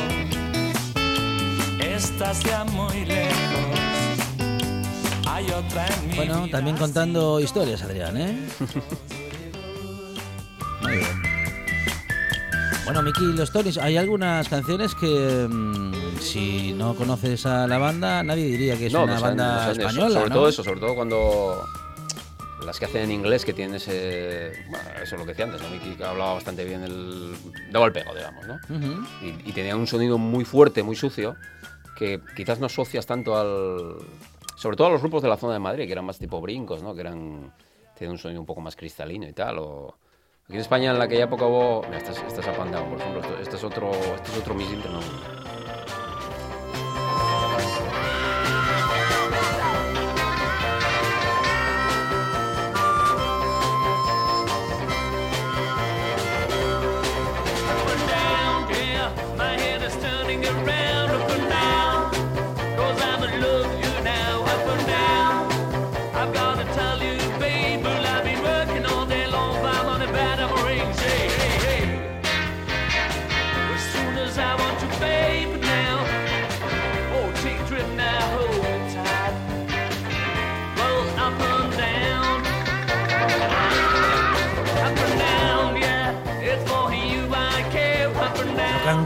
Estás 1.81 2.45
ya 2.45 2.63
muy 2.65 3.07
lejos. 3.07 3.33
Hay 5.27 5.47
otra 5.47 5.87
en 5.87 6.09
mi 6.09 6.17
Bueno, 6.17 6.47
también 6.51 6.77
contando 6.77 7.41
historias, 7.41 7.81
Adrián, 7.83 8.19
¿eh? 8.19 8.37
Muy 10.83 10.93
bien. 10.93 11.23
Bueno, 12.85 13.01
Miki 13.03 13.25
los 13.33 13.51
Tonis, 13.51 13.79
hay 13.79 13.97
algunas 13.97 14.47
canciones 14.51 14.95
que 14.95 15.47
mm, 15.49 16.19
si 16.21 16.75
no 16.75 16.95
conoces 16.95 17.47
a 17.47 17.67
la 17.67 17.79
banda, 17.79 18.23
nadie 18.23 18.45
diría 18.45 18.77
que 18.77 18.89
es 18.89 18.93
No, 18.93 19.05
una 19.05 19.19
banda 19.19 19.73
española. 19.73 20.17
Sobre 20.17 20.29
¿no? 20.29 20.35
todo 20.35 20.49
eso, 20.51 20.63
sobre 20.63 20.81
todo 20.81 20.95
cuando 20.95 21.65
las 22.65 22.79
que 22.79 22.85
hacen 22.87 23.03
en 23.03 23.11
inglés, 23.11 23.45
que 23.45 23.53
tienen 23.53 23.77
ese. 23.77 24.53
Bueno, 24.69 24.91
eso 25.03 25.15
es 25.15 25.19
lo 25.21 25.25
que 25.25 25.33
decía 25.33 25.45
antes, 25.45 25.63
¿no? 25.63 25.69
Mickey 25.69 25.97
hablaba 26.03 26.35
bastante 26.35 26.65
bien 26.65 26.83
el. 26.83 27.35
daba 27.71 27.87
el 27.87 27.93
pego, 27.93 28.15
digamos, 28.15 28.47
¿no? 28.47 28.55
Ujú. 28.55 29.07
y, 29.23 29.51
y 29.51 29.53
tenía 29.53 29.77
un 29.77 29.87
sonido 29.87 30.19
muy 30.19 30.45
fuerte, 30.45 30.83
muy 30.83 30.97
sucio, 30.97 31.37
que 31.97 32.21
quizás 32.37 32.59
no 32.61 32.67
asocias 32.67 33.07
tanto 33.07 33.37
al. 33.37 33.97
Sobre 34.57 34.77
todo 34.77 34.89
a 34.89 34.91
los 34.91 35.01
grupos 35.01 35.23
de 35.23 35.29
la 35.29 35.37
zona 35.37 35.55
de 35.55 35.59
Madrid, 35.59 35.87
que 35.87 35.93
eran 35.93 36.05
más 36.05 36.19
tipo 36.19 36.41
brincos, 36.41 36.83
¿no? 36.83 36.95
Que 36.95 37.01
eran. 37.01 37.53
tenían 37.99 38.13
un 38.13 38.19
sonido 38.19 38.41
un 38.41 38.47
poco 38.47 38.61
más 38.61 38.77
cristalino 38.77 39.27
y 39.29 39.33
tal. 39.33 39.59
O, 39.59 39.97
aquí 40.45 40.55
en 40.55 40.61
España 40.61 40.95
en 40.95 41.03
aquella 41.03 41.25
época 41.25 41.47
hubo. 41.47 41.83
Mira, 41.83 41.99
es, 41.99 42.09
es 42.09 42.47
Up 42.47 42.61
and 42.61 42.73
Down, 42.73 42.91
por 42.91 43.01
ejemplo. 43.01 43.39
Este, 43.41 43.57
es 43.57 43.65
otro. 43.65 43.91
Este 43.91 44.31
es 44.31 44.39
otro 44.39 44.55
misil, 44.55 44.81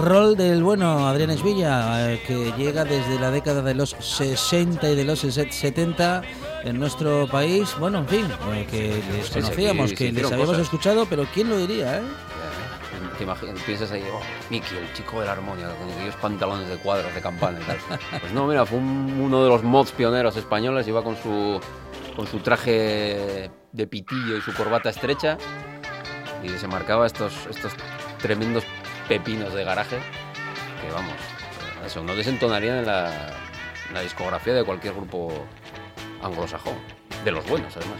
roll 0.07 0.37
del 0.37 0.63
bueno 0.63 1.07
Adrián 1.09 1.31
Esvilla, 1.31 2.13
eh, 2.13 2.23
que 2.27 2.53
llega 2.57 2.85
desde 2.85 3.19
la 3.19 3.31
década 3.31 3.61
de 3.63 3.75
los 3.75 3.91
60 3.99 4.89
y 4.91 4.95
de 4.95 5.05
los 5.05 5.19
70 5.21 6.23
en 6.65 6.79
nuestro 6.79 7.27
país. 7.29 7.75
Bueno, 7.79 7.99
en 7.99 8.09
fin, 8.09 8.27
eh, 8.53 8.67
que 8.71 9.03
les 9.13 9.31
conocíamos, 9.31 9.93
que 9.93 10.13
les 10.13 10.25
habíamos 10.25 10.47
cosas. 10.49 10.63
escuchado, 10.63 11.07
pero 11.07 11.27
¿quién 11.35 11.49
lo 11.51 11.59
diría, 11.59 11.99
eh? 11.99 12.03
Te 13.19 13.25
imaginas, 13.25 13.59
piensas 13.63 13.91
ahí, 13.93 14.05
oh, 14.13 14.21
Miki, 14.51 14.75
el 14.77 14.93
chico 14.93 15.21
de 15.21 15.27
la 15.27 15.33
armonía, 15.33 15.69
con 15.77 15.91
aquellos 15.91 16.15
pantalones 16.17 16.69
de 16.69 16.77
cuadros 16.77 17.15
de 17.15 17.21
campana 17.23 17.59
y 17.61 17.65
tal. 17.65 17.79
Pues 18.21 18.33
no, 18.33 18.47
mira, 18.47 18.67
fue 18.67 18.79
un- 18.79 19.19
uno 19.21 19.43
de 19.43 19.49
los 19.49 19.63
mods 19.63 19.91
pioneros 19.93 20.37
españoles, 20.37 20.87
iba 20.87 21.03
con 21.03 21.17
su, 21.17 21.59
con 22.15 22.27
su 22.27 22.41
traje 22.41 23.51
de 23.73 23.87
pitillo 23.87 24.37
y 24.37 24.41
su 24.43 24.53
corbata 24.53 24.91
estrecha 24.91 25.39
y 26.45 26.51
se 26.59 26.69
marcaba 26.69 27.07
estos, 27.07 27.33
estos 27.49 27.73
tremendos 28.21 28.65
pepinos 29.09 29.55
de 29.55 29.65
garaje 29.65 29.99
que, 30.81 30.93
vamos, 30.93 31.15
eso 31.85 32.03
no 32.03 32.15
desentonarían 32.15 32.79
en 32.79 32.87
la, 32.87 33.33
discografía 34.03 34.53
de 34.53 34.63
cualquier 34.63 34.93
grupo 34.93 35.33
anglosajón, 36.23 36.75
de 37.25 37.33
los 37.33 37.47
buenos 37.49 37.75
además. 37.77 37.99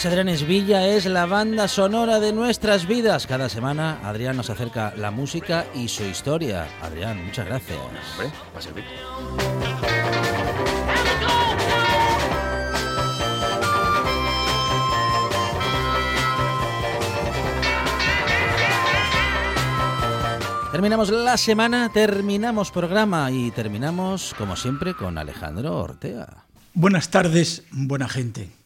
Es 0.00 0.06
Adrián 0.06 0.30
Esvilla, 0.30 0.86
es 0.86 1.04
la 1.04 1.26
banda 1.26 1.68
sonora 1.68 2.20
de 2.20 2.32
nuestras 2.32 2.86
vidas. 2.86 3.26
Cada 3.26 3.50
semana 3.50 4.00
Adrián 4.02 4.34
nos 4.34 4.48
acerca 4.48 4.94
la 4.96 5.10
música 5.10 5.66
y 5.74 5.88
su 5.88 6.04
historia. 6.04 6.66
Adrián, 6.80 7.22
muchas 7.22 7.44
gracias. 7.44 7.78
Hombre, 7.78 8.32
va 8.54 8.58
a 8.58 8.62
servir. 8.62 8.84
Terminamos 20.72 21.10
la 21.10 21.36
semana, 21.36 21.90
terminamos 21.92 22.70
programa 22.70 23.30
y 23.30 23.50
terminamos, 23.50 24.34
como 24.38 24.56
siempre, 24.56 24.94
con 24.94 25.18
Alejandro 25.18 25.76
Ortega. 25.76 26.46
Buenas 26.72 27.10
tardes, 27.10 27.64
buena 27.70 28.08
gente. 28.08 28.59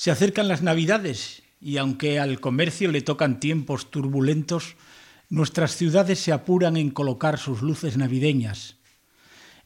Se 0.00 0.10
acercan 0.10 0.48
las 0.48 0.62
Navidades 0.62 1.42
y 1.60 1.76
aunque 1.76 2.18
al 2.18 2.40
comercio 2.40 2.90
le 2.90 3.02
tocan 3.02 3.38
tiempos 3.38 3.90
turbulentos, 3.90 4.76
nuestras 5.28 5.76
ciudades 5.76 6.18
se 6.20 6.32
apuran 6.32 6.78
en 6.78 6.88
colocar 6.88 7.38
sus 7.38 7.60
luces 7.60 7.98
navideñas. 7.98 8.76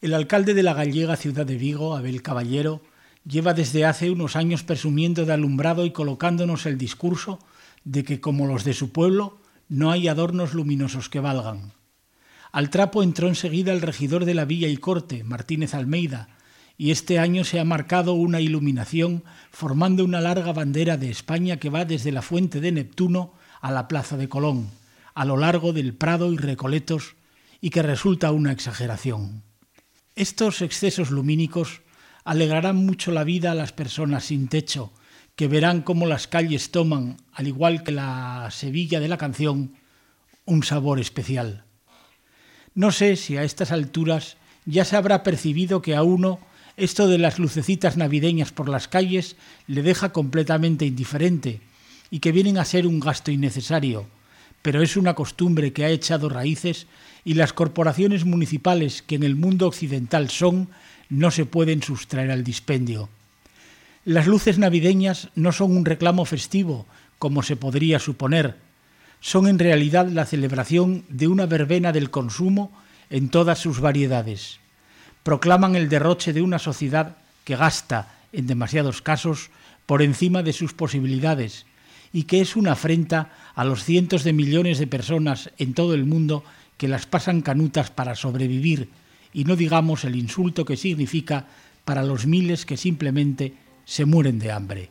El 0.01 0.13
alcalde 0.13 0.53
de 0.53 0.65
la 0.65 0.75
gallega 0.75 1.15
ciudad 1.15 1.47
de 1.47 1.57
Vigo, 1.57 1.95
Abel 1.95 2.21
Caballero, 2.21 2.83
lleva 3.25 3.55
desde 3.55 3.85
hace 3.85 4.11
unos 4.11 4.35
años 4.35 4.65
presumiendo 4.65 5.25
de 5.25 5.35
alumbrado 5.35 5.87
y 5.87 5.93
colocándonos 5.93 6.67
el 6.67 6.79
discurso 6.79 7.39
de 7.85 8.03
que, 8.03 8.21
como 8.21 8.49
los 8.49 8.65
de 8.65 8.75
su 8.75 8.91
pueblo, 8.91 9.39
no 9.69 9.93
hay 9.93 10.09
adornos 10.09 10.53
luminosos 10.53 11.09
que 11.09 11.21
valgan. 11.21 11.75
Al 12.51 12.71
trapo 12.71 13.05
entró 13.05 13.29
enseguida 13.29 13.73
el 13.73 13.83
regidor 13.83 14.25
de 14.25 14.35
la 14.35 14.47
Villa 14.47 14.67
y 14.67 14.79
Corte, 14.79 15.23
Martínez 15.23 15.75
Almeida, 15.75 16.34
y 16.77 16.91
este 16.91 17.19
año 17.19 17.45
se 17.45 17.61
ha 17.61 17.65
marcado 17.65 18.15
una 18.15 18.41
iluminación 18.41 19.25
formando 19.51 20.05
una 20.05 20.21
larga 20.21 20.53
bandera 20.53 20.97
de 20.97 21.11
España 21.11 21.59
que 21.59 21.71
va 21.71 21.85
desde 21.85 22.13
la 22.13 22.23
Fuente 22.23 22.61
de 22.61 22.73
Neptuno 22.73 23.35
a 23.61 23.71
la 23.71 23.87
Plaza 23.87 24.17
de 24.17 24.29
Colón, 24.29 24.71
a 25.15 25.25
lo 25.25 25.37
largo 25.37 25.73
del 25.73 25.95
Prado 25.95 26.33
y 26.33 26.37
Recoletos, 26.37 27.15
y 27.61 27.71
que 27.71 27.83
resulta 27.83 28.33
una 28.33 28.53
exageración. 28.53 29.43
Estos 30.17 30.63
excesos 30.63 31.11
lumínicos 31.11 31.81
alegrarán 32.25 32.77
mucho 32.77 33.11
la 33.11 33.25
vida 33.25 33.53
a 33.53 33.55
las 33.55 33.73
personas 33.73 34.25
sin 34.25 34.49
techo, 34.49 34.93
que 35.37 35.49
verán 35.49 35.83
cómo 35.83 36.07
las 36.07 36.29
calles 36.29 36.71
toman, 36.71 37.17
al 37.33 37.49
igual 37.49 37.83
que 37.83 37.93
la 37.93 38.49
Sevilla 38.51 39.01
de 39.01 39.09
la 39.09 39.17
canción, 39.17 39.75
un 40.45 40.63
sabor 40.63 41.01
especial. 41.01 41.65
No 42.75 42.93
sé 42.93 43.17
si 43.17 43.37
a 43.37 43.45
estas 43.45 43.73
alturas 43.73 44.37
ya 44.67 44.85
se 44.85 44.97
habrá 44.97 45.23
percibido 45.23 45.81
que 45.81 45.95
a 45.95 46.03
uno 46.03 46.41
esto 46.77 47.09
de 47.09 47.19
las 47.19 47.39
lucecitas 47.39 47.97
navideñas 47.97 48.53
por 48.53 48.69
las 48.69 48.89
calles 48.89 49.37
le 49.67 49.83
deja 49.83 50.13
completamente 50.13 50.87
indiferente 50.87 51.61
y 52.11 52.19
que 52.21 52.33
vienen 52.33 52.59
a 52.59 52.65
ser 52.65 52.87
un 52.87 53.01
gasto 53.01 53.31
innecesario, 53.31 54.07
pero 54.63 54.83
es 54.83 54.97
una 54.97 55.15
costumbre 55.15 55.73
que 55.73 55.85
ha 55.85 55.91
echado 55.91 56.29
raíces 56.29 56.87
y 57.25 57.35
las 57.35 57.53
corporaciones 57.53 58.25
municipales 58.25 59.03
que 59.03 59.15
en 59.15 59.23
el 59.23 59.37
mundo 59.37 59.67
occidental 59.67 60.31
son 60.31 60.69
no 61.09 61.31
se 61.31 61.47
pueden 61.47 61.83
sustraer 61.83 62.31
al 62.31 62.45
dispendio. 62.45 63.09
Las 64.05 64.27
luces 64.27 64.59
navideñas 64.59 65.29
no 65.35 65.53
son 65.53 65.77
un 65.77 65.85
reclamo 65.85 66.25
festivo, 66.25 66.87
como 67.19 67.43
se 67.43 67.57
podría 67.57 67.99
suponer, 67.99 68.57
son 69.21 69.47
en 69.47 69.59
realidad 69.59 70.07
la 70.09 70.27
celebración 70.27 71.05
de 71.09 71.29
una 71.29 71.47
verbena 71.47 71.93
del 71.93 72.11
consumo 72.11 72.71
en 73.09 73.31
todas 73.31 73.59
sus 73.59 73.81
variedades. 73.81 74.61
Proclaman 75.25 75.75
el 75.75 75.89
derroche 75.89 76.33
de 76.33 76.43
una 76.43 76.61
sociedad 76.61 77.17
que 77.45 77.57
gasta, 77.57 78.15
en 78.33 78.47
demasiados 78.47 79.03
casos, 79.03 79.51
por 79.87 80.03
encima 80.03 80.43
de 80.43 80.53
sus 80.53 80.73
posibilidades 80.75 81.67
y 82.13 82.25
que 82.25 82.41
es 82.41 82.57
una 82.57 82.73
afrenta 82.73 83.33
a 83.57 83.65
los 83.65 83.83
cientos 83.83 84.23
de 84.23 84.33
millones 84.33 84.79
de 84.79 84.87
personas 84.87 85.51
en 85.59 85.75
todo 85.75 85.95
el 85.95 86.05
mundo 86.05 86.45
que 86.77 86.89
las 86.89 87.07
pasan 87.07 87.43
canutas 87.43 87.91
para 87.91 88.15
sobrevivir 88.15 88.89
y 89.33 89.45
no 89.45 89.57
digamos 89.57 90.05
el 90.05 90.15
insulto 90.15 90.65
que 90.65 90.77
significa 90.77 91.47
para 91.85 92.05
los 92.05 92.27
miles 92.27 92.67
que 92.67 92.77
simplemente 92.77 93.55
se 93.85 94.05
mueren 94.05 94.39
de 94.39 94.53
hambre. 94.53 94.91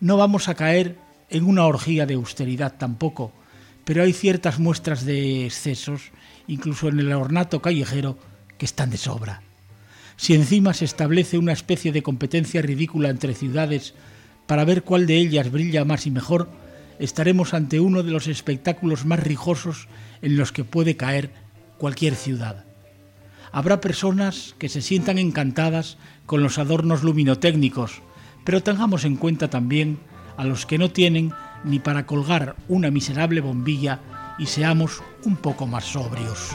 No 0.00 0.16
vamos 0.16 0.48
a 0.48 0.54
caer 0.54 0.96
en 1.30 1.44
una 1.44 1.66
orgía 1.66 2.06
de 2.06 2.14
austeridad 2.14 2.74
tampoco, 2.78 3.32
pero 3.84 4.02
hay 4.02 4.12
ciertas 4.12 4.58
muestras 4.58 5.04
de 5.04 5.46
excesos, 5.46 6.12
incluso 6.46 6.88
en 6.88 7.00
el 7.00 7.12
ornato 7.12 7.60
callejero, 7.60 8.18
que 8.58 8.66
están 8.66 8.90
de 8.90 8.96
sobra. 8.96 9.42
Si 10.16 10.34
encima 10.34 10.74
se 10.74 10.84
establece 10.84 11.38
una 11.38 11.52
especie 11.52 11.92
de 11.92 12.02
competencia 12.02 12.62
ridícula 12.62 13.10
entre 13.10 13.34
ciudades 13.34 13.94
para 14.46 14.64
ver 14.64 14.82
cuál 14.82 15.06
de 15.06 15.16
ellas 15.16 15.50
brilla 15.50 15.84
más 15.84 16.06
y 16.06 16.10
mejor, 16.10 16.48
estaremos 16.98 17.54
ante 17.54 17.80
uno 17.80 18.02
de 18.02 18.12
los 18.12 18.28
espectáculos 18.28 19.04
más 19.04 19.20
rijosos 19.20 19.88
en 20.22 20.36
los 20.36 20.52
que 20.52 20.64
puede 20.64 20.96
caer 20.96 21.30
cualquier 21.78 22.14
ciudad. 22.14 22.64
Habrá 23.52 23.80
personas 23.80 24.54
que 24.58 24.68
se 24.68 24.82
sientan 24.82 25.18
encantadas 25.18 25.96
con 26.26 26.42
los 26.42 26.58
adornos 26.58 27.02
luminotécnicos, 27.02 28.02
pero 28.44 28.62
tengamos 28.62 29.04
en 29.04 29.16
cuenta 29.16 29.48
también 29.48 29.98
a 30.36 30.44
los 30.44 30.66
que 30.66 30.78
no 30.78 30.90
tienen 30.90 31.32
ni 31.64 31.78
para 31.78 32.06
colgar 32.06 32.56
una 32.68 32.90
miserable 32.90 33.40
bombilla 33.40 34.00
y 34.38 34.46
seamos 34.46 35.02
un 35.24 35.36
poco 35.36 35.66
más 35.66 35.84
sobrios. 35.84 36.50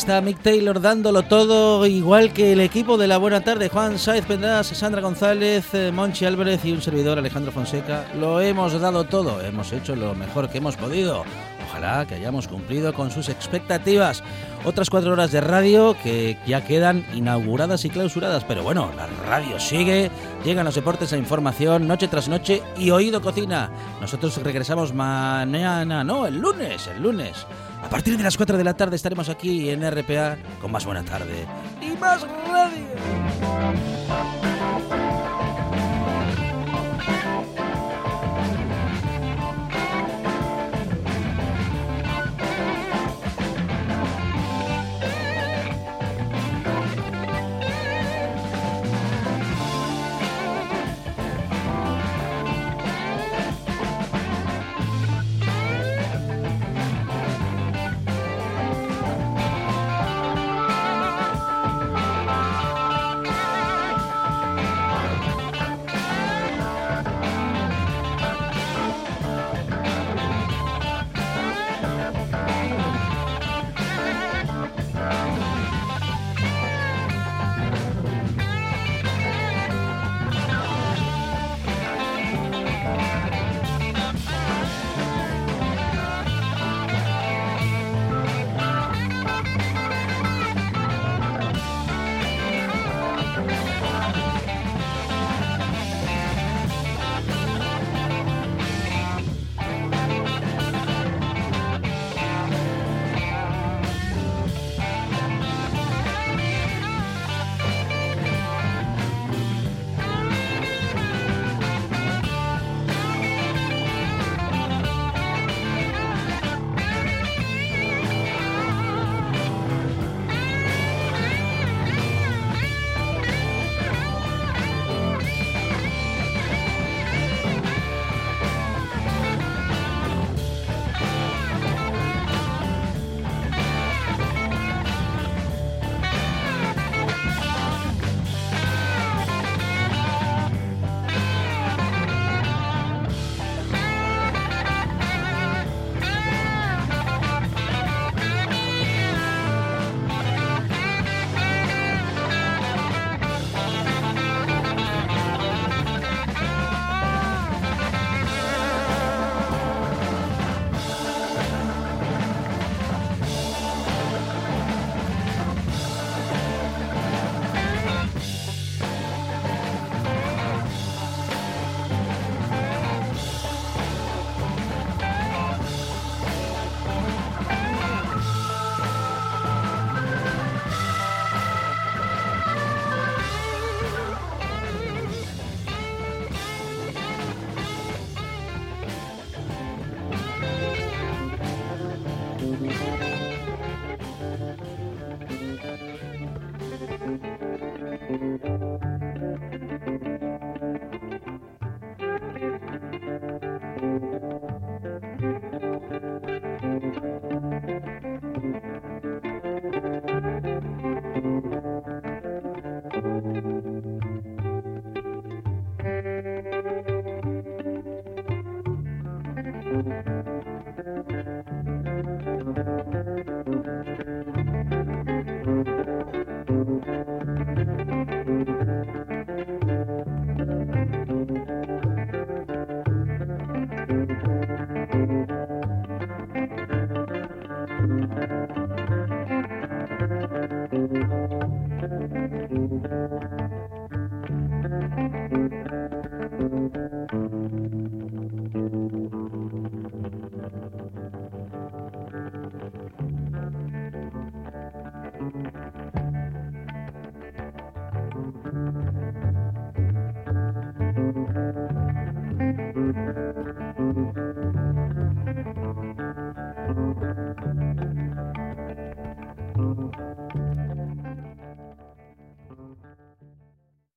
Está 0.00 0.22
Mick 0.22 0.40
Taylor 0.40 0.80
dándolo 0.80 1.24
todo, 1.24 1.84
igual 1.84 2.32
que 2.32 2.54
el 2.54 2.60
equipo 2.60 2.96
de 2.96 3.06
la 3.06 3.18
Buena 3.18 3.42
Tarde, 3.42 3.68
Juan 3.68 3.98
Saiz 3.98 4.24
Pendas, 4.24 4.68
Sandra 4.68 5.02
González, 5.02 5.74
eh, 5.74 5.92
Monchi 5.92 6.24
Álvarez 6.24 6.64
y 6.64 6.72
un 6.72 6.80
servidor 6.80 7.18
Alejandro 7.18 7.52
Fonseca. 7.52 8.06
Lo 8.18 8.40
hemos 8.40 8.80
dado 8.80 9.04
todo, 9.04 9.42
hemos 9.42 9.70
hecho 9.74 9.94
lo 9.94 10.14
mejor 10.14 10.48
que 10.48 10.56
hemos 10.56 10.74
podido. 10.76 11.22
Ojalá 11.68 12.06
que 12.06 12.14
hayamos 12.14 12.48
cumplido 12.48 12.94
con 12.94 13.10
sus 13.10 13.28
expectativas. 13.28 14.22
Otras 14.64 14.88
cuatro 14.88 15.12
horas 15.12 15.32
de 15.32 15.42
radio 15.42 15.94
que 16.02 16.38
ya 16.46 16.64
quedan 16.64 17.04
inauguradas 17.12 17.84
y 17.84 17.90
clausuradas, 17.90 18.44
pero 18.44 18.62
bueno, 18.62 18.90
la 18.96 19.06
radio 19.28 19.60
sigue, 19.60 20.10
llegan 20.46 20.64
los 20.64 20.76
deportes, 20.76 21.12
la 21.12 21.18
información, 21.18 21.86
noche 21.86 22.08
tras 22.08 22.26
noche 22.26 22.62
y 22.78 22.90
oído 22.90 23.20
cocina. 23.20 23.70
Nosotros 24.00 24.34
regresamos 24.38 24.94
mañana, 24.94 26.02
no, 26.04 26.26
el 26.26 26.38
lunes, 26.38 26.86
el 26.86 27.02
lunes. 27.02 27.46
A 27.82 27.88
partir 27.88 28.16
de 28.16 28.22
las 28.22 28.36
4 28.36 28.56
de 28.56 28.64
la 28.64 28.74
tarde 28.74 28.96
estaremos 28.96 29.28
aquí 29.28 29.70
en 29.70 29.88
RPA 29.88 30.36
con 30.60 30.70
más 30.70 30.84
buena 30.84 31.02
tarde 31.04 31.46
y 31.80 31.90
más 31.98 32.22
radio. 32.22 32.86